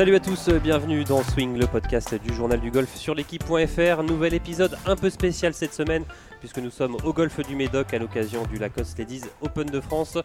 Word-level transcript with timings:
Salut 0.00 0.14
à 0.14 0.20
tous, 0.20 0.48
bienvenue 0.48 1.04
dans 1.04 1.22
Swing, 1.22 1.58
le 1.58 1.66
podcast 1.66 2.14
du 2.14 2.32
journal 2.32 2.58
du 2.58 2.70
golf 2.70 2.96
sur 2.96 3.14
l'équipe.fr. 3.14 4.02
Nouvel 4.02 4.32
épisode 4.32 4.78
un 4.86 4.96
peu 4.96 5.10
spécial 5.10 5.52
cette 5.52 5.74
semaine 5.74 6.04
puisque 6.40 6.56
nous 6.56 6.70
sommes 6.70 6.96
au 7.04 7.12
golf 7.12 7.46
du 7.46 7.54
Médoc 7.54 7.92
à 7.92 7.98
l'occasion 7.98 8.44
du 8.46 8.56
Lacoste 8.56 8.98
Ladies 8.98 9.24
Open 9.42 9.66
de 9.66 9.78
France. 9.78 10.16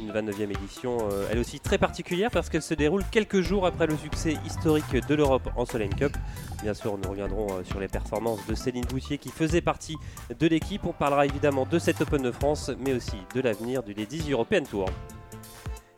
Une 0.00 0.10
29e 0.10 0.50
édition, 0.50 0.98
euh, 1.12 1.28
elle 1.30 1.38
aussi 1.38 1.60
très 1.60 1.78
particulière 1.78 2.32
parce 2.32 2.50
qu'elle 2.50 2.60
se 2.60 2.74
déroule 2.74 3.04
quelques 3.12 3.40
jours 3.40 3.66
après 3.66 3.86
le 3.86 3.96
succès 3.96 4.34
historique 4.44 5.06
de 5.06 5.14
l'Europe 5.14 5.48
en 5.54 5.64
Solheim 5.64 5.94
Cup. 5.94 6.16
Bien 6.64 6.74
sûr, 6.74 6.98
nous 6.98 7.08
reviendrons 7.08 7.52
euh, 7.52 7.62
sur 7.62 7.78
les 7.78 7.86
performances 7.86 8.44
de 8.48 8.56
Céline 8.56 8.86
Boutier 8.86 9.18
qui 9.18 9.28
faisait 9.28 9.60
partie 9.60 9.96
de 10.36 10.46
l'équipe. 10.48 10.84
On 10.86 10.92
parlera 10.92 11.24
évidemment 11.24 11.66
de 11.70 11.78
cette 11.78 12.00
Open 12.00 12.22
de 12.22 12.32
France, 12.32 12.72
mais 12.80 12.94
aussi 12.94 13.18
de 13.36 13.40
l'avenir 13.40 13.84
du 13.84 13.94
Ladies 13.94 14.32
European 14.32 14.64
Tour. 14.68 14.86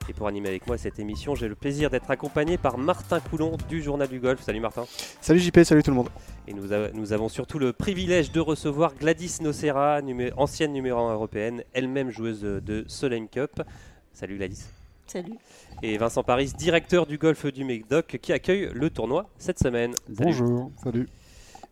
Et 0.09 0.13
pour 0.13 0.27
animer 0.27 0.49
avec 0.49 0.67
moi 0.67 0.77
cette 0.79 0.99
émission, 0.99 1.35
j'ai 1.35 1.49
le 1.49 1.55
plaisir 1.55 1.89
d'être 1.89 2.11
accompagné 2.11 2.59
par 2.59 2.77
Martin 2.77 3.21
Coulon 3.21 3.57
du 3.69 3.83
Journal 3.83 4.09
du 4.09 4.19
Golf. 4.19 4.43
Salut 4.43 4.61
Martin. 4.61 4.85
Salut 5.21 5.39
JP, 5.39 5.63
salut 5.63 5.83
tout 5.83 5.91
le 5.91 5.97
monde. 5.97 6.09
Et 6.49 6.53
nous, 6.53 6.69
nous 6.95 7.13
avons 7.13 7.29
surtout 7.29 7.59
le 7.59 7.73
privilège 7.73 8.33
de 8.33 8.41
recevoir 8.41 8.95
Gladys 8.95 9.39
Nocera, 9.41 10.01
ancienne 10.37 10.73
numéro 10.73 10.99
1 10.99 11.15
européenne, 11.15 11.63
elle-même 11.73 12.11
joueuse 12.11 12.43
de 12.43 12.85
Solheim 12.89 13.29
Cup. 13.29 13.63
Salut 14.13 14.37
Gladys. 14.37 14.65
Salut. 15.07 15.35
Et 15.83 15.97
Vincent 15.99 16.25
Paris, 16.25 16.53
directeur 16.59 17.07
du 17.07 17.19
golf 17.19 17.47
du 17.47 17.65
Médoc, 17.65 18.19
qui 18.21 18.33
accueille 18.33 18.71
le 18.73 18.91
tournoi 18.91 19.29
cette 19.39 19.59
semaine. 19.61 19.93
Bonjour, 20.09 20.73
salut. 20.83 21.09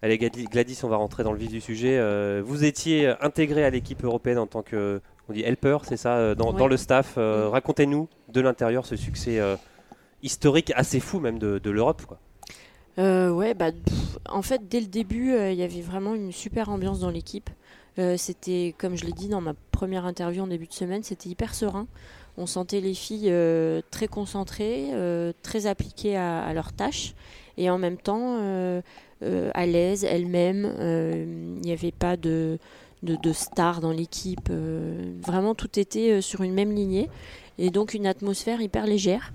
Allez 0.02 0.18
Gladys, 0.18 0.80
on 0.82 0.88
va 0.88 0.96
rentrer 0.96 1.24
dans 1.24 1.32
le 1.32 1.38
vif 1.38 1.50
du 1.50 1.60
sujet. 1.60 1.98
Euh, 1.98 2.42
vous 2.44 2.64
étiez 2.64 3.12
intégré 3.20 3.64
à 3.64 3.70
l'équipe 3.70 4.02
européenne 4.02 4.38
en 4.38 4.46
tant 4.46 4.62
que 4.62 5.02
on 5.28 5.32
dit 5.32 5.42
helper, 5.42 5.78
c'est 5.84 5.96
ça, 5.96 6.16
euh, 6.16 6.34
dans, 6.34 6.66
le 6.66 6.76
staff. 6.76 7.14
Euh. 7.16 7.48
Racontez-nous 7.48 8.08
de 8.28 8.40
l'intérieur 8.40 8.86
ce 8.86 8.96
succès 8.96 9.38
euh, 9.38 9.56
historique, 10.22 10.72
assez 10.74 11.00
fou 11.00 11.20
même 11.20 11.38
de, 11.38 11.70
l'Europe. 11.70 12.02
ouais, 12.98 13.54
bah, 13.54 13.70
en 14.28 14.42
fait, 14.42 14.68
dès 14.68 14.80
le 14.80 14.86
début, 14.86 15.34
il 15.34 15.54
y 15.54 15.62
avait 15.62 15.80
vraiment 15.80 16.14
une 16.14 16.32
super 16.32 16.68
ambiance 16.68 17.00
dans 17.00 17.10
l'équipe. 17.10 17.50
c'était, 18.16 18.74
comme 18.78 18.96
je 18.96 19.04
l'ai 19.04 19.12
dit 19.12 19.28
dans 19.28 19.40
ma 19.40 19.54
première 19.70 20.04
interview 20.04 20.42
en 20.42 20.46
début 20.46 20.66
de 20.66 20.72
semaine, 20.72 21.02
c'était 21.02 21.28
hyper 21.28 21.54
serein. 21.54 21.86
On 22.36 22.46
sentait 22.46 22.80
les 22.80 22.94
filles 22.94 23.32
très 23.90 24.08
concentrées, 24.08 24.88
très 25.42 25.66
appliquées 25.66 26.16
à, 26.16 26.42
à, 26.42 26.52
leurs 26.52 26.72
tâches 26.72 27.14
et 27.56 27.70
en 27.70 27.78
même 27.78 27.96
temps 27.96 28.38
à 29.22 29.66
l'aise 29.66 30.04
elles-mêmes. 30.04 30.72
Il 31.56 31.62
n'y 31.62 31.72
avait 31.72 31.92
pas 31.92 32.16
de 32.16 32.58
de, 33.02 33.32
stars 33.32 33.80
dans 33.80 33.92
l'équipe. 33.92 34.48
Euh, 34.50 35.12
vraiment, 35.20 35.54
tout 35.54 35.78
était 35.78 36.12
euh, 36.12 36.20
sur 36.20 36.42
une 36.42 36.52
même 36.52 36.72
lignée. 36.72 37.08
Et 37.58 37.70
donc, 37.70 37.94
une 37.94 38.06
atmosphère 38.06 38.60
hyper 38.60 38.86
légère. 38.86 39.32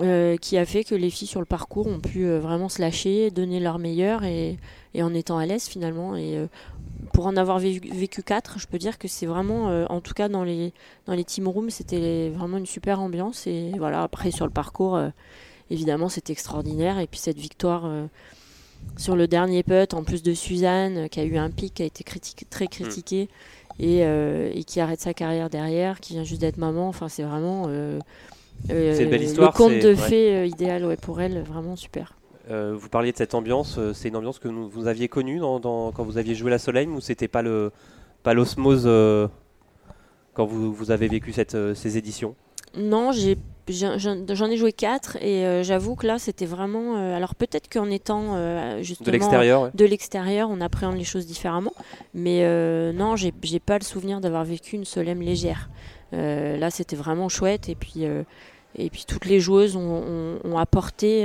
Euh, 0.00 0.36
qui 0.36 0.56
a 0.56 0.64
fait 0.64 0.84
que 0.84 0.94
les 0.94 1.10
filles 1.10 1.28
sur 1.28 1.40
le 1.40 1.46
parcours 1.46 1.86
ont 1.88 1.98
pu 1.98 2.24
vraiment 2.24 2.68
se 2.70 2.80
lâcher, 2.80 3.30
donner 3.30 3.58
leur 3.60 3.78
meilleur 3.78 4.22
et, 4.24 4.56
en 4.96 5.12
étant 5.12 5.36
à 5.36 5.44
l'aise 5.44 5.66
finalement. 5.66 6.16
Et 6.16 6.38
pour 7.12 7.26
en 7.26 7.36
avoir 7.36 7.58
vécu, 7.58 8.22
quatre, 8.22 8.58
je 8.60 8.66
peux 8.68 8.78
dire 8.78 8.98
que 8.98 9.08
c'est 9.08 9.26
vraiment, 9.26 9.66
en 9.90 10.00
tout 10.00 10.14
cas 10.14 10.28
dans 10.28 10.44
les, 10.44 10.72
dans 11.06 11.12
les 11.12 11.24
team 11.24 11.48
rooms, 11.48 11.70
c'était 11.70 12.30
vraiment 12.30 12.56
une 12.56 12.66
super 12.66 13.00
ambiance. 13.00 13.46
Et 13.48 13.72
voilà, 13.76 14.02
après 14.02 14.30
sur 14.30 14.46
le 14.46 14.52
parcours, 14.52 14.98
évidemment, 15.70 16.08
c'était 16.08 16.32
extraordinaire. 16.32 16.98
Et 17.00 17.08
puis 17.08 17.18
cette 17.18 17.38
victoire 17.38 17.90
sur 19.00 19.16
le 19.16 19.26
dernier 19.26 19.62
putt, 19.62 19.94
en 19.94 20.04
plus 20.04 20.22
de 20.22 20.34
Suzanne, 20.34 20.98
euh, 20.98 21.08
qui 21.08 21.20
a 21.20 21.24
eu 21.24 21.36
un 21.38 21.50
pic 21.50 21.74
qui 21.74 21.82
a 21.82 21.86
été 21.86 22.04
très 22.50 22.66
critiqué 22.66 23.28
mm. 23.78 23.82
euh, 23.82 24.52
et, 24.54 24.64
qui 24.64 24.80
arrête 24.80 25.00
sa 25.00 25.14
carrière 25.14 25.48
derrière, 25.48 26.00
qui 26.00 26.12
vient 26.12 26.24
juste 26.24 26.42
d'être 26.42 26.58
maman. 26.58 26.88
Enfin, 26.88 27.08
c'est 27.08 27.22
vraiment 27.22 27.64
euh, 27.68 27.98
belle 28.68 29.22
histoire, 29.22 29.52
le 29.52 29.56
conte 29.56 29.82
de 29.82 29.94
fées 29.94 30.46
idéal 30.46 30.84
ouais, 30.84 30.96
pour 30.96 31.20
elle, 31.20 31.42
vraiment 31.42 31.76
super. 31.76 32.14
vous 32.48 32.88
parliez 32.90 33.12
de 33.12 33.16
cette 33.16 33.34
ambiance, 33.34 33.78
c'est 33.94 34.08
une 34.08 34.16
ambiance 34.16 34.38
que 34.38 34.48
vous 34.48 34.86
aviez 34.86 35.08
connue 35.08 35.38
dans, 35.38 35.92
quand 35.92 36.04
vous 36.04 36.18
aviez 36.18 36.34
joué 36.34 36.50
la 36.50 36.58
Soleil 36.58 36.86
ou 36.86 37.00
c'était 37.00 37.28
pas 37.28 37.42
le 37.42 37.72
pas 38.22 38.34
l'osmose 38.34 38.84
quand 40.34 40.44
vous, 40.44 40.74
vous, 40.74 40.90
avez 40.90 41.08
vécu 41.08 41.32
cette, 41.32 41.56
ces 41.74 41.96
éditions? 41.96 42.34
Non, 42.76 43.12
j'ai 43.12 43.38
J'en 43.70 44.50
ai 44.50 44.56
joué 44.56 44.72
quatre 44.72 45.16
et 45.16 45.46
euh, 45.46 45.62
j'avoue 45.62 45.94
que 45.94 46.06
là 46.06 46.18
c'était 46.18 46.46
vraiment. 46.46 46.96
Euh, 46.96 47.16
alors 47.16 47.34
peut-être 47.34 47.70
qu'en 47.70 47.88
étant 47.88 48.34
euh, 48.34 48.82
justement 48.82 49.06
de 49.06 49.12
l'extérieur, 49.12 49.70
de 49.72 49.84
l'extérieur, 49.84 50.50
on 50.50 50.60
appréhende 50.60 50.96
les 50.96 51.04
choses 51.04 51.26
différemment. 51.26 51.72
Mais 52.14 52.42
non, 52.92 53.16
j'ai 53.16 53.60
pas 53.60 53.78
le 53.78 53.84
souvenir 53.84 54.20
d'avoir 54.20 54.44
vécu 54.44 54.76
une 54.76 54.84
solème 54.84 55.20
légère. 55.22 55.70
là 56.12 56.70
c'était 56.70 56.96
vraiment 56.96 57.28
chouette 57.28 57.68
et 57.68 57.74
puis 57.74 58.04
et 58.76 58.90
puis 58.90 59.04
toutes 59.06 59.26
les 59.26 59.40
joueuses 59.40 59.76
ont, 59.76 60.38
ont, 60.44 60.58
apporté. 60.58 61.24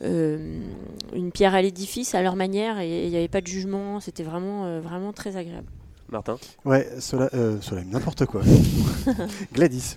une 0.00 1.30
pierre 1.32 1.54
à 1.54 1.62
l'édifice 1.62 2.14
à 2.14 2.22
leur 2.22 2.36
manière 2.36 2.78
et 2.78 3.04
il 3.04 3.10
n'y 3.10 3.16
avait 3.16 3.28
pas 3.28 3.40
de 3.40 3.46
jugement, 3.46 4.00
c'était 4.00 4.22
vraiment, 4.22 4.80
vraiment 4.80 5.12
très 5.12 5.36
agréable. 5.36 5.68
Martin? 6.10 6.36
Ouais, 6.64 6.86
cela, 7.00 7.30
n'importe 7.86 8.26
quoi. 8.26 8.42
Gladys 9.52 9.96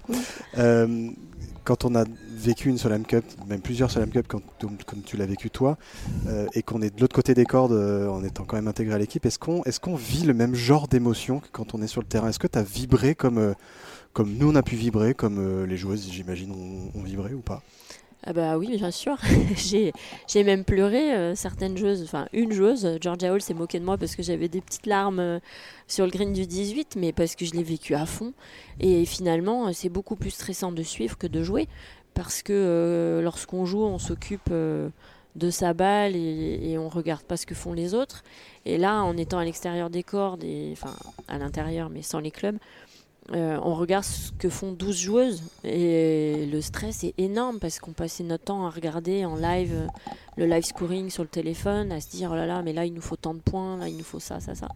quand 1.68 1.84
on 1.84 1.96
a 1.96 2.06
vécu 2.30 2.70
une 2.70 2.78
Solam 2.78 3.06
Cup, 3.06 3.26
même 3.46 3.60
plusieurs 3.60 3.92
Solam 3.92 4.10
Cup, 4.10 4.26
comme 4.26 5.02
tu 5.06 5.18
l'as 5.18 5.26
vécu 5.26 5.50
toi, 5.50 5.78
euh, 6.28 6.46
et 6.54 6.64
qu'on 6.64 6.82
est 6.82 6.96
de 6.96 7.02
l'autre 7.02 7.14
côté 7.14 7.34
des 7.34 7.44
cordes 7.44 7.74
euh, 7.74 8.08
en 8.08 8.24
étant 8.24 8.46
quand 8.46 8.56
même 8.56 8.70
intégré 8.70 8.96
à 8.96 8.98
l'équipe, 8.98 9.26
est-ce 9.26 9.38
qu'on 9.38 9.96
vit 9.98 10.24
le 10.24 10.34
même 10.34 10.56
genre 10.56 10.88
d'émotion 10.88 11.42
que 11.42 11.50
quand 11.52 11.76
on 11.76 11.82
est 11.82 11.88
sur 11.88 12.00
le 12.00 12.08
terrain? 12.08 12.30
Est-ce 12.30 12.40
que 12.40 12.48
tu 12.48 12.58
as 12.58 12.64
vibré 12.64 13.16
comme, 13.16 13.38
euh, 13.38 13.54
comme 14.14 14.32
nous 14.38 14.50
on 14.50 14.56
a 14.56 14.64
pu 14.64 14.78
vibrer, 14.78 15.14
comme 15.14 15.66
les 15.66 15.76
joueuses, 15.76 16.08
j'imagine, 16.10 16.54
ont 16.96 17.04
vibré 17.04 17.34
ou 17.34 17.42
pas? 17.42 17.62
Ah 18.24 18.34
bah 18.34 18.58
oui, 18.58 18.76
bien 18.78 18.92
sûr. 18.92 19.18
j'ai 19.56 20.44
même 20.44 20.64
pleuré. 20.66 21.14
Euh, 21.14 21.36
certaines 21.36 21.78
joueuses, 21.78 22.04
enfin 22.04 22.28
une 22.34 22.52
joueuse, 22.52 22.98
Georgia 23.02 23.32
Hall 23.32 23.42
s'est 23.42 23.54
moquée 23.54 23.80
de 23.80 23.86
moi 23.86 23.98
parce 23.98 24.16
que 24.16 24.24
j'avais 24.24 24.48
des 24.48 24.62
petites 24.62 24.86
larmes 24.86 25.20
euh, 25.20 25.40
sur 25.88 26.06
le 26.06 26.12
green 26.12 26.34
du 26.34 26.46
18, 26.48 26.96
mais 26.98 27.14
parce 27.14 27.36
que 27.36 27.46
je 27.46 27.54
l'ai 27.54 27.64
vécu 27.64 27.96
à 27.96 28.06
fond. 28.06 28.34
Et 28.80 29.06
finalement, 29.06 29.68
euh, 29.68 29.72
c'est 29.74 29.90
beaucoup 29.90 30.16
plus 30.16 30.32
stressant 30.32 30.72
de 30.72 30.84
suivre 30.84 31.18
que 31.18 31.28
de 31.28 31.44
jouer 31.44 31.68
parce 32.14 32.42
que 32.42 33.22
lorsqu'on 33.24 33.66
joue, 33.66 33.84
on 33.84 34.00
s'occupe 34.00 34.50
de 34.50 35.50
sa 35.52 35.74
balle 35.74 36.16
et, 36.16 36.72
et, 36.72 36.78
on 36.80 36.90
regarde 36.90 37.22
pas 37.22 37.38
ce 37.38 37.46
que 37.46 37.54
font 37.54 37.74
les 37.74 37.94
autres. 37.94 38.24
Et 38.66 38.80
là, 38.80 39.04
en 39.04 39.16
étant 39.18 39.38
à 39.38 39.46
l'extérieur 39.46 39.92
des 39.92 40.02
cordes, 40.02 40.44
et, 40.44 40.72
enfin 40.72 40.96
à 41.28 41.38
l'intérieur 41.38 41.92
mais 41.92 42.02
sans 42.02 42.20
les 42.20 42.32
clubs, 42.32 42.58
euh, 43.34 43.60
on 43.62 43.76
regarde 43.76 44.06
ce 44.06 44.32
que 44.32 44.48
font 44.48 44.72
12 44.72 44.98
joueuses 44.98 45.44
et 45.66 46.46
le 46.46 46.62
stress 46.62 47.04
est 47.04 47.14
énorme 47.18 47.60
parce 47.60 47.80
qu'on 47.80 47.92
passait 47.92 48.24
notre 48.24 48.46
temps 48.46 48.66
à 48.66 48.70
regarder 48.70 49.26
en 49.26 49.36
live 49.36 49.74
euh, 49.74 49.88
le 50.38 50.46
live 50.46 50.64
scoring 50.64 51.10
sur 51.10 51.24
le 51.24 51.30
téléphone, 51.30 51.92
à 51.92 52.00
se 52.00 52.10
dire 52.10 52.30
oh 52.32 52.36
là 52.36 52.46
là, 52.46 52.62
mais 52.62 52.72
là 52.72 52.86
il 52.86 52.94
nous 52.94 53.02
faut 53.02 53.18
tant 53.18 53.34
de 53.34 53.40
points, 53.40 53.78
là 53.78 53.90
il 53.90 53.98
nous 53.98 54.04
faut 54.06 54.20
ça, 54.20 54.40
ça, 54.40 54.56
ça. 54.56 54.70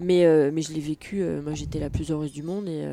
Mais, 0.00 0.24
euh, 0.24 0.50
mais 0.52 0.62
je 0.62 0.72
l'ai 0.72 0.80
vécu, 0.80 1.24
moi 1.42 1.54
j'étais 1.54 1.78
la 1.78 1.88
plus 1.88 2.10
heureuse 2.10 2.32
du 2.32 2.42
monde 2.42 2.68
et, 2.68 2.84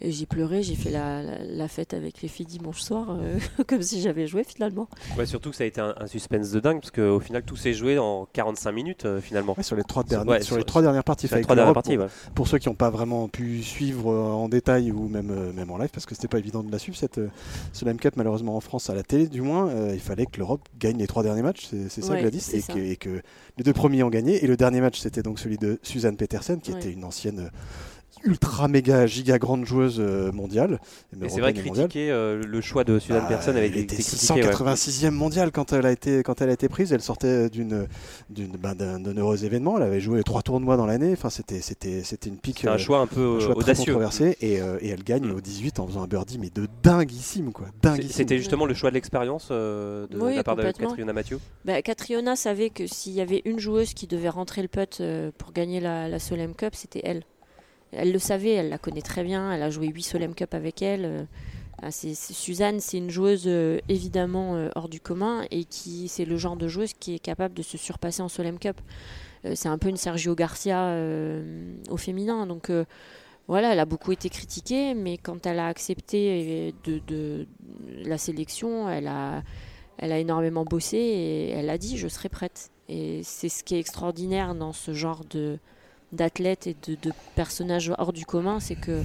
j'ai 0.00 0.26
pleuré, 0.26 0.62
j'ai 0.62 0.76
fait 0.76 0.90
la, 0.90 1.68
fête 1.68 1.92
avec 1.92 2.22
les 2.22 2.28
filles 2.28 2.46
dimanche 2.46 2.80
soir, 2.80 3.08
euh, 3.10 3.38
comme 3.66 3.82
si 3.82 4.00
j'avais 4.00 4.26
joué 4.26 4.44
finalement. 4.44 4.88
Ouais, 5.16 5.26
surtout 5.26 5.50
que 5.50 5.56
ça 5.56 5.64
a 5.64 5.66
été 5.66 5.80
un, 5.80 5.94
suspense 6.06 6.50
de 6.50 6.60
dingue, 6.60 6.80
parce 6.80 6.90
qu'au 6.90 7.20
final 7.20 7.42
tout 7.42 7.56
s'est 7.56 7.74
joué 7.74 7.98
en 7.98 8.26
45 8.32 8.72
minutes 8.72 9.04
euh, 9.04 9.20
finalement. 9.20 9.56
sur 9.60 9.76
les 9.76 9.82
trois, 9.82 10.04
dernières, 10.04 10.42
sur, 10.42 10.56
les 10.56 10.64
trois 10.64 10.82
dernières 10.82 11.04
parties. 11.04 11.26
Sur 11.26 11.36
les 11.36 11.42
trois 11.42 11.56
dernières 11.56 11.74
parties 11.74 11.96
pour, 11.96 12.06
pour, 12.34 12.48
ceux 12.48 12.58
qui 12.58 12.68
n'ont 12.68 12.74
pas 12.74 12.90
vraiment 12.90 13.28
pu 13.28 13.62
suivre 13.62 14.12
euh, 14.12 14.30
en 14.30 14.48
détail 14.48 14.92
ou 14.92 15.08
même, 15.08 15.52
même 15.52 15.70
en 15.70 15.78
live, 15.78 15.90
parce 15.90 16.06
que 16.06 16.14
c'était 16.14 16.28
pas 16.28 16.38
évident 16.38 16.62
de 16.62 16.70
la 16.70 16.78
suivre, 16.78 16.96
cette, 16.96 17.20
ce 17.72 17.84
Lime 17.84 17.98
Cup 17.98 18.14
malheureusement 18.16 18.56
en 18.56 18.60
France, 18.60 18.90
à 18.90 18.94
la 18.94 19.02
télé 19.02 19.26
du 19.26 19.42
moins, 19.42 19.70
il 19.92 20.00
fallait 20.00 20.26
que 20.26 20.38
l'Europe 20.38 20.62
gagne 20.78 20.98
les 20.98 21.06
trois 21.06 21.22
derniers 21.22 21.42
matchs, 21.42 21.68
c'est 21.88 22.02
ça 22.02 22.16
Gladys, 22.16 22.50
et 22.52 22.62
que, 22.62 22.78
et 22.78 22.96
que, 22.96 23.20
les 23.56 23.64
deux 23.64 23.72
premiers 23.72 24.02
ont 24.02 24.10
gagné. 24.10 24.44
Et 24.44 24.46
le 24.46 24.56
dernier 24.56 24.80
match 24.80 25.00
c'était 25.00 25.22
donc 25.22 25.38
celui 25.38 25.58
de 25.58 25.78
Suzanne 25.82 26.16
Petersen, 26.16 26.60
qui 26.60 26.70
était 26.70 26.92
une 26.92 27.04
ancienne 27.04 27.50
ultra 28.24 28.68
méga 28.68 29.06
giga 29.06 29.38
grande 29.38 29.64
joueuse 29.64 29.98
euh, 29.98 30.32
mondiale. 30.32 30.80
Mais 31.16 31.28
c'est 31.28 31.40
vrai 31.40 31.52
critiquer 31.52 32.10
euh, 32.10 32.42
le 32.44 32.60
choix 32.60 32.84
de 32.84 32.98
Suzanne 32.98 33.22
bah, 33.22 33.28
Persson 33.28 33.50
avec 33.50 33.72
des 33.72 33.96
186e 33.96 35.10
mondiale 35.10 35.52
quand 35.52 35.72
elle 35.72 35.86
a 35.86 35.92
été 35.92 36.22
quand 36.22 36.40
elle 36.40 36.50
a 36.50 36.52
été 36.52 36.68
prise. 36.68 36.92
Elle 36.92 37.00
sortait 37.00 37.48
d'une 37.48 37.86
d'une 38.30 38.56
bah, 38.56 38.74
d'un 38.74 39.16
heureux 39.16 39.44
événement. 39.44 39.76
Elle 39.76 39.84
avait 39.84 40.00
joué 40.00 40.22
trois 40.22 40.42
tournois 40.42 40.76
dans 40.76 40.86
l'année. 40.86 41.12
Enfin 41.12 41.30
c'était 41.30 41.60
c'était 41.60 42.02
c'était 42.02 42.28
une 42.28 42.38
pique. 42.38 42.64
un 42.64 42.72
euh, 42.72 42.78
choix 42.78 42.98
un 42.98 43.06
peu 43.06 43.38
un 43.40 43.52
audacieux. 43.52 43.92
controversé 43.92 44.36
et, 44.40 44.54
et, 44.54 44.88
elle 44.88 45.04
gagne 45.04 45.26
mm. 45.26 45.36
au 45.36 45.40
18 45.40 45.80
en 45.80 45.86
faisant 45.86 46.02
un 46.02 46.06
birdie 46.06 46.38
mais 46.38 46.50
de 46.50 46.66
dinguissime 46.82 47.52
quoi. 47.52 47.66
C'était 48.10 48.38
justement 48.38 48.66
le 48.66 48.74
choix 48.74 48.90
de 48.90 48.94
l'expérience 48.94 49.48
de, 49.50 50.08
la 50.10 50.44
part 50.44 50.56
de 50.56 50.62
Catriona 50.62 51.12
Mathieu? 51.12 51.38
Bah, 51.64 51.80
Catriona 51.82 52.36
savait 52.36 52.70
que 52.70 52.86
s'il 52.86 53.12
y 53.12 53.20
avait 53.20 53.42
une 53.44 53.58
joueuse 53.58 53.94
qui 53.94 54.06
devait 54.06 54.28
rentrer 54.28 54.62
le 54.62 54.68
putt 54.68 55.02
pour 55.38 55.52
gagner 55.52 55.80
la, 55.80 56.08
la 56.08 56.18
Solheim 56.18 56.54
Cup, 56.54 56.74
c'était 56.74 57.00
elle. 57.04 57.22
Elle 57.92 58.12
le 58.12 58.18
savait, 58.18 58.52
elle 58.52 58.68
la 58.68 58.78
connaît 58.78 59.02
très 59.02 59.24
bien, 59.24 59.52
elle 59.52 59.62
a 59.62 59.70
joué 59.70 59.88
8 59.88 60.02
Solheim 60.02 60.34
Cup 60.34 60.54
avec 60.54 60.82
elle. 60.82 61.04
Euh, 61.04 61.24
ah, 61.80 61.90
Suzanne, 61.92 62.80
c'est 62.80 62.98
une 62.98 63.10
joueuse 63.10 63.44
euh, 63.46 63.78
évidemment 63.88 64.56
euh, 64.56 64.68
hors 64.74 64.88
du 64.88 65.00
commun 65.00 65.44
et 65.50 65.64
qui 65.64 66.08
c'est 66.08 66.24
le 66.24 66.36
genre 66.36 66.56
de 66.56 66.66
joueuse 66.66 66.92
qui 66.92 67.14
est 67.14 67.20
capable 67.20 67.54
de 67.54 67.62
se 67.62 67.78
surpasser 67.78 68.20
en 68.20 68.28
Solheim 68.28 68.58
Cup. 68.58 68.80
c'est 69.54 69.68
un 69.68 69.78
peu 69.78 69.88
une 69.88 69.96
Sergio 69.96 70.34
Garcia 70.34 70.96
au 71.88 71.96
féminin, 71.96 72.46
donc 72.46 72.72
voilà, 73.46 73.72
elle 73.72 73.78
a 73.78 73.84
beaucoup 73.84 74.10
été 74.10 74.28
critiquée, 74.28 74.94
mais 74.94 75.16
quand 75.16 75.46
elle 75.46 75.60
a 75.60 75.68
accepté 75.68 76.74
de, 76.84 77.46
la 78.04 78.18
sélection, 78.18 78.88
elle 78.88 79.06
a, 79.06 79.44
elle 79.96 80.10
a 80.10 80.18
énormément 80.18 80.64
bossé 80.64 80.96
et 80.96 81.50
elle 81.50 81.70
a 81.70 81.78
dit 81.78 81.96
je 81.96 82.08
serai 82.08 82.28
prête. 82.28 82.70
Et 82.88 83.22
c'est 83.22 83.48
ce 83.48 83.62
qui 83.62 83.76
est 83.76 83.80
extraordinaire 83.80 84.54
dans 84.56 84.72
ce 84.72 84.92
genre 84.92 85.24
de 85.24 85.58
d'athlètes 86.12 86.66
et 86.66 86.76
de, 86.86 86.96
de, 87.00 87.12
personnages 87.34 87.92
hors 87.98 88.12
du 88.12 88.24
commun, 88.24 88.60
c'est 88.60 88.76
que 88.76 89.02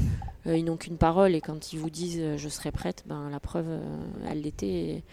euh, 0.47 0.57
ils 0.57 0.63
n'ont 0.63 0.77
qu'une 0.77 0.97
parole 0.97 1.35
et 1.35 1.41
quand 1.41 1.73
ils 1.73 1.79
vous 1.79 1.89
disent 1.89 2.19
euh, 2.19 2.37
je 2.37 2.49
serai 2.49 2.71
prête, 2.71 3.03
ben 3.05 3.29
la 3.29 3.39
preuve 3.39 3.67
euh, 3.67 3.79
elle 4.29 4.41
l'était 4.41 4.67
et, 4.67 5.03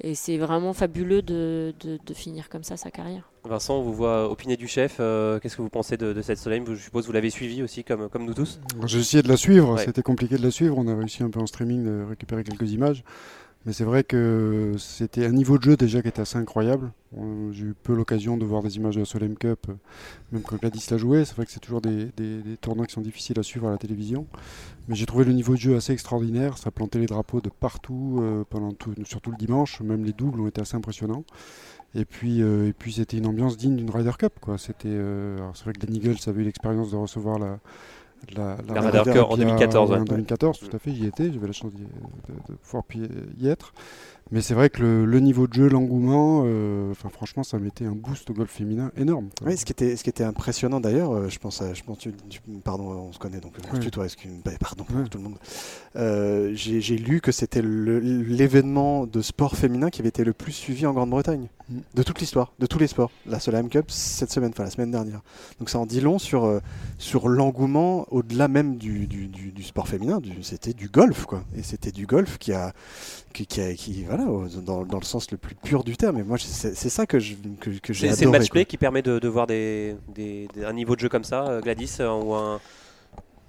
et 0.00 0.14
c'est 0.14 0.38
vraiment 0.38 0.72
fabuleux 0.72 1.22
de, 1.22 1.72
de, 1.80 1.98
de, 2.04 2.14
finir 2.14 2.48
comme 2.48 2.64
ça 2.64 2.76
sa 2.76 2.90
carrière. 2.90 3.30
Vincent, 3.44 3.78
on 3.78 3.82
vous 3.82 3.92
voit 3.92 4.28
opiner 4.28 4.56
du 4.56 4.66
chef. 4.66 4.96
Euh, 4.98 5.38
Qu'est-ce 5.38 5.56
que 5.56 5.62
vous 5.62 5.68
pensez 5.68 5.96
de, 5.96 6.12
de 6.12 6.22
cette 6.22 6.38
Soleil? 6.38 6.62
Je 6.66 6.74
suppose 6.74 7.04
que 7.04 7.06
vous 7.06 7.12
l'avez 7.12 7.30
suivi 7.30 7.62
aussi, 7.62 7.84
comme, 7.84 8.08
comme 8.08 8.24
nous 8.24 8.34
tous. 8.34 8.58
J'ai 8.86 8.98
essayé 8.98 9.22
de 9.22 9.28
la 9.28 9.36
suivre. 9.36 9.74
Ouais. 9.74 9.84
C'était 9.84 10.02
compliqué 10.02 10.36
de 10.36 10.42
la 10.42 10.50
suivre. 10.50 10.76
On 10.78 10.88
a 10.88 10.96
réussi 10.96 11.22
un 11.22 11.30
peu 11.30 11.40
en 11.40 11.46
streaming 11.46 11.84
de 11.84 12.04
récupérer 12.08 12.42
quelques 12.42 12.72
images. 12.72 13.04
Mais 13.66 13.72
c'est 13.72 13.84
vrai 13.84 14.04
que 14.04 14.74
c'était 14.78 15.24
un 15.24 15.32
niveau 15.32 15.56
de 15.56 15.62
jeu 15.62 15.76
déjà 15.76 16.02
qui 16.02 16.08
était 16.08 16.20
assez 16.20 16.36
incroyable. 16.36 16.92
J'ai 17.52 17.64
eu 17.64 17.74
peu 17.82 17.94
l'occasion 17.94 18.36
de 18.36 18.44
voir 18.44 18.62
des 18.62 18.76
images 18.76 18.96
de 18.96 19.00
la 19.00 19.06
Solheim 19.06 19.36
Cup, 19.36 19.66
même 20.32 20.42
quand 20.42 20.56
Gladys 20.56 20.86
l'a 20.90 20.98
joué. 20.98 21.24
C'est 21.24 21.34
vrai 21.34 21.46
que 21.46 21.52
c'est 21.52 21.60
toujours 21.60 21.80
des, 21.80 22.06
des, 22.16 22.56
tournois 22.60 22.86
qui 22.86 22.92
sont 22.92 23.00
difficiles 23.00 23.38
à 23.38 23.42
suivre 23.42 23.68
à 23.68 23.70
la 23.70 23.78
télévision. 23.78 24.26
Mais 24.88 24.96
j'ai 24.96 25.06
trouvé 25.06 25.24
le 25.24 25.32
niveau 25.32 25.54
de 25.54 25.60
jeu 25.60 25.76
assez 25.76 25.92
extraordinaire. 25.92 26.58
Ça 26.58 26.70
plantait 26.70 26.98
les 26.98 27.06
drapeaux 27.06 27.40
de 27.40 27.48
partout, 27.48 28.18
euh, 28.20 28.44
pendant 28.50 28.72
tout, 28.72 28.92
surtout 29.04 29.30
le 29.30 29.36
dimanche. 29.36 29.80
Même 29.80 30.04
les 30.04 30.12
doubles 30.12 30.40
ont 30.40 30.48
été 30.48 30.60
assez 30.60 30.76
impressionnants. 30.76 31.24
Et 31.94 32.04
puis, 32.04 32.42
euh, 32.42 32.72
puis 32.76 32.92
c'était 32.94 33.16
une 33.16 33.26
ambiance 33.26 33.56
digne 33.56 33.76
d'une 33.76 33.90
Ryder 33.90 34.12
Cup. 34.18 34.32
Euh, 34.48 34.56
c'est 34.58 35.64
vrai 35.64 35.72
que 35.72 35.86
les 35.86 35.96
Eagles 35.96 36.16
avait 36.26 36.42
eu 36.42 36.44
l'expérience 36.44 36.90
de 36.90 36.96
recevoir 36.96 37.38
la, 37.38 37.60
la, 38.36 38.56
la, 38.68 39.26
en 39.28 39.36
2014. 39.36 39.92
En 39.92 40.04
2014, 40.04 40.62
ouais. 40.62 40.68
tout 40.68 40.76
à 40.76 40.78
fait, 40.78 40.92
j'y 40.92 41.06
étais, 41.06 41.32
j'avais 41.32 41.46
la 41.46 41.52
chance 41.52 41.72
de, 41.72 41.78
de, 41.78 42.38
de, 42.48 42.54
pouvoir 42.54 42.84
y 43.38 43.48
être. 43.48 43.74
Mais 44.30 44.40
c'est 44.40 44.54
vrai 44.54 44.70
que 44.70 44.82
le, 44.82 45.04
le, 45.04 45.20
niveau 45.20 45.46
de 45.46 45.52
jeu, 45.52 45.68
l'engouement, 45.68 46.42
euh, 46.46 46.94
franchement, 46.94 47.42
ça 47.42 47.58
mettait 47.58 47.84
un 47.84 47.92
boost 47.92 48.30
au 48.30 48.32
golf 48.32 48.50
féminin 48.50 48.90
énorme. 48.96 49.28
Quoi. 49.38 49.48
Oui, 49.48 49.56
ce 49.56 49.64
qui 49.66 49.72
était, 49.72 49.96
ce 49.96 50.02
qui 50.02 50.08
était 50.10 50.24
impressionnant 50.24 50.80
d'ailleurs, 50.80 51.12
euh, 51.12 51.28
je 51.28 51.38
pense, 51.38 51.60
à, 51.60 51.74
je 51.74 51.82
pense, 51.82 51.98
tu, 51.98 52.12
tu, 52.30 52.40
pardon, 52.64 52.84
on 52.84 53.12
se 53.12 53.18
connaît 53.18 53.40
donc 53.40 53.52
on 53.70 53.76
se 53.76 53.80
tutoie, 53.80 54.06
bah, 54.44 54.52
pardon 54.58 54.84
ouais. 54.94 55.04
tout 55.10 55.18
le 55.18 55.24
monde. 55.24 55.36
Euh, 55.96 56.52
J'ai 56.54 56.96
lu 56.96 57.20
que 57.20 57.32
c'était 57.32 57.62
l'événement 57.62 59.06
de 59.06 59.20
sport 59.20 59.56
féminin 59.56 59.90
qui 59.90 60.00
avait 60.00 60.08
été 60.08 60.24
le 60.24 60.32
plus 60.32 60.52
suivi 60.52 60.86
en 60.86 60.94
Grande-Bretagne 60.94 61.48
mm. 61.68 61.78
de 61.94 62.02
toute 62.02 62.20
l'histoire, 62.20 62.52
de 62.58 62.66
tous 62.66 62.78
les 62.78 62.86
sports. 62.86 63.10
La 63.26 63.40
Solheim 63.40 63.68
Cup 63.68 63.90
cette 63.90 64.30
semaine, 64.30 64.50
enfin 64.54 64.64
la 64.64 64.70
semaine 64.70 64.90
dernière. 64.90 65.20
Donc 65.58 65.68
ça 65.68 65.78
en 65.78 65.86
dit 65.86 66.00
long 66.00 66.18
sur 66.18 66.44
euh, 66.44 66.60
sur 66.98 67.28
l'engouement 67.28 68.06
au-delà 68.10 68.48
même 68.48 68.76
du, 68.76 69.06
du, 69.06 69.28
du, 69.28 69.52
du, 69.52 69.62
sport 69.62 69.86
féminin. 69.86 70.20
C'était 70.42 70.72
du 70.72 70.88
golf 70.88 71.26
quoi, 71.26 71.44
et 71.56 71.62
c'était 71.62 71.92
du 71.92 72.06
golf 72.06 72.38
qui 72.38 72.52
a 72.52 72.72
qui, 73.32 73.46
qui, 73.46 73.60
a, 73.60 73.74
qui 73.74 74.04
voilà, 74.16 74.48
dans, 74.62 74.84
dans, 74.84 74.98
le 74.98 75.04
sens 75.04 75.30
le 75.30 75.36
plus 75.36 75.54
pur 75.54 75.84
du 75.84 75.96
terme. 75.96 76.18
Et 76.18 76.22
moi, 76.22 76.38
c'est 76.38 76.74
ça 76.74 77.06
que 77.06 77.18
j'ai 77.18 77.36
que, 77.60 77.70
que 77.70 77.92
j'ai 77.92 78.12
C'est 78.12 78.24
le 78.24 78.30
match 78.30 78.50
play 78.50 78.64
qui 78.64 78.76
permet 78.76 79.02
de, 79.02 79.18
de 79.18 79.28
voir 79.28 79.46
des, 79.46 79.96
des, 80.14 80.48
des, 80.54 80.64
un 80.64 80.72
niveau 80.72 80.94
de 80.94 81.00
jeu 81.00 81.08
comme 81.08 81.24
ça, 81.24 81.60
Gladys, 81.62 81.96
euh, 82.00 82.12
ou 82.12 82.34
un. 82.34 82.60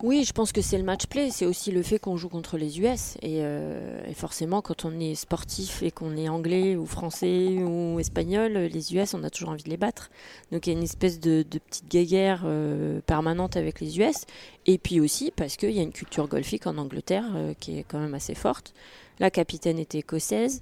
Oui, 0.04 0.26
je 0.26 0.34
pense 0.34 0.52
que 0.52 0.62
c'est 0.62 0.78
le 0.78 0.84
match 0.84 1.06
play. 1.06 1.30
C'est 1.32 1.46
aussi 1.46 1.72
le 1.72 1.82
fait 1.82 2.00
qu'on 2.00 2.18
joue 2.18 2.28
contre 2.28 2.58
les 2.58 2.82
US. 2.82 3.16
Et, 3.22 3.40
euh, 3.40 4.02
et, 4.06 4.14
forcément, 4.14 4.62
quand 4.62 4.84
on 4.84 5.00
est 5.00 5.16
sportif 5.16 5.82
et 5.84 5.92
qu'on 5.92 6.18
est 6.18 6.28
anglais 6.28 6.76
ou 6.76 6.86
français 6.86 7.64
ou 7.64 7.98
espagnol, 8.00 8.52
les 8.52 8.94
US, 8.94 9.14
on 9.14 9.24
a 9.24 9.30
toujours 9.30 9.50
envie 9.50 9.64
de 9.64 9.70
les 9.70 9.78
battre. 9.78 10.10
Donc 10.52 10.68
il 10.68 10.74
y 10.74 10.76
a 10.76 10.78
une 10.78 10.84
espèce 10.84 11.20
de, 11.22 11.46
de 11.50 11.60
petite 11.60 11.88
guéguerre 11.88 12.44
euh, 12.46 13.00
permanente 13.06 13.56
avec 13.56 13.80
les 13.80 13.98
US. 14.00 14.26
Et 14.66 14.78
puis 14.78 15.00
aussi 15.00 15.32
parce 15.34 15.56
qu'il 15.56 15.72
y 15.72 15.80
a 15.80 15.84
une 15.84 15.94
culture 15.94 16.28
golfique 16.28 16.68
en 16.68 16.78
Angleterre 16.78 17.32
euh, 17.34 17.54
qui 17.58 17.80
est 17.80 17.86
quand 17.88 18.00
même 18.00 18.16
assez 18.16 18.36
forte. 18.36 18.74
La 19.20 19.30
capitaine 19.30 19.80
était 19.80 20.00
écossaise, 20.00 20.62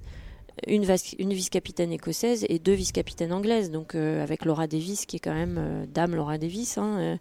une, 0.66 1.32
vice-capitaine 1.32 1.92
écossaise 1.92 2.46
et 2.48 2.58
deux 2.58 2.72
vice-capitaines 2.72 3.32
anglaises. 3.32 3.70
Donc 3.70 3.94
euh, 3.94 4.22
avec 4.22 4.44
Laura 4.44 4.66
Davis, 4.66 5.06
qui 5.06 5.16
est 5.16 5.20
quand 5.20 5.34
même 5.34 5.56
euh, 5.58 5.84
Dame 5.92 6.14
Laura 6.14 6.38
Davis. 6.38 6.78
Hein, 6.78 6.96
euh, 6.98 7.16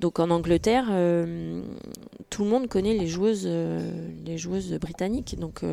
donc 0.00 0.18
en 0.18 0.30
Angleterre, 0.30 0.86
tout 2.30 2.44
le 2.44 2.50
monde 2.50 2.68
connaît 2.68 2.94
les 2.94 3.06
joueuses, 3.06 3.46
les 3.46 4.38
joueuses 4.38 4.72
britanniques. 4.74 5.38
Donc 5.38 5.64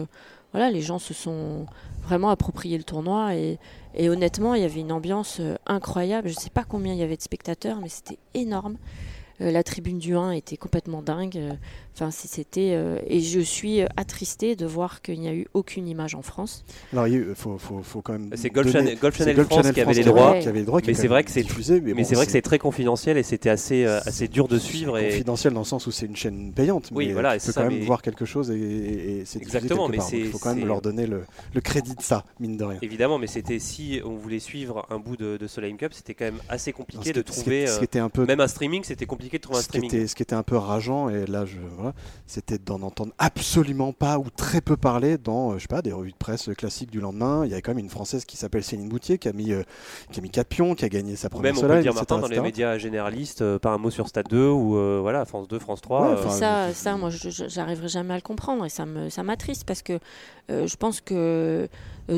voilà, 0.52 0.72
les 0.72 0.82
gens 0.82 1.00
se 1.00 1.14
sont 1.14 1.66
vraiment 2.04 2.30
approprié 2.30 2.78
le 2.78 2.84
tournoi 2.84 3.36
et, 3.36 3.60
et 3.96 4.10
honnêtement, 4.10 4.56
il 4.56 4.62
y 4.62 4.66
avait 4.66 4.80
une 4.80 4.92
ambiance 4.92 5.42
incroyable. 5.66 6.30
Je 6.30 6.36
ne 6.36 6.40
sais 6.40 6.50
pas 6.50 6.64
combien 6.64 6.94
il 6.94 7.00
y 7.00 7.04
avait 7.04 7.18
de 7.18 7.22
spectateurs, 7.22 7.80
mais 7.82 7.90
c'était 7.90 8.20
énorme. 8.34 8.78
Euh, 9.44 9.52
la 9.52 9.64
tribune 9.64 10.00
du 10.00 10.16
1 10.16 10.32
était 10.32 10.58
complètement 10.58 11.02
dingue. 11.02 11.58
Enfin, 11.96 12.10
c'était 12.10 12.72
euh, 12.74 12.98
et 13.06 13.20
je 13.20 13.40
suis 13.40 13.82
attristée 13.98 14.56
de 14.56 14.66
voir 14.66 15.04
qu'il 15.04 15.20
n'y 15.20 15.28
a 15.28 15.34
eu 15.34 15.46
aucune 15.54 15.88
image 15.88 16.16
en 16.16 16.24
France. 16.24 16.66
Alors, 16.92 17.08
il 17.08 17.36
faut, 17.36 17.60
faut, 17.60 17.84
faut 17.84 18.02
quand 18.02 18.14
même. 18.14 18.32
C'est 18.36 18.50
Golf, 18.50 18.72
Channel, 18.72 18.98
Golf 18.98 19.16
Channel 19.16 19.36
France, 19.36 19.48
France 19.48 19.72
qui 19.72 19.82
avait 19.82 19.94
les 19.94 20.04
droits. 20.04 20.40
Qui 20.40 20.48
avait 20.48 20.60
les 20.60 20.66
droits 20.66 20.82
mais 20.86 20.96
c'est 20.96 21.08
vrai 21.08 21.24
que 21.24 21.30
c'est 21.30 21.44
diffusé. 21.44 21.82
Mais, 21.82 21.94
bon, 21.94 22.04
c'est 22.04 22.16
vrai 22.16 22.26
que 22.26 22.32
c'est 22.32 22.42
très 22.42 22.58
confidentiel 22.58 23.18
et 23.18 23.24
c'était 23.24 23.52
assez 23.52 23.86
euh, 23.86 24.00
assez 24.06 24.28
dur 24.28 24.48
de 24.48 24.58
suivre. 24.58 24.98
Et... 24.98 25.10
Confidentiel 25.10 25.54
dans 25.54 25.60
le 25.60 25.66
sens 25.66 25.86
où 25.86 25.92
c'est 25.92 26.08
une 26.08 26.16
chaîne 26.16 26.52
payante. 26.52 26.90
Oui, 26.92 27.08
mais 27.08 27.14
voilà. 27.14 27.38
Tu 27.38 27.46
peux 27.46 27.52
ça, 27.52 27.62
quand 27.62 27.70
même 27.70 27.80
mais... 27.80 27.86
voir 27.86 28.02
quelque 28.02 28.26
chose 28.26 28.50
et, 28.50 28.56
et, 28.56 29.20
et 29.20 29.26
c'est 29.26 29.40
exactement. 29.40 29.88
Mais 29.88 30.00
il 30.14 30.30
faut 30.30 30.40
quand 30.40 30.56
même 30.56 30.66
leur 30.66 30.82
donner 30.82 31.06
le, 31.06 31.26
le, 31.54 31.62
crédit 31.62 31.94
de 31.94 32.02
ça, 32.02 32.26
mine 32.40 32.58
de 32.58 32.64
rien. 32.64 32.80
Évidemment, 32.82 33.20
mais 33.20 33.28
c'était 33.28 33.60
si 33.60 34.02
on 34.04 34.16
voulait 34.16 34.40
suivre 34.40 34.88
un 34.90 34.98
bout 34.98 35.16
de, 35.16 35.38
de 35.38 35.78
Cup, 35.78 35.94
c'était 35.94 36.16
quand 36.16 36.26
même 36.26 36.42
assez 36.50 36.74
compliqué 36.74 37.14
de 37.14 37.22
trouver. 37.22 37.68
Ce 37.68 37.78
qui 37.78 37.84
était 37.84 38.00
un 38.00 38.10
peu. 38.10 38.26
Même 38.26 38.40
un 38.40 38.48
streaming, 38.48 38.84
c'était 38.84 39.06
compliqué 39.06 39.33
de 39.38 39.44
trouver 39.44 39.60
un 39.60 39.62
streaming. 39.62 40.08
Ce 40.08 40.16
qui 40.16 40.24
était 40.24 40.36
un 40.36 40.44
peu 40.44 40.58
rageant 40.58 41.10
et 41.10 41.26
là, 41.26 41.46
je 41.46 41.58
voilà, 41.76 41.94
c'était 42.26 42.58
d'en 42.58 42.82
entendre 42.82 43.14
absolument 43.18 43.94
pas 43.94 44.20
ou 44.20 44.26
très 44.36 44.62
peu 44.62 44.78
parler 44.78 45.18
dans, 45.18 45.58
je 45.58 45.62
sais 45.64 45.68
pas, 45.68 45.82
des 45.82 45.92
revues 45.92 46.12
de 46.12 46.18
presse 46.18 46.50
classiques 46.58 46.92
du 46.92 47.00
lendemain. 47.00 47.46
Il 47.46 47.50
y 47.50 47.54
avait 47.54 47.62
quand 47.62 47.72
même 47.72 47.84
une 47.84 47.90
française 47.90 48.26
qui 48.26 48.38
s'appelle 48.38 48.64
Céline 48.64 48.90
Boutier 48.90 49.18
qui 49.18 49.28
a 49.28 49.34
mis, 49.34 49.52
euh, 49.52 49.64
qui 50.12 50.20
a 50.20 50.24
mis 50.24 50.30
4 50.30 50.48
pions, 50.48 50.76
qui 50.76 50.86
a 50.86 50.90
gagné 50.90 51.16
sa 51.16 51.30
première 51.30 51.54
Même 51.54 51.64
on 51.64 51.68
peut 51.68 51.82
dire 51.82 51.94
Martin 51.94 52.20
dans 52.20 52.28
les 52.28 52.40
médias 52.40 52.78
généralistes, 52.78 53.42
euh, 53.42 53.60
pas 53.60 53.72
un 53.72 53.78
mot 53.78 53.90
sur 53.90 54.08
Stade 54.08 54.28
2 54.30 54.48
ou 54.48 54.78
euh, 54.78 55.00
voilà 55.02 55.26
France 55.26 55.48
2, 55.48 55.60
France 55.60 55.82
3. 55.82 56.24
Ouais, 56.24 56.30
ça, 56.30 56.74
ça, 56.74 56.98
moi, 56.98 57.10
j'arriverai 57.10 57.88
jamais 57.88 58.14
à 58.14 58.18
le 58.18 58.22
comprendre 58.22 58.66
et 58.66 58.70
ça 58.70 58.86
me, 58.86 59.10
ça 59.10 59.24
m'attriste 59.24 59.66
parce 59.66 59.82
que 59.82 60.00
je 60.50 60.76
pense 60.76 61.02
que 61.02 61.68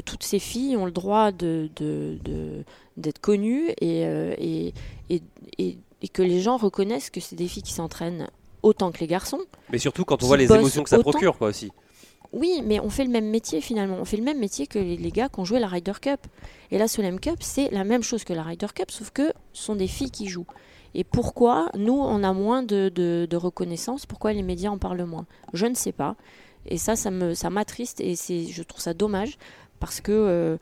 toutes 0.05 0.23
ces 0.23 0.39
filles 0.39 0.77
ont 0.77 0.85
le 0.85 0.91
droit 0.91 1.31
de, 1.31 1.69
de, 1.75 2.17
de 2.23 2.63
d'être 2.97 3.19
connues 3.19 3.71
et, 3.81 4.01
et, 4.01 4.73
et, 5.09 5.21
et 5.57 5.77
et 6.05 6.07
que 6.07 6.21
les 6.21 6.39
gens 6.39 6.57
reconnaissent 6.57 7.09
que 7.09 7.19
c'est 7.19 7.35
des 7.35 7.47
filles 7.47 7.63
qui 7.63 7.73
s'entraînent 7.73 8.27
autant 8.61 8.91
que 8.91 8.99
les 8.99 9.07
garçons. 9.07 9.41
Mais 9.71 9.79
surtout 9.79 10.05
quand 10.05 10.21
on 10.21 10.27
voit 10.27 10.37
les 10.37 10.51
émotions 10.51 10.83
que 10.83 10.89
ça 10.89 10.99
autant. 10.99 11.09
procure, 11.09 11.35
quoi, 11.35 11.47
aussi. 11.47 11.71
Oui, 12.31 12.61
mais 12.63 12.79
on 12.79 12.91
fait 12.91 13.05
le 13.05 13.09
même 13.09 13.27
métier 13.31 13.59
finalement. 13.59 13.97
On 13.99 14.05
fait 14.05 14.17
le 14.17 14.23
même 14.23 14.37
métier 14.37 14.67
que 14.67 14.77
les, 14.77 14.97
les 14.97 15.11
gars 15.11 15.29
qui 15.29 15.39
ont 15.39 15.45
joué 15.45 15.59
la 15.59 15.67
Ryder 15.67 15.93
Cup. 15.99 16.19
Et 16.69 16.77
la 16.77 16.87
Solheim 16.87 17.19
Cup, 17.19 17.37
c'est 17.39 17.71
la 17.71 17.83
même 17.83 18.03
chose 18.03 18.23
que 18.23 18.33
la 18.33 18.43
Ryder 18.43 18.67
Cup, 18.75 18.91
sauf 18.91 19.09
que 19.09 19.33
ce 19.53 19.63
sont 19.63 19.75
des 19.75 19.87
filles 19.87 20.11
qui 20.11 20.27
jouent. 20.27 20.45
Et 20.93 21.03
pourquoi 21.03 21.69
nous, 21.75 21.97
on 21.97 22.23
a 22.23 22.33
moins 22.33 22.61
de, 22.61 22.89
de, 22.93 23.27
de 23.27 23.37
reconnaissance? 23.37 24.05
Pourquoi 24.05 24.31
les 24.31 24.43
médias 24.43 24.69
en 24.69 24.77
parlent 24.77 25.05
moins? 25.05 25.25
Je 25.53 25.65
ne 25.65 25.73
sais 25.73 25.91
pas. 25.91 26.15
Et 26.67 26.77
ça, 26.77 26.95
ça 26.95 27.09
m'attriste 27.49 27.97
ça 27.97 28.33
et 28.33 28.45
je 28.45 28.63
trouve 28.63 28.81
ça 28.81 28.93
dommage 28.93 29.37
parce 29.79 30.01
que 30.01 30.11
euh, 30.11 30.57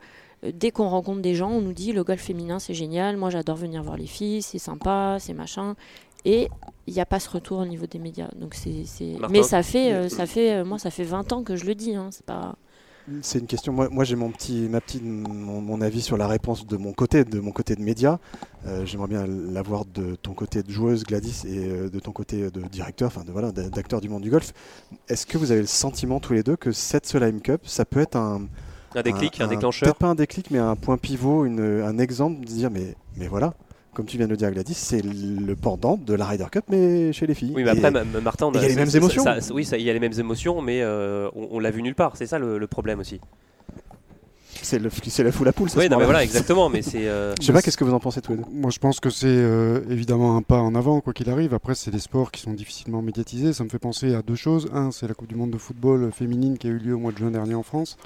dès 0.52 0.70
qu'on 0.70 0.88
rencontre 0.88 1.22
des 1.22 1.34
gens, 1.34 1.50
on 1.50 1.60
nous 1.60 1.72
dit 1.72 1.92
le 1.92 2.04
golf 2.04 2.20
féminin 2.20 2.58
c'est 2.58 2.74
génial, 2.74 3.16
moi 3.16 3.30
j'adore 3.30 3.56
venir 3.56 3.82
voir 3.82 3.96
les 3.96 4.06
filles, 4.06 4.42
c'est 4.42 4.58
sympa, 4.58 5.18
c'est 5.20 5.34
machin. 5.34 5.74
Et 6.24 6.48
il 6.86 6.94
n'y 6.94 7.00
a 7.00 7.06
pas 7.06 7.20
ce 7.20 7.28
retour 7.28 7.58
au 7.58 7.66
niveau 7.66 7.86
des 7.86 7.98
médias. 7.98 8.28
Donc 8.36 8.54
c'est, 8.54 8.84
Mais 9.30 9.42
ça 9.42 9.62
fait, 9.62 9.92
euh, 9.92 10.08
ça 10.08 10.26
fait, 10.26 10.64
moi 10.64 10.78
ça 10.78 10.90
fait 10.90 11.04
20 11.04 11.32
ans 11.32 11.42
que 11.42 11.56
je 11.56 11.66
le 11.66 11.74
dis. 11.74 11.94
Hein, 11.94 12.08
c'est 12.12 12.24
pas. 12.24 12.56
C'est 13.20 13.38
une 13.38 13.46
question. 13.46 13.72
Moi, 13.72 13.90
moi 13.90 14.04
j'ai 14.04 14.16
mon 14.16 14.30
petit, 14.30 14.66
ma 14.70 14.80
petite, 14.80 15.02
mon, 15.04 15.60
mon, 15.60 15.80
avis 15.82 16.00
sur 16.00 16.16
la 16.16 16.26
réponse 16.26 16.66
de 16.66 16.78
mon 16.78 16.94
côté, 16.94 17.24
de 17.24 17.38
mon 17.38 17.52
côté 17.52 17.76
de 17.76 17.82
média. 17.82 18.18
Euh, 18.66 18.86
j'aimerais 18.86 19.08
bien 19.08 19.26
l'avoir 19.26 19.84
de 19.84 20.14
ton 20.14 20.32
côté 20.32 20.62
de 20.62 20.70
joueuse 20.70 21.04
Gladys 21.04 21.42
et 21.44 21.66
euh, 21.66 21.90
de 21.90 22.00
ton 22.00 22.12
côté 22.12 22.50
de 22.50 22.62
directeur, 22.62 23.08
enfin 23.08 23.22
de 23.22 23.30
voilà, 23.30 23.52
d'acteur 23.52 24.00
du 24.00 24.08
monde 24.08 24.22
du 24.22 24.30
golf. 24.30 24.54
Est-ce 25.08 25.26
que 25.26 25.36
vous 25.36 25.52
avez 25.52 25.60
le 25.60 25.66
sentiment 25.66 26.18
tous 26.18 26.32
les 26.32 26.42
deux 26.42 26.56
que 26.56 26.72
cette 26.72 27.04
Solheim 27.04 27.40
Cup, 27.40 27.60
ça 27.64 27.84
peut 27.84 28.00
être 28.00 28.16
un 28.16 28.48
un 28.94 29.02
déclic, 29.02 29.40
un, 29.40 29.44
un 29.44 29.48
déclencheur 29.48 29.86
Peut-être 29.88 29.98
pas 29.98 30.08
un 30.08 30.14
déclic, 30.14 30.50
mais 30.50 30.58
un 30.58 30.76
point 30.76 30.96
pivot, 30.96 31.44
une, 31.44 31.60
un 31.60 31.98
exemple 31.98 32.40
de 32.40 32.46
dire 32.46 32.70
mais, 32.70 32.94
mais 33.16 33.28
voilà, 33.28 33.54
comme 33.94 34.06
tu 34.06 34.18
viens 34.18 34.26
de 34.26 34.32
le 34.32 34.36
dire 34.36 34.50
Gladys, 34.50 34.74
c'est 34.74 35.02
le 35.02 35.54
pendant 35.54 35.96
de 35.96 36.14
la 36.14 36.26
Ryder 36.26 36.46
Cup, 36.50 36.64
mais 36.68 37.12
chez 37.12 37.26
les 37.26 37.34
filles. 37.34 37.52
Oui, 37.54 37.64
mais 37.64 37.70
après, 37.70 37.88
et, 37.88 38.20
Martin, 38.20 38.50
il 38.52 38.60
y 38.60 38.64
a 38.64 38.68
les 38.68 38.74
mêmes 38.74 38.94
émotions. 38.94 39.22
Ça, 39.22 39.40
ça, 39.40 39.54
oui, 39.54 39.66
il 39.72 39.82
y 39.82 39.90
a 39.90 39.92
les 39.92 40.00
mêmes 40.00 40.18
émotions, 40.18 40.60
mais 40.60 40.82
euh, 40.82 41.30
on, 41.34 41.48
on 41.52 41.58
l'a 41.60 41.70
vu 41.70 41.80
nulle 41.80 41.94
part. 41.94 42.16
C'est 42.16 42.26
ça 42.26 42.38
le, 42.38 42.58
le, 42.58 42.66
problème 42.66 42.98
aussi. 43.00 43.20
C'est 44.62 44.78
la 44.78 45.32
foule 45.32 45.48
à 45.48 45.52
poule. 45.52 45.68
Oui, 45.76 45.88
non, 45.88 45.98
mais 45.98 46.04
voilà, 46.04 46.24
exactement. 46.24 46.68
Mais 46.68 46.82
c'est. 46.82 47.06
Euh... 47.06 47.34
Je 47.40 47.46
sais 47.46 47.52
pas, 47.52 47.62
qu'est-ce 47.62 47.76
que 47.76 47.84
vous 47.84 47.92
en 47.92 48.00
pensez 48.00 48.20
tous 48.20 48.32
les 48.32 48.38
deux 48.38 48.44
Moi, 48.50 48.70
je 48.70 48.78
pense 48.78 48.98
que 48.98 49.10
c'est 49.10 49.26
euh, 49.28 49.80
évidemment 49.90 50.36
un 50.36 50.42
pas 50.42 50.58
en 50.58 50.74
avant, 50.74 51.00
quoi 51.00 51.12
qu'il 51.12 51.28
arrive. 51.30 51.54
Après, 51.54 51.74
c'est 51.74 51.90
des 51.90 51.98
sports 51.98 52.32
qui 52.32 52.40
sont 52.40 52.52
difficilement 52.52 53.02
médiatisés. 53.02 53.52
Ça 53.52 53.62
me 53.64 53.68
fait 53.68 53.78
penser 53.78 54.14
à 54.14 54.22
deux 54.22 54.36
choses. 54.36 54.68
Un, 54.72 54.90
c'est 54.90 55.06
la 55.06 55.14
Coupe 55.14 55.28
du 55.28 55.36
Monde 55.36 55.50
de 55.50 55.58
football 55.58 56.10
féminine 56.12 56.58
qui 56.58 56.66
a 56.66 56.70
eu 56.70 56.78
lieu 56.78 56.94
au 56.94 56.98
mois 56.98 57.12
de 57.12 57.18
juin 57.18 57.30
dernier 57.30 57.54
en 57.54 57.62
France 57.62 57.96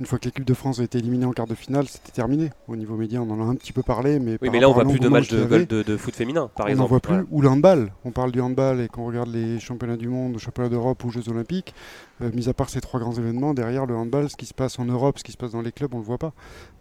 une 0.00 0.06
fois 0.06 0.18
que 0.18 0.24
l'équipe 0.24 0.44
de 0.44 0.54
France 0.54 0.80
a 0.80 0.82
été 0.82 0.98
éliminée 0.98 1.26
en 1.26 1.32
quart 1.32 1.46
de 1.46 1.54
finale, 1.54 1.86
c'était 1.86 2.12
terminé. 2.12 2.50
Au 2.66 2.76
niveau 2.76 2.96
média, 2.96 3.20
on 3.20 3.30
en 3.30 3.40
a 3.40 3.44
un 3.44 3.54
petit 3.54 3.72
peu 3.72 3.82
parlé, 3.82 4.18
mais 4.18 4.38
oui, 4.40 4.48
mais 4.50 4.58
là 4.58 4.68
on 4.68 4.72
voit 4.72 4.84
plus 4.84 4.98
de 4.98 5.08
matchs 5.08 5.30
de, 5.30 5.96
foot 5.96 6.14
féminin, 6.14 6.50
par 6.56 6.68
exemple. 6.68 6.84
On 6.84 6.88
voit 6.88 7.00
plus. 7.00 7.26
Ou 7.30 7.42
l'handball. 7.42 7.92
On 8.04 8.10
parle 8.10 8.32
du 8.32 8.40
handball 8.40 8.80
et 8.80 8.88
qu'on 8.88 9.06
regarde 9.06 9.28
les 9.28 9.60
championnats 9.60 9.96
du 9.96 10.08
monde, 10.08 10.38
championnats 10.38 10.70
d'Europe 10.70 11.04
ou 11.04 11.10
Jeux 11.10 11.28
Olympiques. 11.28 11.74
Euh, 12.22 12.30
mis 12.34 12.48
à 12.48 12.54
part 12.54 12.70
ces 12.70 12.80
trois 12.80 13.00
grands 13.00 13.12
événements, 13.12 13.54
derrière 13.54 13.86
le 13.86 13.94
handball, 13.94 14.28
ce 14.30 14.36
qui 14.36 14.46
se 14.46 14.54
passe 14.54 14.78
en 14.78 14.84
Europe, 14.84 15.18
ce 15.18 15.24
qui 15.24 15.32
se 15.32 15.36
passe 15.36 15.52
dans 15.52 15.62
les 15.62 15.72
clubs, 15.72 15.94
on 15.94 15.98
le 15.98 16.04
voit 16.04 16.18
pas. 16.18 16.32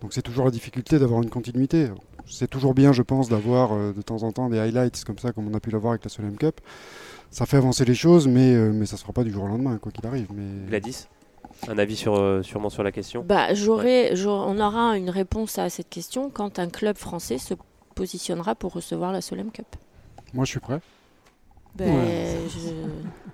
Donc 0.01 0.13
c'est 0.13 0.22
toujours 0.22 0.46
la 0.46 0.51
difficulté 0.51 1.00
d'avoir 1.00 1.22
une 1.22 1.30
continuité. 1.30 1.89
C'est 2.27 2.50
toujours 2.50 2.74
bien, 2.74 2.94
je 2.94 3.01
pense, 3.01 3.30
d'avoir 3.30 3.74
euh, 3.74 3.94
de 3.94 4.01
temps 4.01 4.24
en 4.24 4.32
temps 4.32 4.50
des 4.50 4.60
highlights 4.60 5.03
comme 5.03 5.18
ça, 5.18 5.32
comme 5.32 5.48
on 5.48 5.53
a 5.53 5.60
pu 5.60 5.70
l'avoir 5.70 5.91
avec 5.91 6.03
la 6.03 6.10
Solheim 6.10 6.38
Cup. 6.38 6.62
Ça 7.30 7.46
fait 7.46 7.58
avancer 7.58 7.86
les 7.86 7.96
choses, 7.96 8.27
mais, 8.27 8.53
euh, 8.53 8.72
mais 8.74 8.86
ça 8.86 8.96
ne 8.96 8.98
se 8.98 9.03
fera 9.03 9.13
pas 9.13 9.24
du 9.24 9.32
jour 9.32 9.44
au 9.44 9.48
lendemain, 9.48 9.77
quoi 9.77 9.91
qu'il 9.91 10.06
arrive. 10.06 10.27
Mais... 10.34 10.68
Gladys? 10.68 11.08
Un 11.68 11.77
avis 11.77 11.96
sur, 11.96 12.15
euh, 12.15 12.41
sûrement 12.44 12.70
sur 12.70 12.84
la 12.84 12.91
question 12.91 13.24
bah, 13.27 13.53
j'aurais, 13.53 14.13
On 14.25 14.60
aura 14.60 14.98
une 14.98 15.10
réponse 15.10 15.58
à 15.58 15.70
cette 15.70 15.89
question 15.89 16.30
quand 16.30 16.60
un 16.60 16.70
club 16.70 16.98
français 16.98 17.38
se 17.38 17.53
positionnera 17.96 18.56
pour 18.56 18.74
recevoir 18.74 19.12
la 19.12 19.22
Solheim 19.22 19.51
Cup. 19.51 19.68
Moi, 20.34 20.46
je 20.46 20.51
suis 20.51 20.60
prêt. 20.60 20.80
Ben, 21.75 21.98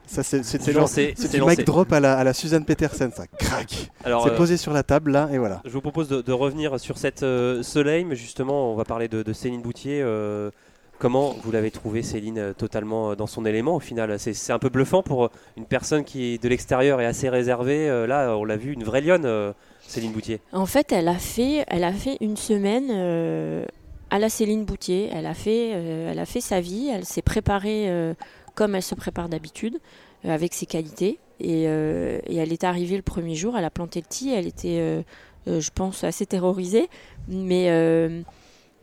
ça, 0.05 0.21
c'était 0.21 0.71
lancé. 0.71 1.13
C'était 1.17 1.39
mic 1.39 1.65
drop 1.65 1.91
à 1.91 1.99
la, 1.99 2.17
à 2.17 2.23
la 2.23 2.33
Suzanne 2.33 2.65
Petersen, 2.65 3.11
ça 3.11 3.25
craque. 3.27 3.89
C'est 4.03 4.09
euh, 4.09 4.37
posé 4.37 4.57
sur 4.57 4.73
la 4.73 4.83
table 4.83 5.11
là, 5.11 5.27
et 5.31 5.39
voilà. 5.39 5.61
Je 5.65 5.71
vous 5.71 5.81
propose 5.81 6.07
de, 6.07 6.31
revenir 6.31 6.79
sur 6.79 6.97
cette 6.97 7.23
euh, 7.23 7.63
Soleil, 7.63 8.05
mais 8.05 8.15
justement, 8.15 8.71
on 8.71 8.75
va 8.75 8.85
parler 8.85 9.07
de, 9.07 9.33
Céline 9.33 9.61
Boutier. 9.61 10.01
Euh, 10.03 10.51
comment 10.99 11.35
vous 11.43 11.51
l'avez 11.51 11.71
trouvé, 11.71 12.03
Céline, 12.03 12.53
totalement 12.57 13.15
dans 13.15 13.27
son 13.27 13.45
élément 13.45 13.75
au 13.75 13.79
final? 13.79 14.17
C'est 14.19 14.53
un 14.53 14.59
peu 14.59 14.69
bluffant 14.69 15.03
pour 15.03 15.29
une 15.55 15.65
personne 15.65 16.03
qui 16.03 16.33
est 16.33 16.43
de 16.43 16.49
l'extérieur 16.49 17.01
et 17.01 17.05
assez 17.05 17.29
réservée. 17.29 17.87
là, 18.07 18.35
on 18.37 18.45
l'a 18.45 18.57
vu, 18.57 18.73
une 18.73 18.83
vraie 18.83 19.01
lionne, 19.01 19.53
Céline 19.81 20.11
Boutier. 20.11 20.41
En 20.51 20.65
fait, 20.65 20.91
elle 20.91 21.07
a 21.07 21.15
fait, 21.15 21.65
elle 21.67 21.83
a 21.83 21.93
fait 21.93 22.17
une 22.21 22.37
semaine 22.37 23.65
à 24.09 24.19
la 24.19 24.29
Céline 24.29 24.65
Boutier. 24.65 25.09
Elle 25.13 25.25
a 25.25 25.33
fait, 25.33 25.71
euh, 25.73 26.11
elle 26.11 26.19
a 26.19 26.25
fait 26.25 26.41
sa 26.41 26.59
vie, 26.59 26.89
elle 26.93 27.05
s'est 27.05 27.21
préparée 27.21 27.89
euh, 27.89 28.13
comme 28.55 28.75
elle 28.75 28.83
se 28.83 28.95
prépare 28.95 29.29
d'habitude, 29.29 29.79
euh, 30.25 30.33
avec 30.33 30.53
ses 30.53 30.65
qualités. 30.65 31.19
Et, 31.39 31.63
elle 31.63 32.51
est 32.51 32.63
arrivée 32.63 32.95
le 32.95 33.03
premier 33.03 33.35
jour, 33.35 33.55
elle 33.57 33.65
a 33.65 33.69
planté 33.69 33.99
le 33.99 34.07
tee, 34.07 34.33
elle 34.33 34.47
était, 34.47 35.05
je 35.45 35.69
pense, 35.69 36.03
assez 36.03 36.25
terrorisée. 36.25 36.89
Mais, 37.27 37.69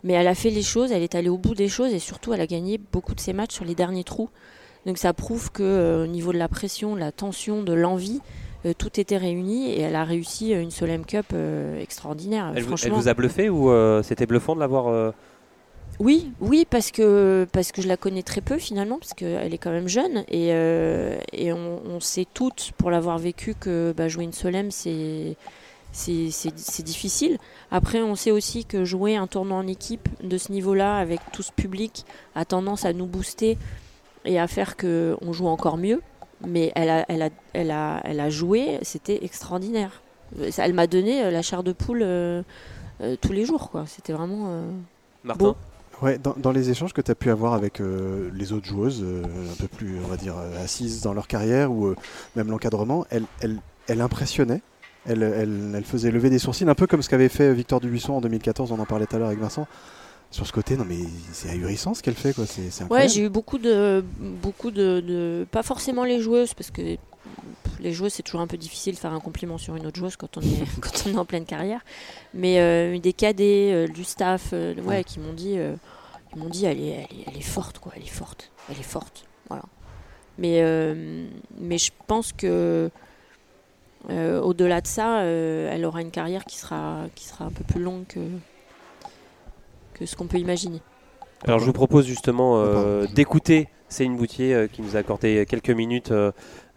mais 0.04 0.12
elle 0.12 0.28
a 0.28 0.34
fait 0.34 0.50
les 0.50 0.62
choses, 0.62 0.92
elle 0.92 1.02
est 1.02 1.16
allée 1.16 1.28
au 1.28 1.38
bout 1.38 1.54
des 1.54 1.68
choses 1.68 1.92
et 1.92 1.98
surtout 1.98 2.32
elle 2.32 2.40
a 2.40 2.46
gagné 2.46 2.78
beaucoup 2.92 3.14
de 3.14 3.20
ses 3.20 3.32
matchs 3.32 3.54
sur 3.54 3.64
les 3.64 3.74
derniers 3.74 4.04
trous. 4.04 4.28
Donc 4.86 4.98
ça 4.98 5.12
prouve 5.12 5.50
que 5.50 6.04
au 6.04 6.06
niveau 6.06 6.32
de 6.32 6.38
la 6.38 6.48
pression, 6.48 6.94
de 6.94 7.00
la 7.00 7.10
tension, 7.10 7.62
de 7.62 7.72
l'envie, 7.72 8.20
tout 8.78 9.00
était 9.00 9.16
réuni 9.16 9.70
et 9.70 9.80
elle 9.80 9.96
a 9.96 10.04
réussi 10.04 10.52
une 10.52 10.70
Solheim 10.70 11.04
Cup 11.04 11.34
extraordinaire. 11.80 12.52
Elle, 12.54 12.64
elle, 12.84 12.92
vous 12.92 13.08
a 13.08 13.14
bluffé 13.14 13.48
ou 13.48 13.72
c'était 14.02 14.26
bluffant 14.26 14.54
de 14.54 14.60
l'avoir 14.60 15.12
oui, 16.00 16.32
oui, 16.40 16.66
parce 16.68 16.90
que, 16.90 17.46
parce 17.52 17.70
que 17.70 17.80
je 17.80 17.88
la 17.88 17.96
connais 17.96 18.22
très 18.22 18.40
peu 18.40 18.58
finalement, 18.58 18.98
parce 18.98 19.14
qu'elle 19.14 19.54
est 19.54 19.58
quand 19.58 19.70
même 19.70 19.88
jeune 19.88 20.24
et, 20.28 20.48
euh, 20.50 21.16
et 21.32 21.52
on, 21.52 22.00
sait 22.00 22.26
toutes, 22.32 22.72
pour 22.76 22.90
l'avoir 22.90 23.18
vécu, 23.18 23.54
que 23.54 23.94
bah, 23.96 24.08
jouer 24.08 24.24
une 24.24 24.32
Solem, 24.32 24.70
c'est, 24.70 25.36
c'est, 25.94 26.82
difficile. 26.82 27.38
Après, 27.70 28.02
on 28.02 28.14
sait 28.14 28.30
aussi 28.30 28.64
que 28.64 28.84
jouer 28.84 29.16
un 29.16 29.26
tournoi 29.26 29.56
en 29.56 29.66
équipe 29.66 30.08
de 30.22 30.36
ce 30.38 30.52
niveau-là, 30.52 30.96
avec 30.96 31.20
tout 31.32 31.42
ce 31.42 31.52
public, 31.52 32.04
a 32.34 32.44
tendance 32.44 32.84
à 32.84 32.92
nous 32.92 33.06
booster 33.06 33.56
et 34.24 34.38
à 34.38 34.46
faire 34.46 34.76
qu'on 34.76 35.32
joue 35.32 35.46
encore 35.46 35.76
mieux. 35.76 36.02
Mais 36.46 36.72
elle 36.74 36.90
a, 36.90 37.04
elle 37.08 37.22
a, 37.22 37.30
elle 37.52 37.70
a, 37.70 38.00
elle 38.04 38.20
a 38.20 38.28
joué, 38.28 38.78
c'était 38.82 39.24
extraordinaire. 39.24 40.02
Elle 40.58 40.74
m'a 40.74 40.86
donné 40.86 41.30
la 41.30 41.42
chair 41.42 41.62
de 41.62 41.72
poule 41.72 42.02
euh, 42.02 42.42
euh, 43.00 43.16
tous 43.20 43.32
les 43.32 43.44
jours. 43.44 43.70
Quoi. 43.70 43.84
C'était 43.86 44.12
vraiment. 44.12 44.64
Martin 45.22 45.54
Ouais, 46.02 46.18
dans, 46.18 46.52
les 46.52 46.70
échanges 46.70 46.92
que 46.92 47.00
tu 47.00 47.10
as 47.10 47.14
pu 47.14 47.30
avoir 47.30 47.54
avec 47.54 47.80
euh, 47.80 48.30
les 48.34 48.52
autres 48.52 48.66
joueuses, 48.66 49.02
euh, 49.02 49.22
un 49.22 49.54
peu 49.58 49.68
plus, 49.68 49.98
on 50.04 50.08
va 50.08 50.16
dire, 50.16 50.34
euh, 50.36 50.62
assises 50.62 51.02
dans 51.02 51.14
leur 51.14 51.28
carrière 51.28 51.70
ou 51.70 51.94
même 52.36 52.50
l'encadrement, 52.50 53.06
elle, 53.10 53.24
elle, 53.40 53.58
elle 53.86 54.00
impressionnait. 54.00 54.60
Elle, 55.06 55.22
elle, 55.22 55.72
elle, 55.74 55.84
faisait 55.84 56.10
lever 56.10 56.30
des 56.30 56.38
sourcils, 56.38 56.68
un 56.68 56.74
peu 56.74 56.86
comme 56.86 57.02
ce 57.02 57.10
qu'avait 57.10 57.28
fait 57.28 57.52
Victor 57.52 57.80
Dubuisson 57.80 58.14
en 58.14 58.20
2014, 58.20 58.72
on 58.72 58.78
en 58.78 58.86
parlait 58.86 59.06
tout 59.06 59.16
à 59.16 59.18
l'heure 59.18 59.28
avec 59.28 59.40
Vincent. 59.40 59.66
Sur 60.30 60.46
ce 60.46 60.52
côté, 60.52 60.76
non 60.76 60.84
mais 60.84 60.98
c'est 61.32 61.50
ahurissant 61.50 61.94
ce 61.94 62.02
qu'elle 62.02 62.14
fait, 62.14 62.32
quoi. 62.32 62.44
C'est, 62.46 62.82
ouais, 62.90 63.08
j'ai 63.08 63.26
eu 63.26 63.28
beaucoup 63.28 63.58
de, 63.58 64.02
beaucoup 64.18 64.72
de, 64.72 65.00
de, 65.00 65.46
pas 65.50 65.62
forcément 65.62 66.02
les 66.02 66.20
joueuses, 66.20 66.54
parce 66.54 66.72
que 66.72 66.96
les 67.80 67.92
joueuses, 67.92 68.14
c'est 68.14 68.22
toujours 68.22 68.40
un 68.40 68.46
peu 68.46 68.56
difficile 68.56 68.94
de 68.94 68.98
faire 68.98 69.12
un 69.12 69.20
compliment 69.20 69.58
sur 69.58 69.76
une 69.76 69.86
autre 69.86 69.98
joueuse 69.98 70.16
quand 70.16 70.36
on 70.36 70.40
est, 70.40 70.64
quand 70.80 71.04
on 71.06 71.10
est 71.10 71.18
en 71.18 71.24
pleine 71.24 71.44
carrière. 71.44 71.84
Mais 72.32 72.60
euh, 72.60 72.98
des 72.98 73.12
cadets, 73.12 73.72
euh, 73.72 73.86
du 73.86 74.04
staff, 74.04 74.50
euh, 74.52 74.74
ouais, 74.82 75.04
qui 75.04 75.20
m'ont 75.20 75.32
dit, 75.32 75.56
ils 76.34 76.38
m'ont 76.38 76.48
dit, 76.48 76.66
elle 76.66 76.80
est, 76.80 77.06
elle 77.26 77.36
est, 77.36 77.42
forte, 77.42 77.78
quoi. 77.78 77.92
Elle 77.96 78.02
est 78.02 78.06
forte. 78.06 78.50
Elle 78.70 78.78
est 78.78 78.82
forte. 78.82 79.26
Voilà. 79.48 79.64
Mais, 80.38 80.64
mais 81.58 81.78
je 81.78 81.92
pense 82.06 82.32
que 82.32 82.90
au-delà 84.10 84.80
de 84.80 84.86
ça, 84.86 85.22
elle 85.22 85.84
aura 85.84 86.02
une 86.02 86.10
carrière 86.10 86.44
qui 86.44 86.58
sera, 86.58 87.04
qui 87.14 87.24
sera 87.24 87.46
un 87.46 87.50
peu 87.50 87.64
plus 87.64 87.82
longue 87.82 88.06
que, 88.06 88.20
que 89.94 90.06
ce 90.06 90.16
qu'on 90.16 90.26
peut 90.26 90.38
imaginer. 90.38 90.80
Alors 91.44 91.58
je 91.58 91.64
vous 91.64 91.72
propose 91.72 92.06
justement 92.06 92.62
d'écouter 93.14 93.68
Céline 93.88 94.16
Boutier 94.16 94.68
qui 94.72 94.82
nous 94.82 94.96
a 94.96 95.00
accordé 95.00 95.46
quelques 95.48 95.70
minutes 95.70 96.12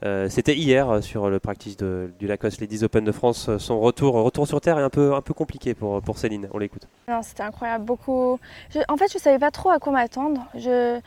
euh, 0.06 0.30
c'était 0.30 0.56
hier 0.56 0.90
euh, 0.90 1.02
sur 1.02 1.30
le 1.30 1.40
practice 1.40 1.76
de, 1.76 2.12
du 2.20 2.28
Lacoste 2.28 2.62
Ladies 2.62 2.84
Open 2.84 3.04
de 3.04 3.12
France. 3.12 3.50
Euh, 3.50 3.58
son 3.58 3.80
retour, 3.80 4.14
retour 4.14 4.48
sur 4.48 4.62
terre 4.62 4.78
est 4.78 4.84
un 4.84 4.92
peu, 4.92 5.16
un 5.16 5.22
peu 5.22 5.34
compliqué 5.34 5.74
pour, 5.74 6.02
pour 6.02 6.20
Céline. 6.20 6.48
On 6.54 6.60
l'écoute. 6.60 6.88
C'était 7.24 7.44
incroyable. 7.44 7.84
Beaucoup. 7.84 8.40
en 8.88 8.98
fait, 8.98 9.12
je 9.12 9.18
ne 9.18 9.22
savais 9.22 9.40
pas 9.40 9.52
trop 9.52 9.70
à 9.70 9.80
quoi 9.80 9.92
m'attendre. 9.92 10.46
Je, 10.54 11.00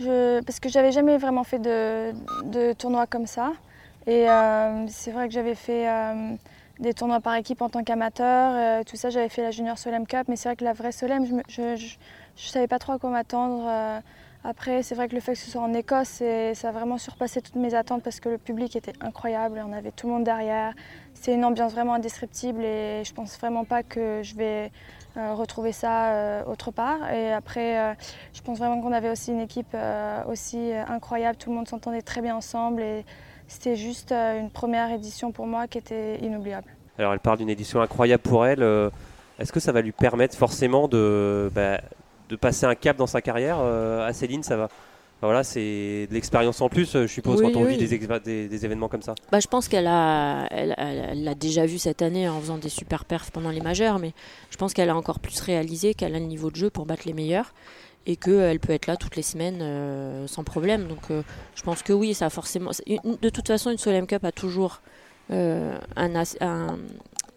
je, 0.00 0.40
parce 0.42 0.58
que 0.58 0.68
j'avais 0.68 0.90
jamais 0.90 1.18
vraiment 1.18 1.44
fait 1.44 1.60
de, 1.60 2.12
de 2.44 2.72
tournoi 2.72 3.06
comme 3.06 3.26
ça. 3.26 3.52
Et 4.06 4.26
c'est 4.88 5.10
vrai 5.12 5.28
que 5.28 5.34
j'avais 5.34 5.54
fait 5.54 5.86
des 6.80 6.94
tournois 6.94 7.20
par 7.20 7.34
équipe 7.36 7.62
en 7.62 7.68
tant 7.68 7.84
qu'amateur. 7.84 8.84
tout 8.84 8.96
ça, 8.96 9.10
j'avais 9.10 9.28
fait 9.28 9.42
la 9.42 9.50
Junior 9.50 9.78
Solem 9.78 10.06
Cup. 10.06 10.26
Mais 10.28 10.36
c'est 10.36 10.48
vrai 10.48 10.56
que 10.56 10.64
la 10.64 10.72
vraie 10.72 10.92
Solem, 10.92 11.24
je 11.48 11.62
ne 11.62 11.76
savais 12.36 12.66
pas 12.66 12.78
trop 12.78 12.92
à 12.92 12.98
quoi 12.98 13.10
m'attendre. 13.10 14.02
Après, 14.44 14.82
c'est 14.82 14.96
vrai 14.96 15.06
que 15.06 15.14
le 15.14 15.20
fait 15.20 15.34
que 15.34 15.38
ce 15.38 15.48
soit 15.48 15.60
en 15.60 15.72
Écosse, 15.72 16.20
ça 16.54 16.68
a 16.68 16.72
vraiment 16.72 16.98
surpassé 16.98 17.40
toutes 17.40 17.54
mes 17.54 17.74
attentes 17.74 18.02
parce 18.02 18.18
que 18.18 18.28
le 18.28 18.38
public 18.38 18.74
était 18.74 18.92
incroyable, 19.00 19.62
on 19.64 19.72
avait 19.72 19.92
tout 19.92 20.08
le 20.08 20.14
monde 20.14 20.24
derrière. 20.24 20.74
C'est 21.14 21.32
une 21.32 21.44
ambiance 21.44 21.72
vraiment 21.72 21.94
indescriptible 21.94 22.64
et 22.64 23.04
je 23.04 23.14
pense 23.14 23.38
vraiment 23.38 23.64
pas 23.64 23.84
que 23.84 24.20
je 24.24 24.34
vais 24.34 24.72
euh, 25.16 25.34
retrouver 25.34 25.70
ça 25.70 26.14
euh, 26.14 26.44
autre 26.46 26.72
part. 26.72 27.12
Et 27.12 27.32
après, 27.32 27.78
euh, 27.78 27.94
je 28.32 28.40
pense 28.40 28.58
vraiment 28.58 28.80
qu'on 28.80 28.92
avait 28.92 29.10
aussi 29.10 29.30
une 29.30 29.40
équipe 29.40 29.76
aussi 30.26 30.72
incroyable, 30.88 31.36
tout 31.36 31.50
le 31.50 31.56
monde 31.56 31.68
s'entendait 31.68 32.02
très 32.02 32.20
bien 32.20 32.34
ensemble 32.34 32.82
c'était 33.52 33.76
juste 33.76 34.12
une 34.12 34.50
première 34.50 34.90
édition 34.90 35.32
pour 35.32 35.46
moi 35.46 35.66
qui 35.66 35.78
était 35.78 36.18
inoubliable. 36.18 36.66
Alors 36.98 37.12
elle 37.12 37.20
parle 37.20 37.38
d'une 37.38 37.50
édition 37.50 37.80
incroyable 37.80 38.22
pour 38.22 38.46
elle. 38.46 38.62
Est-ce 39.38 39.52
que 39.52 39.60
ça 39.60 39.72
va 39.72 39.80
lui 39.80 39.92
permettre 39.92 40.36
forcément 40.36 40.88
de, 40.88 41.50
bah, 41.54 41.80
de 42.32 42.36
passer 42.36 42.66
un 42.66 42.74
cap 42.74 42.96
dans 42.96 43.06
sa 43.06 43.20
carrière. 43.20 43.58
Euh, 43.60 44.06
à 44.06 44.12
Céline, 44.12 44.42
ça 44.42 44.56
va. 44.56 44.68
voilà, 45.20 45.44
c'est 45.44 46.06
de 46.08 46.14
l'expérience 46.14 46.60
en 46.60 46.68
plus, 46.68 46.92
je 46.92 47.06
suppose, 47.06 47.42
quand 47.42 47.54
on 47.54 47.64
vit 47.64 47.76
des, 47.76 48.48
des, 48.48 48.64
événements 48.64 48.88
comme 48.88 49.02
ça. 49.02 49.14
Bah, 49.30 49.38
je 49.38 49.46
pense 49.46 49.68
qu'elle 49.68 49.86
a, 49.86 50.46
elle, 50.50 51.22
l'a 51.22 51.34
déjà 51.34 51.66
vu 51.66 51.78
cette 51.78 52.02
année 52.02 52.28
en 52.28 52.40
faisant 52.40 52.58
des 52.58 52.70
super 52.70 53.04
perfs 53.04 53.30
pendant 53.30 53.50
les 53.50 53.60
majeurs, 53.60 53.98
mais 53.98 54.12
je 54.50 54.56
pense 54.56 54.72
qu'elle 54.72 54.90
a 54.90 54.96
encore 54.96 55.20
plus 55.20 55.40
réalisé 55.40 55.94
qu'elle 55.94 56.14
a 56.14 56.18
le 56.18 56.24
niveau 56.24 56.50
de 56.50 56.56
jeu 56.56 56.70
pour 56.70 56.86
battre 56.86 57.02
les 57.06 57.12
meilleurs 57.12 57.52
et 58.06 58.16
qu'elle 58.16 58.60
peut 58.60 58.72
être 58.72 58.86
là 58.86 58.96
toutes 58.96 59.16
les 59.16 59.22
semaines 59.22 59.60
euh, 59.60 60.26
sans 60.26 60.44
problème. 60.44 60.88
Donc 60.88 61.10
euh, 61.10 61.22
je 61.54 61.62
pense 61.62 61.82
que 61.82 61.92
oui, 61.92 62.14
ça 62.14 62.26
a 62.26 62.30
forcément. 62.30 62.70
De 63.22 63.28
toute 63.28 63.46
façon, 63.46 63.70
une 63.70 63.78
Solheim 63.78 64.06
Cup 64.06 64.24
a 64.24 64.32
toujours 64.32 64.80
un, 65.30 65.78
un, 66.40 66.78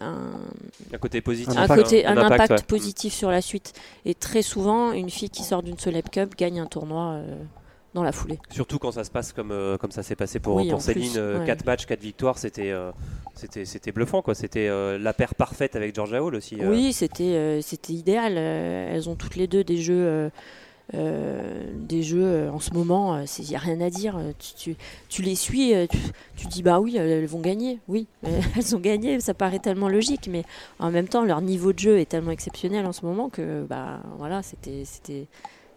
un, 0.01 0.97
côté 0.99 1.21
positif, 1.21 1.57
un, 1.57 1.67
côté, 1.67 2.05
un, 2.05 2.17
impact, 2.17 2.63
positif 2.63 3.13
sur 3.13 3.31
la 3.31 3.41
suite. 3.41 3.73
Et 4.05 4.13
très 4.13 4.41
souvent, 4.41 4.91
une 4.91 5.09
fille 5.09 5.29
qui 5.29 5.43
sort 5.43 5.63
d'une 5.63 5.77
Celeb 5.77 6.09
Cup 6.09 6.35
gagne 6.37 6.59
un 6.59 6.65
tournoi 6.65 7.13
euh, 7.13 7.43
dans 7.95 8.03
la 8.03 8.11
foulée. 8.11 8.37
Surtout 8.51 8.77
quand 8.77 8.91
ça 8.91 9.03
se 9.03 9.09
passe 9.09 9.33
comme, 9.33 9.51
euh, 9.51 9.77
comme 9.77 9.91
ça 9.91 10.03
s'est 10.03 10.15
passé 10.15 10.39
pour, 10.39 10.61
pour 10.67 10.81
Céline, 10.81 11.13
4 11.13 11.17
euh, 11.17 11.55
matchs, 11.65 11.85
4 11.87 11.99
victoires, 11.99 12.37
c'était 12.37 12.73
c'était 13.33 13.91
bluffant 13.91 14.21
quoi. 14.21 14.35
C'était 14.35 14.69
la 14.99 15.13
paire 15.13 15.33
parfaite 15.33 15.75
avec 15.75 15.95
Georgia 15.95 16.23
Hall 16.23 16.35
aussi. 16.35 16.57
Oui, 16.63 16.93
c'était 16.93 17.59
c'était 17.63 17.93
idéal. 17.93 18.37
elles 18.37 19.09
ont 19.09 19.15
toutes 19.15 19.35
les 19.35 19.47
deux 19.47 19.63
des 19.63 19.77
jeux 19.77 20.29
euh, 20.93 21.63
des 21.73 22.03
jeux 22.03 22.23
euh, 22.23 22.51
en 22.51 22.59
ce 22.59 22.71
moment, 22.71 23.17
il 23.17 23.23
euh, 23.23 23.43
n'y 23.49 23.55
a 23.55 23.59
rien 23.59 23.81
à 23.81 23.89
dire. 23.89 24.19
Tu, 24.57 24.75
tu, 25.09 25.21
les 25.23 25.33
suis, 25.33 25.73
tu, 26.37 26.47
dis 26.47 26.61
bah 26.61 26.79
oui, 26.79 26.95
elles 26.97 27.25
vont 27.25 27.39
gagner. 27.39 27.79
Oui, 27.87 28.07
elles 28.23 28.75
ont 28.75 28.79
gagné, 28.79 29.19
ça 29.19 29.33
paraît 29.33 29.59
tellement 29.59 29.89
logique, 29.89 30.27
mais 30.29 30.43
en 30.79 30.91
même 30.91 31.07
temps, 31.07 31.23
leur 31.23 31.41
niveau 31.41 31.73
de 31.73 31.79
jeu 31.79 31.99
est 31.99 32.05
tellement 32.05 32.31
exceptionnel 32.31 32.85
en 32.85 32.91
ce 32.91 33.03
moment 33.05 33.29
que 33.29 33.63
bah 33.67 33.99
voilà, 34.19 34.41
c'était 34.43 35.27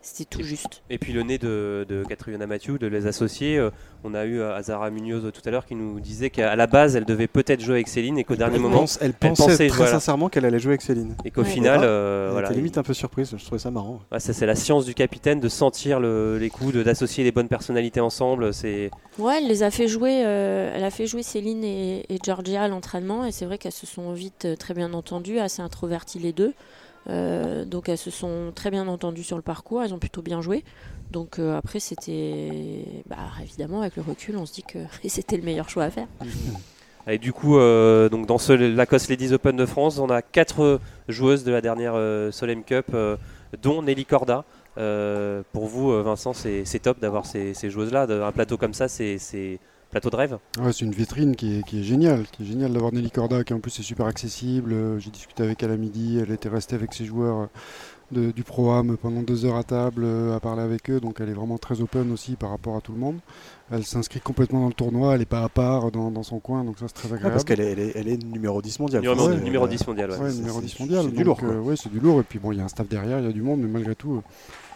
c'était 0.09 0.25
tout 0.25 0.43
juste. 0.43 0.83
Et 0.91 0.99
puis 0.99 1.13
le 1.13 1.23
nez 1.23 1.39
de, 1.39 1.85
de 1.89 2.03
Catriona 2.09 2.47
Mathieu, 2.47 2.79
de 2.79 2.87
les 2.87 3.07
associés, 3.07 3.59
euh, 3.59 3.71
on 4.05 4.15
a 4.15 4.25
eu 4.25 4.41
euh, 4.41 4.57
Azara 4.57 4.91
Munoz 4.91 5.31
tout 5.33 5.43
à 5.45 5.51
l'heure 5.51 5.67
qui 5.67 5.75
nous 5.75 6.01
disait 6.01 6.31
qu'à 6.31 6.57
la 6.57 6.67
base 6.67 6.97
elle 6.97 7.05
devait 7.05 7.27
peut-être 7.27 7.61
jouer 7.61 7.77
avec 7.77 7.89
Céline 7.89 8.19
et 8.19 8.25
qu'au 8.25 8.37
dernier 8.37 8.59
moment 8.59 8.87
elle, 9.01 9.13
pensait, 9.13 9.69
très 9.69 9.87
sincèrement 9.87 10.29
qu'elle 10.29 10.45
allait 10.45 10.59
jouer 10.59 10.73
avec 10.73 10.83
Céline. 10.83 11.15
Et 11.25 11.31
qu'au 11.31 11.45
final, 11.45 11.81
euh, 11.83 12.31
voilà, 12.33 12.51
limite 12.51 12.79
un 12.79 12.83
peu 12.83 12.95
surprise. 12.95 13.35
Je 13.37 13.45
trouvais 13.45 13.59
ça 13.59 13.71
marrant. 13.71 14.01
ça 14.19 14.33
c'est 14.33 14.47
la 14.47 14.55
science 14.55 14.87
du 14.87 14.95
capitaine 14.95 15.41
de 15.41 15.49
sentir 15.49 16.01
les 16.01 16.51
coups, 16.51 16.75
d'associer 16.75 17.25
les 17.25 17.33
bonnes 17.33 17.49
personnalités 17.49 18.01
ensemble. 18.01 18.55
C'est. 18.55 18.91
Ouais, 19.19 19.39
elle 19.39 19.49
les 19.49 19.63
a 19.63 19.71
fait 19.71 19.89
jouer. 19.89 20.13
elle 20.13 20.85
a 20.85 20.91
fait 20.91 21.07
jouer 21.07 21.23
Céline 21.23 21.65
et, 21.65 22.07
et 22.09 22.19
Georgia 22.25 22.63
à 22.63 22.69
l'entraînement 22.69 23.25
et 23.25 23.33
c'est 23.33 23.45
vrai 23.45 23.59
qu'elles 23.59 23.73
se 23.73 23.87
sont 23.87 24.13
vite 24.13 24.47
très 24.59 24.75
bien 24.75 24.93
entendues, 24.95 25.39
assez 25.39 25.61
introverties 25.61 26.19
les 26.19 26.33
deux. 26.33 26.55
Euh, 27.09 27.65
donc 27.65 27.89
elles 27.89 27.99
se 27.99 28.11
sont 28.11 28.53
très 28.55 28.71
bien 28.71 28.87
entendues 28.89 29.23
sur 29.23 29.37
le 29.37 29.43
parcours, 29.43 29.83
elles 29.83 29.95
ont 29.95 29.99
plutôt 29.99 30.23
bien 30.23 30.41
joué. 30.41 30.65
Donc 31.11 31.39
euh, 31.39 31.57
après 31.57 31.81
c'était, 31.81 32.85
bah, 33.07 33.17
évidemment 33.43 33.81
avec 33.81 33.97
le 33.97 34.03
recul, 34.03 34.37
on 34.37 34.47
se 34.47 34.53
dit 34.53 34.63
que 34.63 34.79
c'était 35.09 35.37
le 35.37 35.43
meilleur 35.43 35.69
choix 35.69 35.85
à 35.85 35.91
faire. 35.91 36.09
Et 37.07 37.19
du 37.19 37.33
coup, 37.33 37.57
euh, 37.57 38.11
donc 38.11 38.27
dans 38.27 38.37
ce 38.37 38.53
Lacoste 38.53 39.09
Ladies 39.09 39.33
Open 39.33 39.57
de 39.57 39.65
France, 39.65 39.99
on 39.99 40.11
a 40.11 40.21
quatre 40.21 40.81
joueuses 41.09 41.45
de 41.45 41.53
la 41.53 41.63
dernière 41.63 41.95
Solheim 42.33 42.63
Cup, 42.63 42.95
dont 43.63 43.83
Nelly 43.83 44.05
Corda. 44.05 44.45
pour 44.75 45.67
vous, 45.67 46.03
Vincent, 46.03 46.35
c'est 46.35 46.83
top 46.83 47.01
d'avoir 47.01 47.25
ces, 47.25 47.55
ces 47.55 47.71
joueuses-là. 47.71 48.03
Un 48.03 48.33
plateau 48.33 48.59
comme 48.59 48.75
ça, 48.75 48.89
c'est 48.89 49.59
plateau 49.91 50.11
de 50.11 50.17
rêve. 50.17 50.39
Ouais, 50.61 50.73
c'est 50.73 50.85
une 50.85 50.93
vitrine 50.93 51.35
qui 51.35 51.59
est, 51.59 51.63
qui 51.63 51.81
est, 51.81 51.83
géniale, 51.83 52.27
qui 52.31 52.43
est 52.43 52.47
géniale 52.47 52.73
d'avoir 52.73 52.93
Nelly 52.93 53.11
Corda 53.11 53.45
qui 53.45 53.55
en 53.55 53.61
plus 53.61 53.79
est 53.79 53.83
super 53.83 54.07
accessible. 54.07 54.73
Euh, 54.73 54.99
j'ai 54.99 55.11
discuté 55.11 55.43
avec 55.43 55.63
elle 55.63 55.71
à 55.71 55.77
midi, 55.77 56.19
elle 56.23 56.33
était 56.33 56.49
restée 56.49 56.77
avec 56.77 56.93
ses 56.93 57.07
joueurs 57.07 57.49
euh, 58.17 58.33
du 58.33 58.43
Pro-Am 58.43 58.97
pendant 58.97 59.23
deux 59.23 59.45
heures 59.45 59.57
à 59.57 59.65
table 59.65 60.03
euh, 60.05 60.37
à 60.37 60.41
parler 60.41 60.63
avec 60.63 60.91
eux, 60.91 61.01
donc 61.01 61.21
elle 61.21 61.29
est 61.31 61.35
vraiment 61.35 61.59
très 61.59 61.81
open 61.81 62.11
aussi 62.13 62.37
par 62.37 62.51
rapport 62.51 62.77
à 62.77 62.81
tout 62.81 62.93
le 62.93 62.99
monde. 62.99 63.19
Elle 63.71 63.85
s'inscrit 63.85 64.21
complètement 64.21 64.61
dans 64.61 64.69
le 64.69 64.75
tournoi, 64.75 65.13
elle 65.13 65.21
n'est 65.21 65.27
pas 65.27 65.43
à 65.43 65.49
part 65.49 65.91
dans, 65.91 66.23
son 66.23 66.39
coin, 66.39 66.65
donc 66.65 66.79
ça 66.79 66.87
c'est 66.89 66.95
très 66.95 67.13
agréable. 67.13 67.33
parce 67.33 67.45
qu'elle 67.45 67.61
est, 67.61 67.93
elle 67.95 68.09
est, 68.09 68.23
numéro 68.25 68.63
10 68.63 68.81
mondial. 68.81 69.03
Numéro, 69.03 69.69
10 69.69 69.87
mondial, 69.87 70.11
ouais. 70.11 70.33
numéro 70.33 70.61
10 70.61 70.81
mondial. 70.81 71.05
C'est 71.05 71.17
du 71.17 71.25
lourd. 71.25 71.41
oui, 71.63 71.77
c'est 71.83 71.93
du 71.93 72.01
lourd, 72.01 72.21
et 72.21 72.23
puis 72.23 72.39
bon, 72.39 72.53
il 72.53 72.59
y 72.59 72.61
a 72.61 72.65
un 72.65 72.69
staff 72.69 72.89
derrière, 72.89 73.19
il 73.21 73.27
y 73.27 73.29
a 73.29 73.33
du 73.33 73.43
monde, 73.43 73.61
mais 73.61 73.69
malgré 73.69 73.95
tout, 73.95 74.23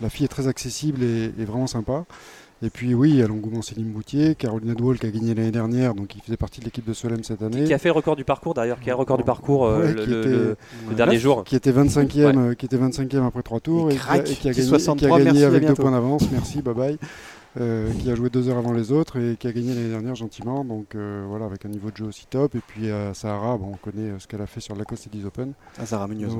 la 0.00 0.10
fille 0.10 0.24
est 0.26 0.28
très 0.28 0.46
accessible 0.46 1.02
et 1.02 1.44
vraiment 1.44 1.66
sympa. 1.66 2.04
Et 2.64 2.70
puis 2.70 2.94
oui, 2.94 3.10
il 3.10 3.16
y 3.16 3.22
a 3.22 3.26
l'engouement 3.26 3.60
Céline 3.60 3.90
Boutier, 3.90 4.36
Caroline 4.36 4.70
Edwall 4.70 4.96
qui 4.96 5.06
a 5.06 5.10
gagné 5.10 5.34
l'année 5.34 5.50
dernière, 5.50 5.94
donc 5.94 6.14
il 6.14 6.22
faisait 6.22 6.36
partie 6.36 6.60
de 6.60 6.64
l'équipe 6.64 6.86
de 6.86 6.92
Solem 6.92 7.24
cette 7.24 7.42
année. 7.42 7.64
Qui 7.64 7.74
a 7.74 7.78
fait 7.78 7.88
le 7.88 7.94
record 7.94 8.14
du 8.14 8.24
parcours 8.24 8.54
d'ailleurs, 8.54 8.78
qui 8.78 8.88
a 8.88 8.94
record 8.94 9.18
du 9.18 9.24
parcours 9.24 9.66
euh, 9.66 9.92
le, 10.88 10.94
dernier 10.94 11.18
jour. 11.18 11.42
Qui 11.42 11.56
était 11.56 11.72
25e, 11.72 12.38
euh, 12.38 12.54
qui 12.54 12.66
était 12.66 12.76
25e 12.76 13.26
après 13.26 13.42
trois 13.42 13.58
tours 13.58 13.90
et, 13.90 13.96
qui, 13.96 14.48
a, 14.48 14.52
gagné, 14.52 15.44
avec 15.44 15.66
deux 15.66 15.74
points 15.74 15.90
d'avance. 15.90 16.22
Merci, 16.30 16.62
bye 16.62 16.74
bye. 16.74 16.98
Euh, 17.60 17.92
qui 17.92 18.10
a 18.10 18.14
joué 18.14 18.30
deux 18.30 18.48
heures 18.48 18.56
avant 18.56 18.72
les 18.72 18.92
autres 18.92 19.18
et 19.18 19.36
qui 19.36 19.46
a 19.46 19.52
gagné 19.52 19.74
l'année 19.74 19.90
dernière 19.90 20.14
gentiment. 20.14 20.64
Donc 20.64 20.96
voilà, 20.96 21.44
avec 21.44 21.64
un 21.66 21.68
niveau 21.68 21.90
de 21.90 21.96
jeu 21.96 22.06
aussi 22.06 22.26
top. 22.26 22.54
Et 22.54 22.60
puis 22.66 22.88
Sahara, 23.12 23.58
bon, 23.58 23.72
on 23.74 23.76
connaît 23.76 24.18
ce 24.18 24.26
qu'elle 24.26 24.40
a 24.42 24.46
fait 24.46 24.60
sur 24.60 24.74
la 24.74 24.84
Coste 24.84 25.08
des 25.10 25.24
Open. 25.26 25.52
Ah, 25.78 25.84
Sahara 25.84 26.06
Munoz. 26.06 26.34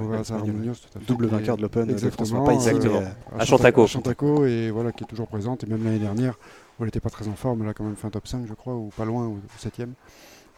Double 1.06 1.26
vainqueur 1.26 1.56
de 1.56 1.62
l'Open. 1.62 1.90
Exactement. 1.90 2.44
Pas 2.44 2.54
exactement. 2.54 3.02
à 3.38 3.44
Chantaco. 3.44 3.82
À 3.82 3.86
Chantaco 3.86 4.46
et 4.46 4.70
voilà, 4.70 4.92
qui 4.92 5.04
est 5.04 5.06
toujours 5.06 5.28
présente. 5.28 5.64
Et 5.64 5.66
même 5.66 5.84
l'année 5.84 5.98
dernière, 5.98 6.38
elle 6.82 6.86
n'était 6.86 7.00
pas 7.00 7.10
très 7.10 7.28
en 7.28 7.34
forme, 7.34 7.62
elle 7.62 7.68
a 7.68 7.74
quand 7.74 7.84
même 7.84 7.96
fait 7.96 8.06
un 8.06 8.10
top 8.10 8.26
5, 8.26 8.46
je 8.46 8.54
crois, 8.54 8.74
ou 8.74 8.90
pas 8.96 9.04
loin, 9.04 9.26
ou 9.26 9.40
7 9.58 9.82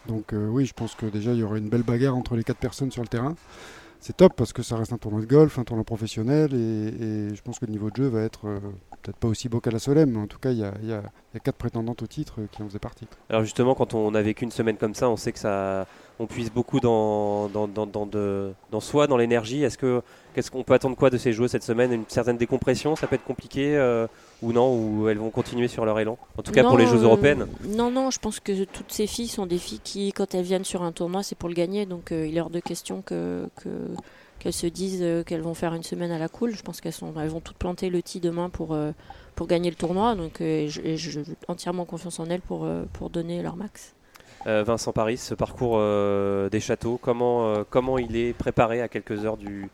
Donc 0.07 0.33
euh, 0.33 0.47
oui, 0.47 0.65
je 0.65 0.73
pense 0.73 0.95
que 0.95 1.05
déjà, 1.05 1.33
il 1.33 1.39
y 1.39 1.43
aurait 1.43 1.59
une 1.59 1.69
belle 1.69 1.83
bagarre 1.83 2.15
entre 2.15 2.35
les 2.35 2.43
quatre 2.43 2.57
personnes 2.57 2.91
sur 2.91 3.01
le 3.01 3.07
terrain. 3.07 3.35
C'est 3.99 4.17
top 4.17 4.33
parce 4.35 4.53
que 4.53 4.61
ça 4.61 4.75
reste 4.75 4.93
un 4.93 4.97
tournoi 4.97 5.21
de 5.21 5.25
golf, 5.25 5.57
un 5.57 5.63
tournoi 5.63 5.83
professionnel, 5.83 6.53
et, 6.53 7.33
je 7.35 7.41
pense 7.41 7.59
que 7.59 7.65
le 7.65 7.71
niveau 7.71 7.89
de 7.89 7.95
jeu 7.95 8.07
va 8.07 8.21
être 8.21 8.47
euh, 8.47 8.59
peut-être 9.01 9.17
pas 9.17 9.27
aussi 9.27 9.49
beau 9.49 9.59
qu'à 9.59 9.71
la 9.71 9.79
Solem, 9.79 10.11
mais 10.11 10.19
en 10.19 10.27
tout 10.27 10.39
cas, 10.39 10.51
il 10.51 10.59
y 10.59 10.63
a, 10.63 11.01
quatre 11.43 11.57
prétendantes 11.57 12.01
au 12.01 12.07
titre 12.07 12.39
qui 12.51 12.61
en 12.63 12.67
faisaient 12.67 12.79
partie. 12.79 13.07
Alors 13.29 13.43
justement, 13.43 13.75
quand 13.75 13.93
on 13.93 14.15
a 14.15 14.21
vécu 14.21 14.43
une 14.43 14.51
semaine 14.51 14.77
comme 14.77 14.95
ça, 14.95 15.09
on 15.09 15.17
sait 15.17 15.31
que 15.31 15.39
ça, 15.39 15.85
on 16.19 16.27
puise 16.27 16.51
beaucoup 16.51 16.79
dans 16.79 17.49
soi, 18.79 19.07
dans 19.07 19.17
l'énergie. 19.17 19.63
Est-ce 19.63 19.77
que 19.77 20.01
qu'est-ce 20.33 20.49
qu'on 20.49 20.63
peut 20.63 20.73
attendre 20.73 20.95
quoi 20.95 21.09
de 21.09 21.17
ces 21.17 21.33
joueurs 21.33 21.49
cette 21.49 21.63
semaine? 21.63 21.91
Une 21.91 22.05
certaine 22.07 22.37
décompression, 22.37 22.95
ça 22.95 23.07
peut 23.07 23.15
être 23.15 23.23
compliqué 23.23 23.75
euh, 23.75 24.07
ou 24.41 24.53
non 24.53 24.75
Ou 24.75 25.09
elles 25.09 25.17
vont 25.17 25.29
continuer 25.29 25.67
sur 25.67 25.85
leur 25.85 25.99
élan 25.99 26.17
En 26.37 26.41
tout 26.41 26.51
cas 26.51 26.63
pour 26.63 26.77
les 26.77 26.87
Jeux 26.87 27.03
européennes 27.03 27.47
Non, 27.67 27.91
non, 27.91 28.11
je 28.11 28.19
pense 28.19 28.39
que 28.39 28.63
toutes 28.65 28.91
ces 28.91 29.07
filles 29.07 29.27
sont 29.27 29.45
des 29.45 29.57
filles 29.57 29.81
qui, 29.83 30.11
quand 30.11 30.33
elles 30.35 30.43
viennent 30.43 30.65
sur 30.65 30.83
un 30.83 30.91
tournoi, 30.91 31.23
c'est 31.23 31.37
pour 31.37 31.49
le 31.49 31.55
gagner. 31.55 31.85
Donc 31.85 32.11
euh, 32.11 32.27
il 32.27 32.37
est 32.37 32.41
hors 32.41 32.49
de 32.49 32.59
question 32.59 33.01
que, 33.01 33.47
qu'elles 34.39 34.53
se 34.53 34.67
disent 34.67 35.01
euh, 35.01 35.23
qu'elles 35.23 35.41
vont 35.41 35.53
faire 35.53 35.73
une 35.73 35.83
semaine 35.83 36.11
à 36.11 36.19
la 36.19 36.27
cool. 36.27 36.55
Je 36.55 36.61
pense 36.61 36.81
qu'elles 36.81 36.93
sont, 36.93 37.13
elles 37.19 37.29
vont 37.29 37.41
toutes 37.41 37.57
planter 37.57 37.89
le 37.89 38.01
tee 38.01 38.19
demain 38.19 38.49
pour, 38.49 38.77
pour 39.35 39.47
gagner 39.47 39.69
le 39.69 39.75
tournoi. 39.75 40.15
Donc 40.15 40.35
j'ai 40.39 41.23
entièrement 41.47 41.85
confiance 41.85 42.19
en 42.19 42.25
elles 42.25 42.41
pour, 42.41 42.67
pour 42.93 43.09
donner 43.09 43.41
leur 43.41 43.55
max. 43.55 43.95
Euh, 44.47 44.63
Vincent 44.63 44.93
Paris, 44.93 45.17
ce 45.17 45.33
parcours 45.33 45.77
euh, 45.77 46.49
des 46.49 46.59
châteaux, 46.59 46.99
comment, 47.01 47.47
euh, 47.47 47.63
comment 47.67 47.97
il 47.97 48.15
est 48.15 48.33
préparé 48.33 48.81
à 48.81 48.87
quelques 48.87 49.25
heures 49.25 49.37
du, 49.37 49.69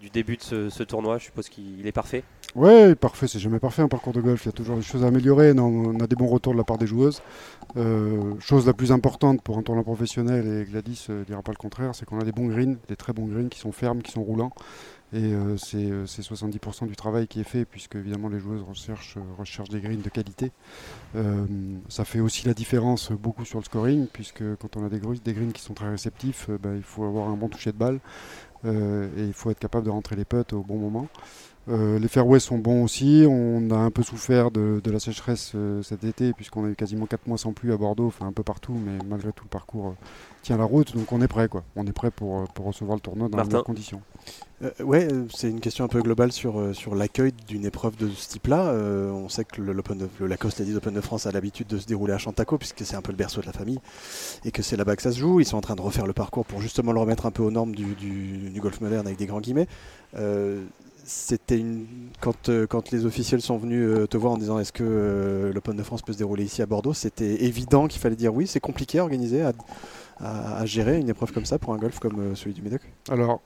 du 0.00 0.10
début 0.10 0.36
de 0.36 0.42
ce, 0.70 0.82
tournoi 0.82 1.18
Je 1.18 1.24
suppose 1.24 1.48
qu'il 1.48 1.86
est 1.86 1.92
parfait 1.92 2.24
Oui, 2.54 2.94
parfait, 2.94 3.26
c'est 3.26 3.38
jamais 3.38 3.58
parfait 3.58 3.82
un 3.82 3.88
parcours 3.88 4.12
de 4.12 4.20
golf, 4.20 4.44
il 4.44 4.46
y 4.46 4.48
a 4.48 4.52
toujours 4.52 4.76
des 4.76 4.82
choses 4.82 5.04
à 5.04 5.08
améliorer, 5.08 5.52
on 5.58 5.98
a 6.00 6.06
des 6.06 6.16
bons 6.16 6.28
retours 6.28 6.52
de 6.52 6.58
la 6.58 6.64
part 6.64 6.78
des 6.78 6.86
joueuses. 6.86 7.22
chose 8.40 8.66
la 8.66 8.72
plus 8.72 8.92
importante 8.92 9.42
pour 9.42 9.58
un 9.58 9.62
tournoi 9.62 9.84
professionnel, 9.84 10.46
et 10.46 10.70
Gladys 10.70 11.06
ne 11.08 11.24
dira 11.24 11.42
pas 11.42 11.52
le 11.52 11.56
contraire, 11.56 11.94
c'est 11.94 12.04
qu'on 12.04 12.20
a 12.20 12.24
des 12.24 12.32
bons 12.32 12.46
greens, 12.46 12.76
des 12.88 12.96
très 12.96 13.12
bons 13.12 13.26
greens 13.26 13.48
qui 13.48 13.58
sont 13.58 13.72
fermes, 13.72 14.02
qui 14.02 14.12
sont 14.12 14.22
roulants. 14.22 14.52
Et 15.14 15.32
euh, 15.32 15.56
c'est 15.56 15.78
70% 15.78 16.84
euh, 16.84 16.86
du 16.88 16.96
travail 16.96 17.28
qui 17.28 17.40
est 17.40 17.44
fait, 17.44 17.64
puisque 17.64 17.94
évidemment 17.94 18.28
les 18.28 18.40
joueuses 18.40 18.62
recherchent, 18.62 19.16
des 19.70 19.80
greens 19.80 20.02
de 20.02 20.08
qualité. 20.08 20.50
Euh, 21.14 21.46
ça 21.88 22.04
fait 22.04 22.18
aussi 22.18 22.46
la 22.46 22.54
différence 22.54 23.12
beaucoup 23.12 23.44
sur 23.44 23.60
le 23.60 23.64
scoring, 23.64 24.08
puisque 24.12 24.42
quand 24.56 24.76
on 24.76 24.84
a 24.84 24.88
des, 24.88 24.98
greens 24.98 25.52
qui 25.52 25.62
sont 25.62 25.74
très 25.74 25.88
réceptifs, 25.88 26.50
bah, 26.50 26.70
il 26.74 26.82
faut 26.82 27.04
avoir 27.04 27.28
un 27.28 27.36
bon 27.36 27.48
toucher 27.48 27.70
de 27.70 27.76
balle 27.76 28.00
et 28.64 29.22
il 29.24 29.32
faut 29.32 29.50
être 29.50 29.58
capable 29.58 29.86
de 29.86 29.90
rentrer 29.90 30.16
les 30.16 30.24
putts 30.24 30.52
au 30.52 30.62
bon 30.62 30.78
moment. 30.78 31.08
Les 31.68 32.08
fairways 32.08 32.40
sont 32.40 32.58
bons 32.58 32.84
aussi. 32.84 33.24
On 33.28 33.70
a 33.70 33.76
un 33.76 33.90
peu 33.90 34.02
souffert 34.02 34.50
de, 34.50 34.80
la 34.84 35.00
sécheresse 35.00 35.54
cet 35.82 36.04
été, 36.04 36.32
puisqu'on 36.32 36.64
a 36.64 36.68
eu 36.68 36.74
quasiment 36.74 37.06
4 37.06 37.26
mois 37.26 37.38
sans 37.38 37.52
pluie 37.52 37.72
à 37.72 37.76
Bordeaux, 37.76 38.06
enfin 38.06 38.26
un 38.26 38.32
peu 38.32 38.42
partout, 38.42 38.74
mais 38.74 38.98
malgré 39.08 39.32
tout 39.32 39.44
le 39.44 39.50
parcours 39.50 39.94
tient 40.42 40.56
la 40.56 40.64
route. 40.64 40.94
Donc 40.96 41.10
on 41.12 41.20
est 41.20 41.28
prêt, 41.28 41.48
quoi. 41.48 41.64
On 41.76 41.86
est 41.86 41.92
prêt 41.92 42.10
pour, 42.10 42.46
pour 42.52 42.66
recevoir 42.66 42.96
le 42.96 43.00
tournoi 43.00 43.28
dans 43.28 43.38
les 43.38 43.44
meilleures 43.44 43.64
conditions. 43.64 44.02
Euh, 44.62 44.70
ouais, 44.84 45.12
euh, 45.12 45.24
c'est 45.34 45.50
une 45.50 45.60
question 45.60 45.84
un 45.84 45.88
peu 45.88 46.00
globale 46.00 46.32
sur, 46.32 46.58
euh, 46.58 46.72
sur 46.72 46.94
l'accueil 46.94 47.32
d'une 47.48 47.64
épreuve 47.64 47.96
de 47.96 48.08
ce 48.08 48.28
type-là. 48.28 48.72
on 49.12 49.28
sait 49.28 49.44
que 49.44 49.60
le, 49.60 49.72
le 49.72 50.26
Lacoste 50.26 50.60
Ladies 50.60 50.76
Open 50.76 50.94
de 50.94 51.00
France 51.00 51.26
a 51.26 51.32
l'habitude 51.32 51.66
de 51.66 51.78
se 51.78 51.86
dérouler 51.86 52.12
à 52.12 52.18
Chantaco, 52.18 52.58
puisque 52.58 52.84
c'est 52.84 52.96
un 52.96 53.02
peu 53.02 53.12
le 53.12 53.16
berceau 53.16 53.40
de 53.40 53.46
la 53.46 53.52
famille, 53.52 53.80
et 54.44 54.50
que 54.50 54.62
c'est 54.62 54.76
là-bas 54.76 54.96
que 54.96 55.02
ça 55.02 55.12
se 55.12 55.18
joue. 55.18 55.40
Ils 55.40 55.46
sont 55.46 55.56
en 55.56 55.62
train 55.62 55.74
de 55.74 55.82
refaire 55.82 56.06
le 56.06 56.12
parcours 56.12 56.44
pour 56.44 56.60
justement 56.60 56.92
le 56.92 57.00
remettre 57.00 57.26
un 57.26 57.30
peu 57.30 57.42
aux 57.42 57.50
normes 57.50 57.74
du, 57.74 57.94
du, 57.94 58.60
golf 58.60 58.80
moderne 58.80 59.06
avec 59.06 59.18
des 59.18 59.26
grands 59.26 59.40
guillemets. 59.40 59.66
C'était 61.04 61.58
une 61.58 61.86
quand, 62.20 62.50
quand 62.68 62.90
les 62.90 63.06
officiels 63.06 63.40
sont 63.40 63.58
venus 63.58 64.08
te 64.08 64.16
voir 64.16 64.32
en 64.32 64.38
disant 64.38 64.58
est-ce 64.58 64.72
que 64.72 65.50
l'Open 65.54 65.76
de 65.76 65.82
France 65.82 66.02
peut 66.02 66.12
se 66.12 66.18
dérouler 66.18 66.44
ici 66.44 66.62
à 66.62 66.66
Bordeaux, 66.66 66.94
c'était 66.94 67.44
évident 67.44 67.86
qu'il 67.86 68.00
fallait 68.00 68.16
dire 68.16 68.34
oui, 68.34 68.46
c'est 68.46 68.60
compliqué 68.60 68.98
à 68.98 69.02
organiser, 69.02 69.42
à, 69.42 69.52
à, 70.20 70.64
gérer 70.64 70.98
une 70.98 71.08
épreuve 71.08 71.32
comme 71.32 71.44
ça 71.44 71.58
pour 71.58 71.74
un 71.74 71.78
golf 71.78 71.98
comme 71.98 72.34
celui 72.34 72.54
du 72.54 72.62
Médoc 72.62 72.80
Alors 73.10 73.40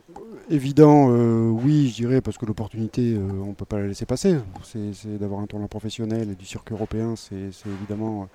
évident, 0.50 1.10
euh, 1.10 1.48
oui, 1.48 1.88
je 1.88 1.94
dirais, 1.94 2.20
parce 2.20 2.38
que 2.38 2.46
l'opportunité, 2.46 3.14
euh, 3.14 3.28
on 3.42 3.48
ne 3.48 3.54
peut 3.54 3.64
pas 3.64 3.78
la 3.78 3.86
laisser 3.86 4.06
passer. 4.06 4.36
C'est 4.62 5.18
d'avoir 5.18 5.40
un 5.40 5.46
tournoi 5.46 5.68
professionnel 5.68 6.30
et 6.30 6.34
du 6.34 6.44
circuit 6.44 6.74
européen, 6.74 7.14
c'est 7.16 7.50
évidemment 7.66 8.28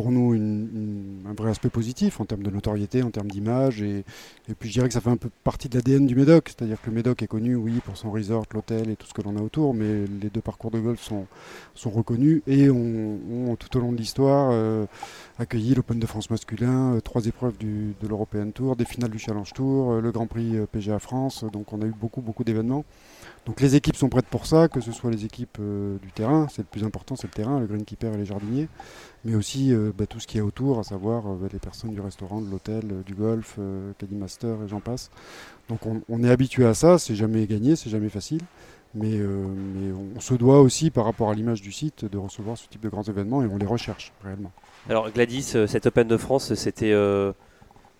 pour 0.00 0.12
nous 0.12 0.32
un 0.32 1.34
vrai 1.34 1.50
aspect 1.50 1.68
positif 1.68 2.20
en 2.22 2.24
termes 2.24 2.42
de 2.42 2.48
notoriété, 2.48 3.02
en 3.02 3.10
termes 3.10 3.30
d'image. 3.30 3.82
Et, 3.82 4.02
puis 4.58 4.70
je 4.70 4.72
dirais 4.72 4.88
que 4.88 4.94
ça 4.94 5.02
fait 5.02 5.10
un 5.10 5.18
peu 5.18 5.28
partie 5.44 5.68
de 5.68 5.76
l'ADN 5.76 6.06
du 6.06 6.14
Médoc. 6.14 6.48
C'est-à-dire 6.48 6.80
que 6.80 6.88
le 6.88 6.96
Médoc 6.96 7.22
est 7.22 7.26
connu, 7.26 7.54
oui, 7.54 7.82
pour 7.84 7.98
son 7.98 8.10
resort, 8.10 8.46
l'hôtel 8.54 8.88
et 8.88 8.96
tout 8.96 9.06
ce 9.06 9.12
que 9.12 9.20
l'on 9.20 9.36
a 9.36 9.42
autour, 9.42 9.74
mais 9.74 10.06
les 10.22 10.30
deux 10.30 10.40
parcours 10.40 10.70
de 10.70 10.80
golf 10.80 11.02
sont, 11.02 11.26
sont 11.74 11.90
reconnus 11.90 12.40
et 12.46 12.70
ont, 12.70 13.56
tout 13.58 13.76
au 13.76 13.80
long 13.80 13.92
de 13.92 13.98
l'histoire 13.98 14.48
euh, 14.52 14.86
accueilli 15.38 15.74
l'Open 15.74 15.98
de 15.98 16.06
France 16.06 16.30
masculin, 16.30 16.94
euh, 16.94 17.00
trois 17.00 17.26
épreuves 17.26 17.58
du, 17.58 17.94
de 18.00 18.08
l'European 18.08 18.52
Tour, 18.52 18.76
des 18.76 18.86
finales 18.86 19.10
du 19.10 19.18
Challenge 19.18 19.52
Tour, 19.52 19.92
euh, 19.92 20.00
le 20.00 20.12
Grand 20.12 20.26
Prix 20.26 20.54
PGA 20.72 20.98
France. 20.98 21.44
Donc 21.52 21.74
on 21.74 21.82
a 21.82 21.84
eu 21.84 21.92
beaucoup, 22.00 22.22
beaucoup 22.22 22.42
d'événements. 22.42 22.86
Donc 23.44 23.60
les 23.60 23.76
équipes 23.76 23.96
sont 23.96 24.08
prêtes 24.08 24.26
pour 24.26 24.46
ça, 24.46 24.68
que 24.68 24.80
ce 24.80 24.92
soit 24.92 25.10
les 25.10 25.26
équipes 25.26 25.58
du 25.60 26.12
terrain, 26.12 26.46
c'est 26.50 26.62
le 26.62 26.68
plus 26.70 26.84
important, 26.84 27.16
c'est 27.16 27.26
le 27.26 27.32
terrain, 27.32 27.58
le 27.58 27.66
greenkeeper 27.66 28.12
et 28.12 28.16
les 28.18 28.26
jardiniers, 28.26 28.68
mais 29.24 29.34
aussi 29.34 29.72
euh, 29.72 29.92
bah, 29.96 30.06
tout 30.06 30.20
ce 30.20 30.26
qui 30.26 30.38
est 30.38 30.40
autour, 30.40 30.78
à 30.78 30.84
savoir 30.84 31.26
euh, 31.26 31.36
bah, 31.40 31.48
les 31.52 31.58
personnes 31.58 31.92
du 31.92 32.00
restaurant, 32.00 32.40
de 32.40 32.50
l'hôtel, 32.50 33.02
du 33.04 33.14
golf, 33.14 33.58
Caddy 33.98 34.14
Master 34.14 34.56
et 34.64 34.68
j'en 34.68 34.80
passe. 34.80 35.10
Donc 35.68 35.80
on, 35.86 36.24
est 36.24 36.30
habitué 36.30 36.66
à 36.66 36.74
ça, 36.74 36.98
c'est 36.98 37.14
jamais 37.14 37.46
gagné, 37.46 37.76
c'est 37.76 37.90
jamais 37.90 38.08
facile, 38.08 38.40
mais, 38.94 39.20
on, 40.16 40.20
se 40.20 40.34
doit 40.34 40.60
aussi, 40.60 40.90
par 40.90 41.04
rapport 41.04 41.30
à 41.30 41.34
l'image 41.34 41.62
du 41.62 41.70
site, 41.70 42.04
de 42.04 42.18
recevoir 42.18 42.58
ce 42.58 42.66
type 42.68 42.80
de 42.80 42.88
grands 42.88 43.04
événements 43.04 43.42
et 43.42 43.46
on 43.46 43.56
les 43.56 43.66
recherche 43.66 44.12
réellement. 44.24 44.50
Alors 44.88 45.10
Gladys, 45.10 45.56
cette 45.68 45.86
Open 45.86 46.08
de 46.08 46.16
France, 46.16 46.54
c'était 46.54 46.92
dans 46.92 47.34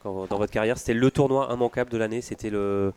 votre 0.04 0.50
carrière, 0.50 0.78
c'était 0.78 0.94
le 0.94 1.10
tournoi 1.12 1.48
immanquable 1.52 1.90
de 1.90 1.98
l'année, 1.98 2.22
c'était 2.22 2.50
le 2.50 2.92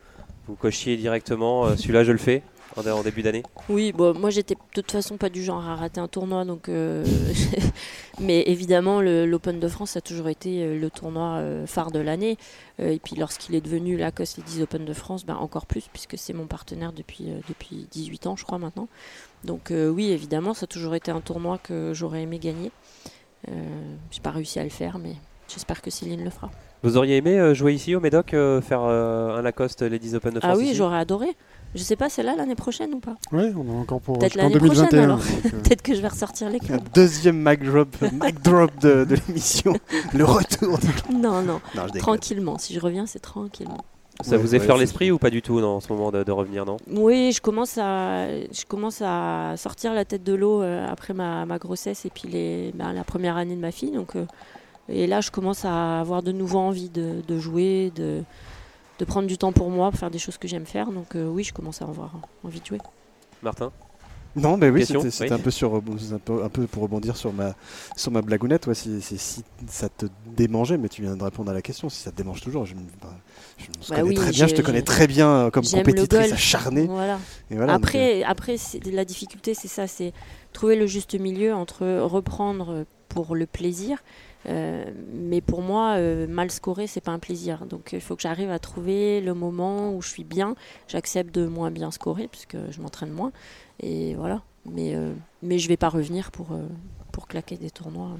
vous 0.47 0.55
cochiez 0.55 0.97
directement, 0.97 1.65
euh, 1.65 1.75
celui-là 1.77 2.03
je 2.03 2.11
le 2.11 2.17
fais 2.17 2.43
en, 2.75 3.03
début 3.03 3.21
d'année 3.21 3.43
Oui, 3.69 3.91
bon, 3.91 4.17
moi 4.17 4.29
j'étais 4.29 4.55
de 4.55 4.59
toute 4.73 4.91
façon 4.91 5.17
pas 5.17 5.29
du 5.29 5.43
genre 5.43 5.65
à 5.67 5.75
rater 5.75 5.99
un 5.99 6.07
tournoi, 6.07 6.45
donc 6.45 6.69
euh, 6.69 7.05
mais 8.19 8.43
évidemment 8.47 9.01
l'Open 9.01 9.59
de 9.59 9.67
France 9.67 9.95
a 9.95 10.01
toujours 10.01 10.29
été 10.29 10.63
euh, 10.63 10.79
le 10.79 10.89
tournoi 10.89 11.37
euh, 11.37 11.67
phare 11.67 11.91
de 11.91 11.99
l'année. 11.99 12.37
et 12.79 12.99
puis 12.99 13.15
lorsqu'il 13.15 13.55
est 13.55 13.61
devenu 13.61 13.97
Lacoste 13.97 14.39
et 14.39 14.41
10 14.41 14.63
Open 14.63 14.85
de 14.85 14.93
France, 14.93 15.25
ben, 15.25 15.35
encore 15.35 15.65
plus 15.65 15.87
puisque 15.91 16.17
c'est 16.17 16.33
mon 16.33 16.47
partenaire 16.47 16.93
depuis, 16.93 17.25
depuis 17.47 17.87
18 17.91 18.27
ans, 18.27 18.35
je 18.35 18.43
crois 18.43 18.57
maintenant. 18.57 18.87
Donc 19.43 19.71
oui, 19.71 20.11
évidemment, 20.11 20.53
ça 20.53 20.63
a 20.63 20.67
toujours 20.67 20.95
été 20.95 21.11
un 21.11 21.21
tournoi 21.21 21.57
que 21.57 21.91
j'aurais 21.93 22.21
aimé 22.21 22.39
gagner. 22.39 22.71
J'ai 23.47 24.21
pas 24.21 24.31
réussi 24.31 24.59
à 24.59 24.63
le 24.63 24.69
faire, 24.69 24.97
mais 24.97 25.15
j'espère 25.47 25.81
que 25.81 25.89
Céline 25.91 26.23
le 26.23 26.29
fera. 26.29 26.49
Vous 26.81 26.97
auriez 26.97 27.17
aimé 27.17 27.53
jouer 27.53 27.73
ici 27.73 27.95
au 27.95 27.99
Médoc, 27.99 28.31
faire 28.31 28.79
un 28.81 29.41
Lacoste 29.41 29.81
Ladies 29.81 30.15
Open 30.15 30.33
de 30.33 30.39
France 30.39 30.51
Ah 30.53 30.57
oui, 30.57 30.73
j'aurais 30.73 30.97
adoré. 30.97 31.35
Je 31.75 31.81
sais 31.81 31.95
pas, 31.95 32.09
c'est 32.09 32.23
là 32.23 32.35
l'année 32.35 32.55
prochaine 32.55 32.93
ou 32.93 32.99
pas 32.99 33.15
Oui, 33.31 33.45
on 33.55 33.69
a 33.71 33.81
encore 33.81 33.99
pour 33.99 34.19
Peut-être 34.19 34.35
l'année 34.35 34.57
prochaine 34.57 34.93
alors. 34.93 35.19
Euh. 35.19 35.49
Peut-être 35.63 35.81
que 35.81 35.95
je 35.95 36.01
vais 36.01 36.07
ressortir 36.07 36.49
les 36.49 36.59
clubs. 36.59 36.81
deuxième 36.93 37.37
mic 37.37 37.63
drop, 37.63 37.95
drop 38.43 38.71
de, 38.79 39.07
l'émission. 39.27 39.73
Le 40.13 40.25
retour. 40.25 40.79
Non, 41.13 41.41
non. 41.41 41.61
tranquillement. 41.99 42.57
Si 42.57 42.73
je 42.73 42.79
reviens, 42.79 43.05
c'est 43.05 43.19
tranquillement. 43.19 43.83
Ça 44.21 44.37
vous 44.37 44.53
effleure 44.55 44.77
l'esprit 44.77 45.11
ou 45.11 45.17
pas 45.17 45.29
du 45.29 45.41
tout 45.41 45.59
en 45.59 45.79
ce 45.79 45.91
moment 45.91 46.11
de, 46.11 46.31
revenir, 46.31 46.65
non? 46.65 46.77
Oui, 46.87 47.31
je 47.31 47.41
commence, 47.41 47.77
à, 47.77 48.27
je 48.29 48.65
commence 48.67 49.01
à 49.03 49.55
sortir 49.57 49.93
la 49.93 50.05
tête 50.05 50.23
de 50.23 50.33
l'eau 50.33 50.61
euh, 50.61 50.87
après 50.87 51.13
ma, 51.13 51.45
ma, 51.45 51.57
grossesse 51.57 52.05
et 52.05 52.09
puis 52.09 52.27
les, 52.27 52.71
bah, 52.75 52.93
la 52.93 53.03
première 53.03 53.37
année 53.37 53.55
de 53.55 53.61
ma 53.61 53.71
fille. 53.71 53.91
Donc, 53.91 54.15
euh, 54.15 54.25
et 54.89 55.07
là, 55.07 55.21
je 55.21 55.31
commence 55.31 55.65
à 55.65 55.99
avoir 55.99 56.21
de 56.21 56.31
nouveau 56.31 56.59
envie 56.59 56.89
de, 56.89 57.21
de 57.27 57.39
jouer, 57.39 57.91
de, 57.95 58.23
de 58.99 59.05
prendre 59.05 59.27
du 59.27 59.37
temps 59.37 59.51
pour 59.51 59.69
moi, 59.69 59.89
pour 59.91 59.99
faire 59.99 60.11
des 60.11 60.19
choses 60.19 60.37
que 60.37 60.47
j'aime 60.47 60.65
faire. 60.65 60.91
Donc 60.91 61.15
euh, 61.15 61.27
oui, 61.27 61.43
je 61.43 61.53
commence 61.53 61.81
à 61.81 61.85
avoir 61.85 62.13
envie 62.43 62.59
de 62.59 62.65
jouer. 62.65 62.79
Martin? 63.41 63.71
Non, 64.35 64.57
mais 64.57 64.69
oui, 64.69 64.83
c'était 64.83 65.31
un, 65.31 65.37
peu 65.37 65.51
sur, 65.51 65.75
un, 65.75 65.81
peu, 66.17 66.43
un 66.43 66.49
peu 66.49 66.65
pour 66.65 66.81
rebondir 66.81 67.15
sur 67.15 67.31
ma, 67.31 67.53
sur 67.95 68.11
ma 68.11 68.23
blagounette. 68.23 68.65
Ouais, 68.65 68.73
si, 68.73 68.99
si, 68.99 69.43
ça 69.67 69.89
te 69.89 70.07
démangeait, 70.25 70.79
mais 70.79 70.89
tu 70.89 71.03
viens 71.03 71.15
de 71.15 71.23
répondre 71.23 71.51
à 71.51 71.53
la 71.53 71.61
question, 71.61 71.87
si 71.87 72.01
ça 72.01 72.11
te 72.11 72.17
démange 72.17 72.41
toujours, 72.41 72.65
je, 72.65 72.73
bah, 72.73 73.13
je, 73.57 73.65
bah 73.89 74.01
connais 74.01 74.15
très 74.15 74.31
bien, 74.31 74.47
je 74.47 74.55
te 74.55 74.61
connais 74.63 74.81
très 74.81 75.05
bien 75.05 75.29
euh, 75.29 75.49
comme 75.51 75.63
compétitrice 75.63 76.33
acharnée. 76.33 76.87
Voilà. 76.87 77.19
après, 77.67 78.21
euh, 78.21 78.25
après 78.25 78.55
la 78.85 79.05
difficulté, 79.05 79.53
c'est 79.53 79.67
ça, 79.67 79.85
c'est 79.85 80.13
trouver 80.51 80.75
le 80.77 80.87
juste 80.87 81.13
milieu 81.13 81.53
entre 81.53 81.85
reprendre 81.99 82.85
pour 83.09 83.35
le 83.35 83.45
plaisir 83.45 83.99
euh, 84.49 84.83
mais 85.13 85.41
pour 85.41 85.61
moi, 85.61 85.95
euh, 85.97 86.27
mal 86.27 86.51
scorer, 86.51 86.87
c'est 86.87 87.01
pas 87.01 87.11
un 87.11 87.19
plaisir. 87.19 87.65
Donc 87.65 87.91
il 87.93 88.01
faut 88.01 88.15
que 88.15 88.21
j'arrive 88.21 88.49
à 88.49 88.59
trouver 88.59 89.21
le 89.21 89.33
moment 89.33 89.93
où 89.93 90.01
je 90.01 90.09
suis 90.09 90.23
bien. 90.23 90.55
J'accepte 90.87 91.33
de 91.33 91.47
moins 91.47 91.71
bien 91.71 91.91
scorer 91.91 92.27
puisque 92.27 92.57
je 92.69 92.81
m'entraîne 92.81 93.11
moins. 93.11 93.31
Et 93.81 94.15
voilà. 94.15 94.41
Mais, 94.65 94.95
euh, 94.95 95.13
mais 95.41 95.59
je 95.59 95.67
vais 95.67 95.77
pas 95.77 95.89
revenir 95.89 96.31
pour, 96.31 96.47
pour 97.11 97.27
claquer 97.27 97.57
des 97.57 97.69
tournois. 97.69 98.11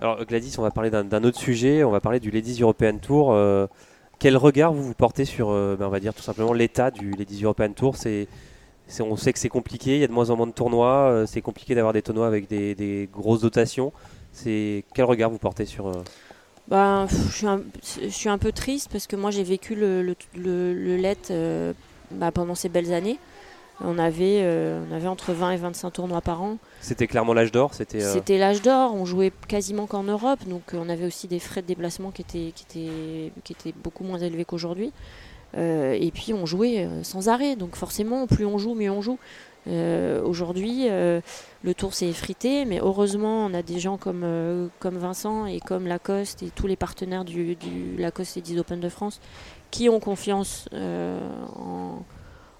Alors 0.00 0.24
Gladys, 0.24 0.54
on 0.58 0.62
va 0.62 0.70
parler 0.70 0.90
d'un 0.90 1.24
autre 1.24 1.38
sujet. 1.38 1.84
On 1.84 1.90
va 1.90 2.00
parler 2.00 2.20
du 2.20 2.30
Ladies 2.30 2.62
European 2.62 2.98
Tour. 2.98 3.36
quel 4.18 4.36
regard 4.36 4.72
vous 4.72 4.82
vous 4.82 4.94
portez 4.94 5.24
sur, 5.24 5.48
ben, 5.48 5.86
on 5.86 5.90
va 5.90 6.00
dire 6.00 6.14
tout 6.14 6.22
simplement 6.22 6.52
l'état 6.52 6.90
du 6.90 7.12
Ladies 7.12 7.44
European 7.44 7.72
Tour? 7.72 7.96
C'est 7.96 8.28
on 8.98 9.14
sait 9.14 9.32
que 9.32 9.38
c'est 9.38 9.48
compliqué, 9.48 9.94
il 9.94 10.00
y 10.00 10.04
a 10.04 10.08
de 10.08 10.12
moins 10.12 10.30
en 10.30 10.36
moins 10.36 10.48
de 10.48 10.52
tournois, 10.52 11.22
c'est 11.28 11.42
compliqué 11.42 11.76
d'avoir 11.76 11.92
des 11.92 12.02
tournois 12.02 12.26
avec 12.26 12.48
des 12.48 13.08
grosses 13.12 13.42
dotations. 13.42 13.92
C'est 14.32 14.84
quel 14.94 15.04
regard 15.04 15.30
vous 15.30 15.38
portez 15.38 15.66
sur 15.66 15.88
euh, 15.88 16.02
bah, 16.68 17.06
je, 17.08 17.36
suis 17.36 17.46
un, 17.46 17.62
je, 18.02 18.08
suis 18.08 18.28
un, 18.28 18.38
peu 18.38 18.52
triste 18.52 18.88
parce 18.92 19.06
que 19.06 19.16
moi 19.16 19.30
j'ai 19.30 19.42
vécu 19.42 19.74
le, 19.74 20.02
le, 20.02 20.14
le, 20.34 20.96
LET 20.96 21.16
euh, 21.30 21.72
bah, 22.12 22.30
pendant 22.30 22.54
ces 22.54 22.68
belles 22.68 22.92
années. 22.92 23.18
On 23.82 23.98
avait, 23.98 24.40
euh, 24.42 24.84
on 24.90 24.94
avait 24.94 25.08
entre 25.08 25.32
20 25.32 25.52
et 25.52 25.56
25 25.56 25.90
tournois 25.90 26.20
par 26.20 26.42
an. 26.42 26.58
C'était 26.82 27.06
clairement 27.06 27.32
l'âge 27.32 27.50
d'or 27.50 27.72
C'était 27.72 28.00
C'était 28.00 28.36
l'âge 28.36 28.60
d'or. 28.60 28.94
On 28.94 29.06
jouait 29.06 29.32
quasiment 29.48 29.86
qu'en 29.86 30.02
Europe. 30.02 30.40
Donc 30.46 30.62
on 30.74 30.88
avait 30.90 31.06
aussi 31.06 31.28
des 31.28 31.38
frais 31.38 31.62
de 31.62 31.66
déplacement 31.66 32.10
qui 32.10 32.20
étaient, 32.20 32.52
qui 32.54 32.64
étaient, 32.68 33.32
qui 33.42 33.52
étaient 33.54 33.74
beaucoup 33.82 34.04
moins 34.04 34.18
élevés 34.18 34.44
qu'aujourd'hui. 34.44 34.92
et 35.56 36.10
puis 36.14 36.34
on 36.34 36.44
jouait 36.44 36.86
sans 37.02 37.30
arrêt. 37.30 37.56
Donc 37.56 37.74
forcément, 37.74 38.26
plus 38.26 38.44
on 38.44 38.58
joue, 38.58 38.74
mieux 38.74 38.90
on 38.90 39.00
joue. 39.00 39.18
Euh, 39.66 40.22
aujourd'hui, 40.22 40.86
euh, 40.88 41.20
le 41.62 41.74
tour 41.74 41.92
s'est 41.92 42.08
effrité, 42.08 42.64
mais 42.64 42.80
heureusement, 42.80 43.44
on 43.46 43.54
a 43.54 43.62
des 43.62 43.78
gens 43.78 43.96
comme, 43.98 44.22
euh, 44.24 44.68
comme 44.78 44.96
Vincent 44.96 45.46
et 45.46 45.60
comme 45.60 45.86
Lacoste 45.86 46.42
et 46.42 46.50
tous 46.50 46.66
les 46.66 46.76
partenaires 46.76 47.24
du, 47.24 47.56
Lacoste 47.98 48.36
et 48.36 48.40
10 48.40 48.58
Open 48.58 48.80
de 48.80 48.88
France 48.88 49.20
qui 49.70 49.88
ont 49.88 50.00
confiance 50.00 50.68
en, 50.72 52.02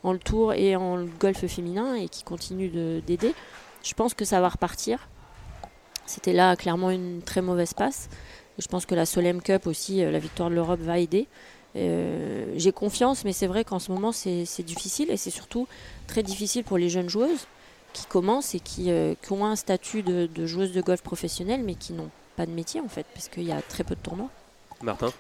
le 0.04 0.18
tour 0.18 0.52
et 0.52 0.76
en 0.76 0.96
le 0.96 1.08
golf 1.18 1.44
féminin 1.46 1.94
et 1.94 2.08
qui 2.08 2.22
continuent 2.22 3.00
d'aider. 3.02 3.34
Je 3.82 3.94
pense 3.94 4.14
que 4.14 4.24
ça 4.24 4.40
va 4.40 4.48
repartir. 4.48 5.08
C'était 6.06 6.32
là 6.32 6.54
clairement 6.56 6.90
une 6.90 7.22
très 7.22 7.42
mauvaise 7.42 7.74
passe. 7.74 8.08
je 8.58 8.66
pense 8.68 8.86
que 8.86 8.94
la 8.94 9.06
Solem 9.06 9.42
Cup 9.42 9.66
aussi, 9.66 10.02
la 10.02 10.18
victoire 10.18 10.50
de 10.50 10.54
l'Europe 10.54 10.80
va 10.80 10.98
aider. 10.98 11.26
Euh, 11.76 12.52
j'ai 12.56 12.72
confiance, 12.72 13.24
mais 13.24 13.33
c'est 13.33 13.46
vrai 13.46 13.64
qu'en 13.64 13.78
ce 13.78 13.92
moment 13.92 14.12
c'est 14.12 14.62
difficile 14.62 15.11
et 15.11 15.16
c'est 15.16 15.30
surtout 15.30 15.68
très 16.06 16.22
difficile 16.22 16.64
pour 16.64 16.78
les 16.78 16.88
jeunes 16.88 17.09
joueuses 17.09 17.46
qui 17.92 18.06
commencent 18.06 18.54
et 18.54 18.61
qui, 18.61 18.90
euh, 18.90 19.14
ont 19.30 19.44
un 19.44 19.56
statut 19.56 20.02
de, 20.02 20.26
de, 20.26 20.46
joueuse 20.46 20.72
de 20.72 20.80
golf 20.80 21.02
professionnelle 21.02 21.62
mais 21.64 21.74
qui 21.74 21.92
n'ont 21.92 22.11
pas 22.37 22.46
de 22.46 22.52
métier 22.52 22.80
en 22.80 22.88
fait, 22.88 23.06
parce 23.14 23.28
qu'il 23.28 23.44
y 23.44 23.52
a 23.52 23.62
très 23.62 23.85
peu 23.85 23.94
de 23.94 24.00
tournois. 24.00 24.30
Martin? 24.83 25.11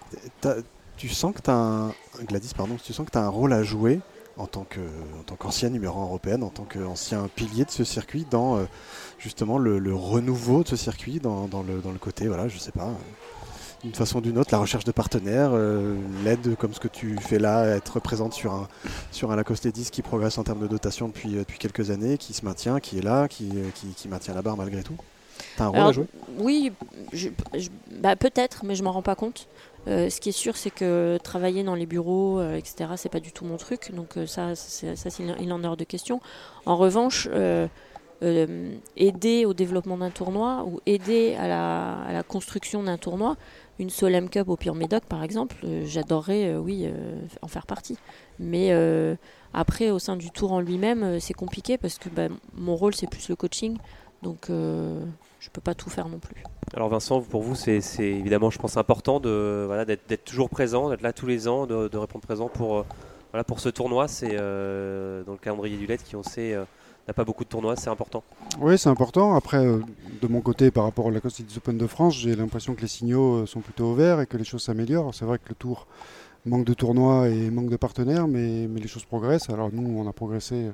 Tu 0.96 1.08
sens 1.08 1.34
que 1.34 1.40
tu 1.40 1.50
as 1.50 1.54
un, 1.54 1.94
Gladys, 2.24 2.52
pardon, 2.56 2.76
tu 2.82 2.92
sens 2.92 3.06
que 3.06 3.12
tu 3.12 3.18
as 3.18 3.22
un 3.22 3.28
rôle 3.28 3.52
à 3.52 3.62
jouer 3.62 4.00
en 4.36 4.46
tant 4.46 4.66
qu'ancienne 5.38 5.72
numéro 5.72 6.00
1 6.00 6.04
européenne, 6.04 6.42
en 6.42 6.48
tant 6.48 6.64
qu'ancien 6.64 7.28
pilier 7.34 7.64
de 7.64 7.70
ce 7.70 7.84
circuit, 7.84 8.26
dans 8.30 8.56
euh, 8.56 8.64
justement 9.18 9.58
le, 9.58 9.94
renouveau 9.94 10.62
de 10.62 10.68
ce 10.68 10.76
circuit, 10.76 11.20
dans, 11.20 11.46
le, 11.66 11.80
dans 11.80 11.92
le 11.92 11.98
côté, 11.98 12.26
voilà, 12.26 12.48
je 12.48 12.58
sais 12.58 12.72
pas, 12.72 12.90
d'une 13.82 13.94
façon 13.94 14.18
ou 14.18 14.20
d'une 14.20 14.38
autre, 14.38 14.50
la 14.52 14.58
recherche 14.58 14.84
de 14.84 14.92
partenaires, 14.92 15.50
euh, 15.52 15.96
l'aide 16.24 16.56
comme 16.56 16.74
ce 16.74 16.80
que 16.80 16.88
tu 16.88 17.16
fais 17.18 17.38
là, 17.38 17.64
être 17.76 18.00
présente 18.00 18.32
sur 18.32 18.52
un, 18.52 18.68
sur 19.10 19.30
un 19.30 19.36
Lacoste 19.36 19.66
10 19.66 19.90
qui 19.90 20.02
progresse 20.02 20.38
en 20.38 20.44
termes 20.44 20.60
de 20.60 20.66
dotation 20.66 21.08
depuis, 21.08 21.36
euh, 21.36 21.40
depuis 21.40 21.58
quelques 21.58 21.90
années, 21.90 22.18
qui 22.18 22.34
se 22.34 22.44
maintient, 22.44 22.80
qui 22.80 22.98
est 22.98 23.02
là, 23.02 23.28
qui, 23.28 23.48
euh, 23.54 23.68
qui, 23.96 24.08
maintient 24.08 24.34
la 24.34 24.42
barre 24.42 24.56
malgré 24.56 24.82
tout 24.82 24.96
T'as 25.56 25.64
un 25.64 25.68
rôle 25.68 25.80
à 25.80 25.92
jouer 25.92 26.06
Oui, 26.38 26.72
bah, 28.00 28.16
peut-être, 28.16 28.64
mais 28.64 28.74
je 28.74 28.82
m'en 28.82 28.92
rends 28.92 29.02
pas 29.02 29.14
compte. 29.14 29.48
ce 29.86 30.20
qui 30.20 30.28
est 30.28 30.32
sûr, 30.32 30.56
c'est 30.56 30.70
que 30.70 31.18
travailler 31.22 31.64
dans 31.64 31.74
les 31.74 31.86
bureaux, 31.86 32.42
etc., 32.52 32.90
c'est 32.96 33.08
pas 33.08 33.20
du 33.20 33.32
tout 33.32 33.46
mon 33.46 33.56
truc. 33.56 33.90
Donc 33.94 34.18
ça, 34.26 34.54
ça, 34.54 35.08
il 35.18 35.52
en 35.52 35.62
est 35.62 35.66
hors 35.66 35.78
de 35.78 35.84
question. 35.84 36.20
En 36.66 36.76
revanche, 36.76 37.26
aider 38.22 39.46
au 39.46 39.54
développement 39.54 39.96
d'un 39.96 40.10
tournoi 40.10 40.64
ou 40.66 40.80
aider 40.86 41.34
à 41.38 41.48
la, 41.48 42.22
construction 42.22 42.82
d'un 42.82 42.98
tournoi, 42.98 43.36
une 43.78 43.90
Solem 43.90 44.28
Cup 44.28 44.48
au 44.48 44.56
Pure 44.56 44.74
Médoc, 44.74 45.04
par 45.04 45.22
exemple, 45.22 45.56
euh, 45.64 45.82
j'adorerais, 45.86 46.50
euh, 46.50 46.58
oui, 46.58 46.82
euh, 46.84 47.18
en 47.40 47.48
faire 47.48 47.66
partie. 47.66 47.96
Mais 48.38 48.72
après, 49.52 49.90
au 49.90 49.98
sein 49.98 50.16
du 50.16 50.30
tour 50.30 50.52
en 50.52 50.60
lui-même, 50.60 51.18
c'est 51.20 51.34
compliqué 51.34 51.78
parce 51.78 51.98
que 51.98 52.08
bah, 52.08 52.28
mon 52.54 52.76
rôle, 52.76 52.94
c'est 52.94 53.08
plus 53.08 53.28
le 53.28 53.36
coaching. 53.36 53.76
Donc, 54.22 54.46
je 54.48 54.52
ne 54.54 55.50
peux 55.52 55.60
pas 55.60 55.74
tout 55.74 55.90
faire 55.90 56.08
non 56.08 56.18
plus. 56.18 56.42
Alors 56.74 56.88
Vincent, 56.88 57.20
pour 57.22 57.42
vous, 57.42 57.54
c'est 57.54 57.80
évidemment, 57.98 58.50
je 58.50 58.58
pense, 58.58 58.76
important 58.76 59.18
de 59.18 59.64
voilà, 59.66 59.84
d'être 59.84 60.24
toujours 60.24 60.50
présent, 60.50 60.90
d'être 60.90 61.02
là 61.02 61.12
tous 61.12 61.26
les 61.26 61.48
ans, 61.48 61.66
de, 61.66 61.96
répondre 61.96 62.24
présent 62.24 62.48
pour, 62.48 62.84
voilà, 63.32 63.44
pour 63.44 63.60
ce 63.60 63.68
tournoi. 63.68 64.08
C'est 64.08 64.36
dans 64.36 65.32
le 65.32 65.38
calendrier 65.40 65.76
du 65.76 65.86
LED 65.86 66.02
qui, 66.02 66.16
on 66.16 66.22
sait, 66.22 66.56
n'a 67.08 67.14
pas 67.14 67.24
beaucoup 67.24 67.44
de 67.44 67.48
tournois, 67.48 67.76
c'est 67.76 67.90
important. 67.90 68.22
Oui, 68.60 68.78
c'est 68.78 68.88
important. 68.88 69.34
Après, 69.34 69.64
euh, 69.64 69.80
de 70.20 70.26
mon 70.28 70.40
côté, 70.40 70.70
par 70.70 70.84
rapport 70.84 71.08
à 71.08 71.10
la 71.10 71.20
Constitution 71.20 71.58
Open 71.58 71.78
de 71.78 71.86
France, 71.86 72.16
j'ai 72.16 72.36
l'impression 72.36 72.74
que 72.74 72.82
les 72.82 72.88
signaux 72.88 73.42
euh, 73.42 73.46
sont 73.46 73.60
plutôt 73.60 73.92
ouverts 73.92 74.20
et 74.20 74.26
que 74.26 74.36
les 74.36 74.44
choses 74.44 74.62
s'améliorent. 74.62 75.14
C'est 75.14 75.24
vrai 75.24 75.38
que 75.38 75.48
le 75.48 75.54
Tour 75.54 75.86
manque 76.46 76.64
de 76.64 76.74
tournois 76.74 77.28
et 77.28 77.50
manque 77.50 77.68
de 77.68 77.76
partenaires, 77.76 78.26
mais, 78.26 78.66
mais 78.68 78.80
les 78.80 78.88
choses 78.88 79.04
progressent. 79.04 79.50
Alors 79.50 79.70
nous, 79.72 79.98
on 79.98 80.08
a 80.08 80.12
progressé 80.12 80.54
euh, 80.54 80.72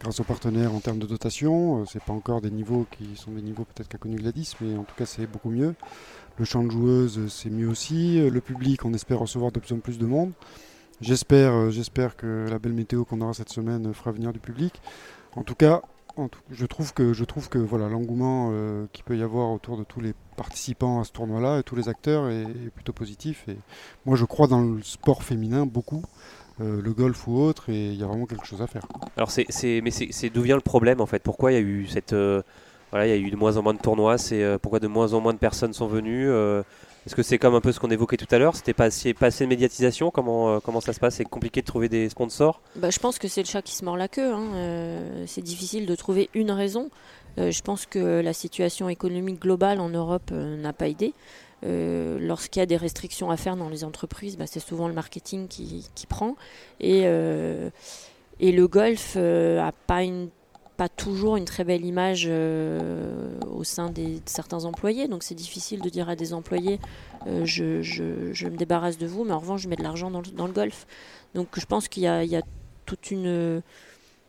grâce 0.00 0.20
aux 0.20 0.24
partenaires 0.24 0.74
en 0.74 0.80
termes 0.80 0.98
de 0.98 1.06
dotation. 1.06 1.84
C'est 1.86 2.02
pas 2.02 2.12
encore 2.12 2.40
des 2.40 2.50
niveaux 2.50 2.86
qui 2.90 3.16
sont 3.16 3.32
des 3.32 3.42
niveaux 3.42 3.64
peut-être 3.64 3.88
qu'a 3.88 3.98
connu 3.98 4.16
Gladys, 4.16 4.52
mais 4.60 4.76
en 4.76 4.84
tout 4.84 4.94
cas 4.96 5.06
c'est 5.06 5.26
beaucoup 5.26 5.50
mieux. 5.50 5.74
Le 6.38 6.44
champ 6.44 6.62
de 6.62 6.70
joueuses, 6.70 7.28
c'est 7.28 7.48
mieux 7.48 7.68
aussi. 7.68 8.28
Le 8.28 8.40
public, 8.42 8.84
on 8.84 8.92
espère 8.92 9.20
recevoir 9.20 9.52
de 9.52 9.58
plus 9.58 9.74
en 9.74 9.78
plus 9.78 9.98
de 9.98 10.04
monde. 10.04 10.32
J'espère, 11.00 11.70
j'espère 11.70 12.14
que 12.14 12.46
la 12.50 12.58
belle 12.58 12.74
météo 12.74 13.04
qu'on 13.04 13.22
aura 13.22 13.32
cette 13.32 13.48
semaine 13.48 13.92
fera 13.94 14.12
venir 14.12 14.34
du 14.34 14.38
public. 14.38 14.80
En 15.36 15.42
tout 15.42 15.54
cas, 15.54 15.82
je 16.50 16.66
trouve 16.66 16.92
que, 16.92 17.58
voilà, 17.58 17.88
l'engouement 17.88 18.50
euh, 18.52 18.86
qu'il 18.92 19.04
peut 19.04 19.16
y 19.16 19.22
avoir 19.22 19.52
autour 19.52 19.76
de 19.76 19.84
tous 19.84 20.00
les 20.00 20.14
participants 20.36 21.00
à 21.00 21.04
ce 21.04 21.12
tournoi-là 21.12 21.60
et 21.60 21.62
tous 21.62 21.76
les 21.76 21.88
acteurs 21.88 22.28
est, 22.30 22.46
plutôt 22.74 22.92
positif. 22.92 23.44
Et 23.48 23.56
moi, 24.06 24.16
je 24.16 24.24
crois 24.24 24.46
dans 24.46 24.62
le 24.62 24.82
sport 24.82 25.22
féminin 25.22 25.66
beaucoup. 25.66 26.02
Euh, 26.62 26.80
le 26.80 26.92
golf 26.94 27.28
ou 27.28 27.36
autre, 27.36 27.68
et 27.68 27.88
il 27.88 27.96
y 27.96 28.02
a 28.02 28.06
vraiment 28.06 28.24
quelque 28.24 28.46
chose 28.46 28.62
à 28.62 28.66
faire. 28.66 28.86
Alors, 29.18 29.30
mais 29.36 29.90
c'est, 29.90 30.30
d'où 30.30 30.40
vient 30.40 30.54
le 30.54 30.62
problème 30.62 31.02
en 31.02 31.06
fait? 31.06 31.22
Pourquoi 31.22 31.52
il 31.52 31.54
y 31.54 31.58
a 31.58 31.60
eu 31.60 31.86
cette, 31.86 32.14
euh, 32.14 32.40
voilà, 32.90 33.06
il 33.06 33.10
y 33.10 33.12
a 33.12 33.18
eu 33.18 33.30
de 33.30 33.36
moins 33.36 33.58
en 33.58 33.62
moins 33.62 33.74
de 33.74 33.78
tournois? 33.78 34.16
C'est 34.16 34.58
pourquoi 34.62 34.80
de 34.80 34.86
moins 34.86 35.12
en 35.12 35.20
moins 35.20 35.34
de 35.34 35.38
personnes 35.38 35.74
sont 35.74 35.86
venues 35.86 36.30
Est-ce 37.06 37.14
que 37.14 37.22
c'est 37.22 37.38
comme 37.38 37.54
un 37.54 37.60
peu 37.60 37.72
ce 37.72 37.80
qu'on 37.80 37.90
évoquait 37.90 38.16
tout 38.16 38.26
à 38.32 38.38
l'heure 38.38 38.56
C'était 38.56 38.74
pas 38.74 38.84
assez, 38.84 39.14
pas 39.14 39.26
assez 39.26 39.44
de 39.44 39.48
médiatisation 39.48 40.10
comment, 40.10 40.60
comment 40.60 40.80
ça 40.80 40.92
se 40.92 41.00
passe 41.00 41.16
C'est 41.16 41.24
compliqué 41.24 41.60
de 41.60 41.66
trouver 41.66 41.88
des 41.88 42.08
sponsors? 42.08 42.60
Bah, 42.74 42.90
Je 42.90 42.98
pense 42.98 43.18
que 43.18 43.28
c'est 43.28 43.42
le 43.42 43.48
chat 43.48 43.62
qui 43.62 43.74
se 43.74 43.84
mord 43.84 43.96
la 43.96 44.08
queue. 44.08 44.32
Hein. 44.32 45.24
c'est 45.26 45.42
difficile 45.42 45.86
de 45.86 45.94
trouver 45.94 46.28
une 46.34 46.50
raison. 46.50 46.90
je 47.36 47.60
pense 47.62 47.86
que 47.86 48.20
la 48.20 48.32
situation 48.32 48.88
économique 48.88 49.40
globale 49.40 49.80
en 49.80 49.88
Europe 49.88 50.32
n'a 50.32 50.72
pas 50.72 50.88
aidé. 50.88 51.14
Euh, 51.64 52.18
lorsqu'il 52.20 52.60
y 52.60 52.62
a 52.62 52.66
des 52.66 52.76
restrictions 52.76 53.30
à 53.30 53.36
faire 53.36 53.56
dans 53.56 53.68
les 53.68 53.84
entreprises, 53.84 54.36
bah, 54.36 54.46
c'est 54.46 54.60
souvent 54.60 54.88
le 54.88 54.94
marketing 54.94 55.48
qui, 55.48 55.88
prend. 56.08 56.36
Et, 56.80 57.02
euh, 57.04 57.70
et 58.40 58.52
le 58.52 58.68
golf 58.68 59.16
n'a 59.16 59.20
euh, 59.22 59.70
pas, 59.86 60.02
une, 60.02 60.28
pas 60.76 60.88
toujours 60.88 61.36
une 61.36 61.44
très 61.44 61.64
belle 61.64 61.84
image 61.84 62.26
au 62.26 63.64
sein 63.64 63.90
des, 63.90 64.16
de 64.16 64.28
certains 64.28 64.64
employés. 64.64 65.08
Donc 65.08 65.22
c'est 65.22 65.34
difficile 65.34 65.80
de 65.80 65.88
dire 65.88 66.08
à 66.08 66.16
des 66.16 66.32
employés 66.32 66.78
je, 67.44 67.82
je, 67.82 68.32
je, 68.32 68.46
me 68.48 68.56
débarrasse 68.56 68.98
de 68.98 69.06
vous, 69.06 69.24
mais 69.24 69.32
en 69.32 69.38
revanche, 69.38 69.62
je 69.62 69.68
mets 69.68 69.76
de 69.76 69.82
l'argent 69.82 70.10
dans, 70.10 70.22
dans, 70.22 70.46
le 70.46 70.52
golf. 70.52 70.86
Donc 71.34 71.48
je 71.58 71.66
pense 71.66 71.88
qu'il 71.88 72.02
y 72.02 72.06
y 72.06 72.36
a 72.36 72.42
toute 72.84 73.10
une. 73.10 73.62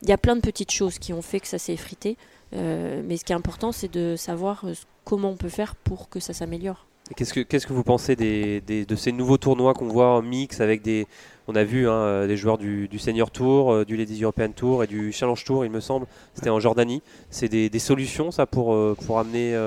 Il 0.02 0.10
y 0.10 0.12
a 0.12 0.18
plein 0.18 0.36
de 0.36 0.42
petites 0.42 0.72
choses 0.72 0.98
qui 1.00 1.14
ont 1.14 1.22
fait 1.22 1.40
que 1.40 1.48
ça 1.48 1.60
s'est 1.60 1.74
effrité. 1.74 2.18
mais 2.52 3.18
ce 3.18 3.26
qui 3.26 3.34
est 3.34 3.36
important, 3.36 3.72
c'est 3.72 3.92
de 3.92 4.16
savoir 4.16 4.66
comment 5.04 5.30
on 5.30 5.38
peut 5.38 5.50
faire 5.50 5.76
pour 5.76 6.10
que 6.10 6.20
ça 6.20 6.34
s'améliore. 6.34 6.87
Qu'est-ce 7.16 7.68
que, 7.68 7.74
vous 7.74 7.84
pensez 7.84 8.16
de 8.16 8.96
ces 8.96 9.12
nouveaux 9.12 9.38
tournois 9.38 9.74
qu'on 9.74 9.88
voit 9.88 10.10
en 10.10 10.22
mix 10.22 10.62
avec 10.62 10.82
des. 10.82 11.08
On 11.48 11.56
a 11.56 11.64
vu 11.64 11.88
hein, 11.88 11.94
euh, 11.94 12.28
des 12.28 12.36
joueurs 12.36 12.58
du, 12.58 12.90
Senior 13.00 13.32
Tour, 13.32 13.72
euh, 13.72 13.86
du 13.86 13.96
Ladies 13.96 14.22
European 14.22 14.52
Tour 14.52 14.84
et 14.84 14.88
du 14.88 15.14
Challenge 15.14 15.42
Tour, 15.46 15.64
il 15.64 15.72
me 15.72 15.80
semble. 15.80 16.06
C'était 16.34 16.50
en 16.50 16.60
Jordanie. 16.60 17.02
C'est 17.30 17.48
des, 17.48 17.80
solutions, 17.80 18.32
ça, 18.32 18.46
pour, 18.46 18.74
euh, 18.74 18.96
amener. 19.16 19.58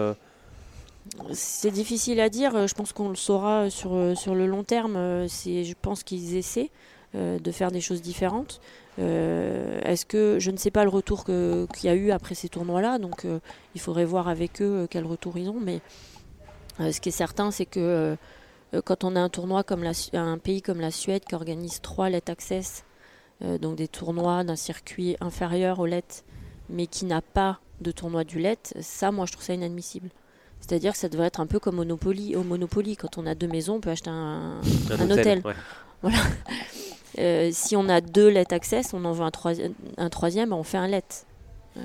C'est 1.33 1.71
difficile 1.71 2.21
à 2.21 2.29
dire. 2.29 2.67
Je 2.67 2.75
pense 2.75 2.93
qu'on 2.93 3.09
le 3.09 3.17
saura 3.17 3.71
sur, 3.71 3.95
le 3.95 4.47
long 4.47 4.63
terme. 4.63 4.95
Je 5.27 5.75
pense 5.81 6.03
qu'ils 6.03 6.37
essaient 6.37 6.71
de 7.15 7.51
faire 7.51 7.71
des 7.71 7.81
choses 7.81 8.03
différentes. 8.03 8.61
est-ce 8.99 10.05
que 10.05 10.39
je 10.39 10.51
ne 10.51 10.59
sais 10.59 10.71
pas 10.71 10.85
le 10.85 10.91
retour 10.91 11.25
qu'il 11.25 11.85
y 11.85 11.89
a 11.89 11.95
eu 11.95 12.11
après 12.11 12.35
ces 12.35 12.51
tournois-là, 12.51 12.99
donc 12.99 13.27
il 13.75 13.81
faudrait 13.81 14.05
voir 14.05 14.29
avec 14.29 14.61
eux 14.61 14.87
quel 14.91 15.07
retour 15.07 15.39
ils 15.39 15.49
ont. 15.49 15.59
Mais 15.59 15.81
ce 16.93 17.01
qui 17.01 17.11
est 17.11 17.13
certain, 17.13 17.51
c'est 17.51 17.67
que 17.67 17.81
euh, 17.81 18.17
euh, 18.75 18.83
quand 18.83 19.05
on 19.05 19.17
a 19.17 19.21
un 19.21 19.29
tournoi 19.29 19.63
comme 19.63 19.85
un 20.13 20.39
pays 20.39 20.63
comme 20.63 20.81
la 20.81 20.91
Suède 20.91 21.25
qui 21.25 21.35
organise 21.35 21.81
trois 21.81 22.09
Let 22.09 22.31
Access, 22.31 22.85
donc 23.63 23.77
des 23.77 23.89
tournois 23.89 24.45
d'un 24.45 24.55
circuit 24.55 25.17
inférieur 25.23 25.79
au 25.79 25.87
Let, 25.87 26.25
mais 26.69 26.87
qui 26.87 27.07
n'a 27.07 27.23
pas 27.23 27.59
de 27.81 27.91
tournoi 27.91 28.23
du 28.23 28.39
Let, 28.39 28.59
ça, 28.81 29.13
moi, 29.13 29.25
je 29.25 29.33
trouve 29.33 29.45
ça 29.45 29.55
inadmissible. 29.55 30.11
C'est-à-dire 30.61 30.93
que 30.93 30.99
ça 30.99 31.09
devrait 31.09 31.29
être 31.29 31.41
un 31.41 31.47
peu 31.47 31.59
comme 31.59 31.77
Monopoly. 31.77 32.37
Au 32.37 32.43
Monopoly, 32.43 32.99
quand 32.99 33.17
on 33.17 33.27
a 33.27 33.35
deux 33.35 33.47
maisons, 33.49 33.77
on 33.77 33.81
peut 33.81 33.89
acheter 33.89 34.11
un, 34.11 34.61
hôtel. 35.11 35.43
Voilà. 36.03 36.19
si 37.53 37.77
on 37.77 37.89
a 37.89 38.03
deux 38.03 38.29
Let 38.29 38.53
Access, 38.53 38.93
on 38.93 39.07
en 39.07 39.13
veut 39.13 39.25
un, 39.25 39.33
un 39.97 40.11
troisième, 40.11 40.53
on 40.53 40.63
fait 40.63 40.79
un 40.79 40.87
Let. 40.89 41.25
Euh, 41.77 41.81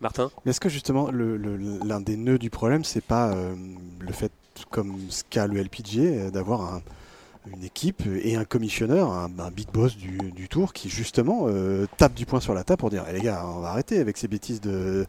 Martin 0.00 0.30
Est-ce 0.46 0.60
que 0.60 0.68
justement 0.68 1.10
l'un 1.10 2.00
des 2.00 2.16
nœuds 2.16 2.38
du 2.38 2.50
problème, 2.50 2.84
c'est 2.84 3.04
pas 3.04 3.32
euh, 3.32 3.54
le 4.00 4.12
fait, 4.12 4.32
comme 4.70 4.96
ce 5.10 5.22
qu'a 5.28 5.46
le 5.46 5.60
LPG, 5.60 5.98
euh, 5.98 6.30
d'avoir 6.30 6.80
une 7.52 7.64
équipe 7.64 8.04
et 8.22 8.36
un 8.36 8.44
commissionneur, 8.44 9.10
un, 9.10 9.28
big 9.50 9.68
boss 9.72 9.96
du, 9.96 10.48
tour 10.48 10.72
qui 10.72 10.88
justement 10.88 11.48
tape 11.96 12.14
du 12.14 12.24
poing 12.24 12.38
sur 12.38 12.54
la 12.54 12.62
table 12.62 12.78
pour 12.78 12.90
dire 12.90 13.04
eh, 13.08 13.12
les 13.12 13.20
gars, 13.20 13.44
on 13.44 13.60
va 13.60 13.70
arrêter 13.70 13.98
avec 13.98 14.16
ces 14.16 14.28
bêtises 14.28 14.60
de. 14.60 15.06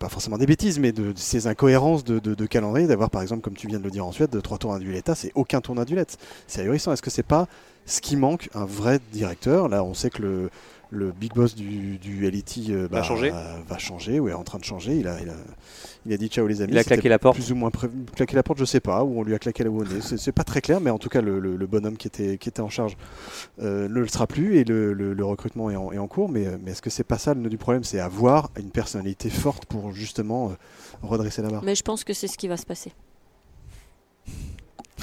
Pas 0.00 0.08
forcément 0.08 0.36
des 0.36 0.46
bêtises, 0.46 0.80
mais 0.80 0.90
de, 0.90 1.12
ces 1.14 1.46
incohérences 1.46 2.02
de, 2.02 2.46
calendrier, 2.46 2.88
d'avoir 2.88 3.08
par 3.08 3.22
exemple, 3.22 3.42
comme 3.42 3.54
tu 3.54 3.68
viens 3.68 3.78
de 3.78 3.84
le 3.84 3.92
dire 3.92 4.04
en 4.04 4.10
Suède, 4.10 4.30
de 4.30 4.40
trois 4.40 4.58
tours 4.58 4.74
induletta, 4.74 5.14
c'est 5.14 5.30
aucun 5.36 5.60
tour 5.60 5.78
indulette. 5.78 6.18
C'est 6.48 6.62
ahurissant. 6.62 6.92
Est-ce 6.92 7.02
que 7.02 7.10
c'est 7.10 7.22
pas 7.22 7.46
ce 7.86 8.00
qui 8.00 8.16
manque, 8.16 8.48
un 8.54 8.64
vrai 8.64 8.98
directeur? 9.12 9.68
Là, 9.68 9.84
on 9.84 9.94
sait 9.94 10.10
que 10.10 10.22
le 10.22 10.50
le 10.94 11.12
big 11.12 11.32
boss 11.34 11.54
du, 11.54 11.98
du 11.98 12.30
LET 12.30 12.44
euh, 12.70 12.88
bah, 12.88 12.98
va 12.98 13.02
changer. 13.02 13.32
va 13.68 13.78
changer, 13.78 14.20
ouais, 14.20 14.32
en 14.32 14.44
train 14.44 14.58
de 14.58 14.64
changer. 14.64 14.96
Il 14.96 15.08
a, 15.08 15.20
il 15.20 15.28
a, 15.28 15.34
il 16.06 16.12
a 16.12 16.16
dit 16.16 16.28
ciao 16.28 16.46
les 16.46 16.62
amis. 16.62 16.72
Il 16.72 16.78
a 16.78 16.84
claqué 16.84 17.08
la 17.08 17.18
porte. 17.18 17.36
Plus 17.36 17.52
ou 17.52 17.54
moins 17.54 17.70
claqué 18.14 18.36
la 18.36 18.42
porte, 18.42 18.58
je 18.58 18.64
sais 18.64 18.80
pas, 18.80 19.04
ou 19.04 19.18
on 19.18 19.22
lui 19.22 19.34
a 19.34 19.38
claqué 19.38 19.64
la 19.64 19.70
bonne. 19.70 19.88
C'est 20.00 20.32
pas 20.32 20.44
très 20.44 20.60
clair, 20.60 20.80
mais 20.80 20.90
en 20.90 20.98
tout 20.98 21.08
cas, 21.08 21.20
le, 21.20 21.38
le, 21.38 21.66
bonhomme 21.66 21.96
qui 21.96 22.06
était, 22.06 22.38
qui 22.38 22.48
était 22.48 22.60
en 22.60 22.68
charge 22.68 22.96
euh, 23.60 23.88
ne 23.88 24.00
le 24.00 24.08
sera 24.08 24.26
plus 24.26 24.56
et 24.56 24.64
le, 24.64 24.92
le 24.92 25.24
recrutement 25.24 25.70
est 25.70 25.76
en, 25.76 25.92
est 25.92 25.98
en, 25.98 26.06
cours. 26.06 26.28
Mais, 26.28 26.46
mais 26.62 26.72
est-ce 26.72 26.82
que 26.82 26.90
c'est 26.90 27.04
pas 27.04 27.18
ça 27.18 27.34
le 27.34 27.40
nœud 27.40 27.48
du 27.50 27.58
problème? 27.58 27.84
C'est 27.84 28.00
avoir 28.00 28.50
une 28.58 28.70
personnalité 28.70 29.30
forte 29.30 29.66
pour 29.66 29.92
justement 29.92 30.50
euh, 30.50 30.54
redresser 31.02 31.42
la 31.42 31.50
barre. 31.50 31.64
Mais 31.64 31.74
je 31.74 31.82
pense 31.82 32.04
que 32.04 32.12
c'est 32.12 32.28
ce 32.28 32.38
qui 32.38 32.48
va 32.48 32.56
se 32.56 32.66
passer. 32.66 32.92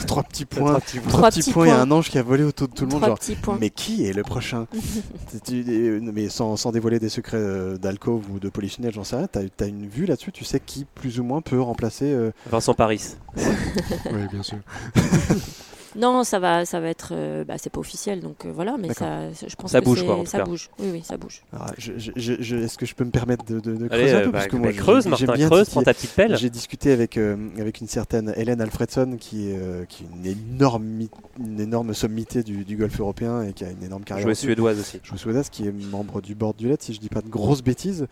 Trois 0.05 0.23
petits 0.23 0.45
points. 0.45 0.79
Trois 1.07 1.29
petits, 1.29 1.51
points. 1.51 1.67
Il 1.67 1.69
y 1.69 1.71
a 1.71 1.79
un 1.79 1.91
ange 1.91 2.09
qui 2.09 2.17
a 2.17 2.23
volé 2.23 2.43
autour 2.43 2.67
de 2.67 2.73
tout 2.73 2.85
le 2.85 2.91
monde. 2.91 3.05
Genre, 3.05 3.57
mais 3.59 3.69
qui 3.69 4.05
est 4.05 4.13
le 4.13 4.23
prochain? 4.23 4.67
Mais 5.51 6.29
sans, 6.29 6.57
sans, 6.57 6.71
dévoiler 6.71 6.99
des 6.99 7.09
secrets 7.09 7.37
euh, 7.37 7.77
d'alcove 7.77 8.23
ou 8.31 8.39
de 8.39 8.49
polychinelle, 8.49 8.93
j'en 8.93 9.03
sais 9.03 9.15
rien. 9.15 9.27
T'as 9.27 9.41
as 9.59 9.65
une 9.65 9.87
vue 9.87 10.05
là-dessus 10.05 10.31
Tu 10.31 10.45
sais 10.45 10.59
qui 10.59 10.85
plus 10.85 11.19
ou 11.19 11.23
moins 11.23 11.41
peut 11.41 11.61
remplacer 11.61 12.05
euh, 12.05 12.31
Vincent 12.49 12.73
Paris. 12.73 13.15
oui, 13.37 14.27
bien 14.31 14.43
sûr. 14.43 14.57
Non, 15.95 16.23
ça 16.23 16.39
va, 16.39 16.65
ça 16.65 16.79
va 16.79 16.87
être. 16.87 17.09
Euh, 17.11 17.43
bah, 17.43 17.55
c'est 17.57 17.69
pas 17.69 17.79
officiel, 17.79 18.21
donc 18.21 18.45
euh, 18.45 18.51
voilà, 18.53 18.77
mais 18.77 18.93
ça, 18.93 19.31
je 19.31 19.55
pense 19.55 19.71
ça 19.71 19.79
que 19.79 19.85
bouge 19.85 20.03
quoi. 20.05 20.17
ça 20.25 20.43
bouge. 20.43 20.69
Oui, 20.79 20.89
oui, 20.91 21.01
ça 21.03 21.17
bouge. 21.17 21.43
Est-ce 21.77 22.77
que 22.77 22.85
je 22.85 22.95
peux 22.95 23.03
me 23.03 23.11
permettre 23.11 23.45
de, 23.45 23.59
de, 23.59 23.87
creuser 23.87 24.13
un 24.13 24.21
peu 24.21 24.31
parce 24.31 24.47
que 24.47 24.55
moi, 24.55 24.71
creuse, 24.73 25.07
Martin, 25.07 25.47
creuse, 25.47 25.69
prends 25.69 25.83
ta 25.83 25.93
petite 25.93 26.11
pelle. 26.11 26.37
J'ai 26.37 26.49
discuté 26.49 26.91
avec 26.91 27.17
euh, 27.17 27.35
avec 27.59 27.81
une 27.81 27.87
certaine 27.87 28.33
Hélène 28.35 28.61
Alfredson, 28.61 29.17
qui 29.19 29.49
est 29.49 29.87
qui 29.87 30.03
est 30.03 30.07
une 30.13 30.25
énorme 30.25 31.07
une 31.39 31.59
énorme 31.59 31.93
sommité 31.93 32.43
du, 32.43 32.63
du, 32.65 32.77
golf 32.77 32.99
européen 32.99 33.43
et 33.43 33.53
qui 33.53 33.63
a 33.63 33.69
une 33.69 33.83
énorme 33.83 34.03
carrière. 34.03 34.25
Joueuse 34.25 34.39
suédoise 34.39 34.79
aussi. 34.79 34.99
Joueuse 35.03 35.19
suédoise, 35.19 35.49
qui 35.49 35.67
est 35.67 35.71
membre 35.71 36.21
du 36.21 36.35
board 36.35 36.55
du 36.55 36.67
LED, 36.67 36.81
si 36.81 36.93
je 36.93 36.99
dis 36.99 37.09
pas 37.09 37.21
de 37.21 37.29
grosses 37.29 37.63
bêtises. 37.63 38.07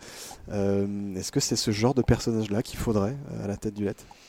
Est-ce 0.50 1.32
que 1.32 1.40
c'est 1.40 1.56
ce 1.56 1.70
genre 1.70 1.94
de 1.94 2.02
personnage-là 2.02 2.62
qu'il 2.62 2.78
faudrait 2.78 3.16
à 3.42 3.46
la 3.46 3.56
tête 3.56 3.74
du 3.74 3.84
LED 3.84 3.96
euh, 3.96 4.19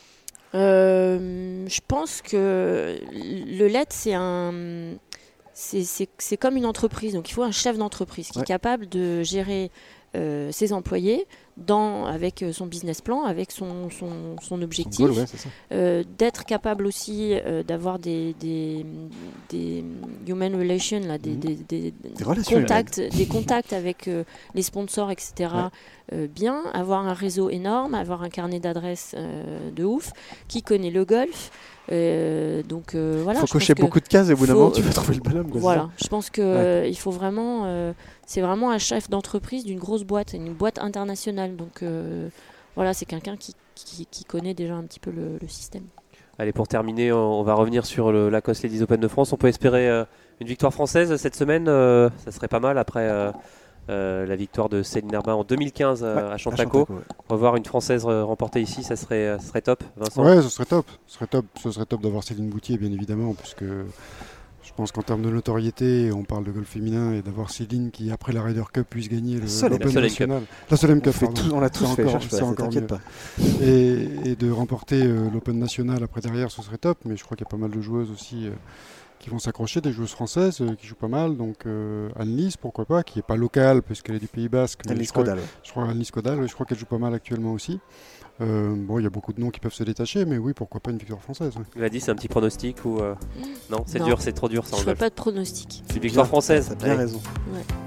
je 0.54 1.80
pense 1.88 2.22
que 2.22 2.98
le 3.12 3.66
LED, 3.66 3.86
c'est 3.90 4.14
un. 4.14 4.52
C'est 5.54 6.36
comme 6.38 6.56
une 6.56 6.66
entreprise, 6.66 7.14
donc 7.14 7.28
il 7.30 7.32
faut 7.34 7.42
un 7.42 7.50
chef 7.50 7.78
d'entreprise 7.78 8.28
qui 8.28 8.38
est 8.40 8.44
capable 8.44 8.88
de 8.88 9.22
gérer 9.22 9.70
euh, 10.14 10.52
ses 10.52 10.72
employés 10.72 11.26
dans, 11.56 12.06
avec 12.06 12.44
son 12.52 12.66
business 12.66 13.00
plan, 13.00 13.24
avec 13.24 13.50
son, 13.50 13.90
son, 13.90 14.36
son 14.42 14.62
objectif, 14.62 15.06
euh, 15.72 16.04
d'être 16.18 16.44
capable 16.44 16.86
aussi 16.86 17.34
d'avoir 17.66 17.98
des, 17.98 18.34
des, 18.40 18.86
des, 19.50 19.84
human 20.26 20.54
relations, 20.54 21.00
là, 21.00 21.18
des, 21.18 21.36
des, 21.36 21.94
contacts, 22.44 23.00
des 23.00 23.26
contacts 23.26 23.72
avec 23.72 24.08
les 24.54 24.62
sponsors, 24.62 25.10
etc. 25.10 25.70
Euh, 26.12 26.26
bien, 26.26 26.62
avoir 26.74 27.06
un 27.06 27.14
réseau 27.14 27.48
énorme, 27.48 27.94
avoir 27.94 28.22
un 28.22 28.28
carnet 28.28 28.60
d'adresses 28.60 29.14
euh, 29.16 29.70
de 29.70 29.84
ouf, 29.84 30.12
qui 30.48 30.62
connaît 30.62 30.90
le 30.90 31.04
golf. 31.04 31.50
Euh, 31.90 32.62
donc 32.62 32.94
voilà. 32.94 33.40
Il 33.40 33.46
faut 33.46 33.58
cocher 33.58 33.74
beaucoup 33.74 34.00
de 34.00 34.08
cases 34.08 34.28
et 34.28 34.34
au 34.34 34.36
bout 34.36 34.46
d'un 34.46 34.54
moment 34.54 34.70
tu 34.70 34.82
vas 34.82 34.92
trouver 34.92 35.14
le 35.16 35.20
bonhomme. 35.20 35.50
Voilà, 35.54 35.90
je 36.02 36.08
pense 36.08 36.30
que 36.30 36.86
il 36.86 36.96
faut 36.96 37.10
vraiment, 37.10 37.92
c'est 38.26 38.40
vraiment 38.40 38.70
un 38.70 38.78
chef 38.78 39.10
d'entreprise 39.10 39.64
d'une 39.64 39.78
grosse 39.78 40.04
boîte, 40.04 40.34
une 40.34 40.52
boîte 40.52 40.78
internationale. 40.78 41.56
Donc 41.56 41.82
voilà, 42.76 42.94
c'est 42.94 43.06
quelqu'un 43.06 43.36
qui, 43.36 43.54
qui, 43.74 44.24
connaît 44.24 44.54
déjà 44.54 44.74
un 44.74 44.84
petit 44.84 45.00
peu 45.00 45.10
le, 45.10 45.38
système. 45.48 45.84
Allez, 46.38 46.52
pour 46.52 46.66
terminer, 46.66 47.12
on 47.12 47.42
va 47.42 47.54
revenir 47.54 47.84
sur 47.84 48.12
le 48.12 48.30
Lacoste 48.30 48.62
Ladies 48.62 48.82
Open 48.82 49.00
de 49.00 49.08
France. 49.08 49.32
On 49.32 49.36
peut 49.36 49.48
espérer 49.48 49.88
une 49.88 50.46
victoire 50.46 50.72
française 50.72 51.14
cette 51.16 51.36
semaine. 51.36 51.66
ça 51.66 52.30
serait 52.30 52.48
pas 52.48 52.60
mal 52.60 52.78
après 52.78 53.32
euh, 53.90 54.26
la 54.26 54.36
victoire 54.36 54.68
de 54.68 54.82
Céline 54.84 55.12
Herbin 55.12 55.34
en 55.34 55.42
2015 55.42 56.02
euh, 56.04 56.32
à 56.32 56.36
Chantaco. 56.36 56.86
Revoir 57.28 57.56
une 57.56 57.64
Française 57.64 58.04
euh, 58.06 58.22
remporter 58.22 58.62
ici, 58.62 58.84
ça 58.84 58.94
serait, 58.94 59.36
serait 59.40 59.62
top, 59.62 59.82
Vincent 59.96 60.24
Ouais, 60.24 60.40
ce 60.40 60.48
serait 60.48 60.66
top. 60.66 60.86
Ce 61.08 61.14
serait 61.14 61.26
top, 61.26 61.46
ce 61.60 61.70
serait 61.72 61.86
top 61.86 62.00
d'avoir 62.00 62.22
Céline 62.22 62.48
Boutier, 62.48 62.78
bien 62.78 62.92
évidemment, 62.92 63.34
puisque 63.34 63.64
je 63.64 64.72
pense 64.76 64.92
qu'en 64.92 65.02
termes 65.02 65.22
de 65.22 65.30
notoriété, 65.30 66.12
on 66.12 66.22
parle 66.22 66.44
de 66.44 66.52
golf 66.52 66.68
féminin 66.68 67.12
et 67.12 67.22
d'avoir 67.22 67.50
Céline 67.50 67.90
qui, 67.90 68.12
après 68.12 68.32
la 68.32 68.42
Ryder 68.42 68.62
Cup, 68.72 68.86
puisse 68.88 69.08
gagner 69.08 69.40
l'Open 69.40 70.00
National. 70.00 70.42
La 70.70 70.76
Solheim 70.76 71.00
Cup, 71.00 71.16
on 71.52 71.58
l'a 71.58 71.68
tous 71.68 71.92
fait, 71.96 72.04
encore, 72.40 72.72
mieux. 72.72 72.86
Pas. 72.86 73.00
Et, 73.60 74.36
de 74.36 74.50
remporter 74.50 75.02
l'Open 75.02 75.58
National 75.58 76.04
après 76.04 76.20
derrière, 76.20 76.52
ce 76.52 76.62
serait 76.62 76.78
top, 76.78 76.98
mais 77.04 77.16
je 77.16 77.24
crois 77.24 77.36
qu'il 77.36 77.44
y 77.44 77.48
a 77.48 77.50
pas 77.50 77.56
mal 77.56 77.70
de 77.70 77.80
joueuses 77.80 78.12
aussi 78.12 78.48
qui 79.22 79.30
vont 79.30 79.38
s'accrocher, 79.38 79.80
des 79.80 79.92
joueuses 79.92 80.10
françaises 80.10 80.60
euh, 80.60 80.74
qui 80.74 80.86
jouent 80.86 80.96
pas 80.96 81.08
mal. 81.08 81.36
Donc 81.36 81.64
euh, 81.64 82.10
Anne-Lise, 82.18 82.56
pourquoi 82.56 82.84
pas, 82.84 83.02
qui 83.02 83.18
n'est 83.18 83.22
pas 83.22 83.36
locale 83.36 83.80
puisqu'elle 83.80 84.16
est 84.16 84.20
du 84.20 84.26
Pays 84.26 84.48
Basque. 84.48 84.80
Anne-Lise 84.88 85.12
Caudal. 85.12 85.38
Je 85.62 85.70
crois 85.70 85.84
Anne-Lise 85.84 86.10
je 86.12 86.52
crois 86.52 86.66
qu'elle 86.66 86.78
joue 86.78 86.86
pas 86.86 86.98
mal 86.98 87.14
actuellement 87.14 87.52
aussi. 87.52 87.80
Euh, 88.40 88.74
bon, 88.76 88.98
il 88.98 89.04
y 89.04 89.06
a 89.06 89.10
beaucoup 89.10 89.32
de 89.32 89.40
noms 89.40 89.50
qui 89.50 89.60
peuvent 89.60 89.74
se 89.74 89.84
détacher, 89.84 90.24
mais 90.24 90.38
oui, 90.38 90.52
pourquoi 90.54 90.80
pas 90.80 90.90
une 90.90 90.96
victoire 90.96 91.20
française. 91.20 91.52
C'est 91.76 92.08
un 92.08 92.14
petit 92.14 92.28
pronostic 92.28 92.84
ou 92.84 93.00
non 93.70 93.84
C'est 93.86 94.02
dur, 94.02 94.20
c'est 94.20 94.32
trop 94.32 94.48
dur 94.48 94.66
ça. 94.66 94.76
Je 94.82 94.88
ne 94.88 94.94
pas 94.94 95.10
de 95.10 95.14
pronostic. 95.14 95.84
Une 95.94 96.00
victoire 96.00 96.26
française. 96.26 96.74
T'as 96.76 96.84
bien 96.84 96.96
raison. 96.96 97.20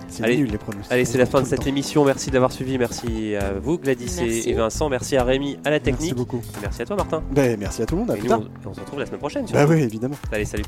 C'est 0.08 0.36
nul 0.38 0.50
les 0.50 0.58
pronostics. 0.58 0.91
Allez, 0.91 1.04
c'est 1.04 1.17
la 1.17 1.26
fin 1.26 1.41
de 1.41 1.48
cette 1.48 1.67
émission. 1.67 2.06
Merci 2.06 2.32
d'avoir 2.32 2.52
suivi. 2.52 2.78
Merci 2.78 3.36
à 3.36 3.54
vous, 3.54 3.78
Gladys 3.78 4.21
et 4.21 4.54
Vincent. 4.54 4.88
Merci 4.88 5.17
à 5.17 5.24
Rémi 5.24 5.58
à 5.65 5.71
la 5.71 5.80
technique. 5.80 6.02
Merci 6.02 6.13
beaucoup. 6.13 6.41
Merci 6.62 6.84
à 6.84 6.86
toi, 6.86 6.95
Martin. 6.95 7.24
Ben, 7.32 7.60
merci 7.60 7.82
à 7.82 7.86
tout 7.86 7.95
le 7.95 8.02
monde. 8.02 8.12
À 8.12 8.15
et 8.15 8.19
plus 8.19 8.30
nous, 8.30 8.36
on, 8.36 8.69
on, 8.69 8.74
se 8.74 8.80
retrouve 8.80 9.00
la 9.00 9.08
semaine 9.08 9.19
prochaine. 9.19 9.45
Bah 9.52 9.65
oui, 9.67 9.82
évidemment. 9.82 10.15
Allez, 10.32 10.45
salut. 10.45 10.63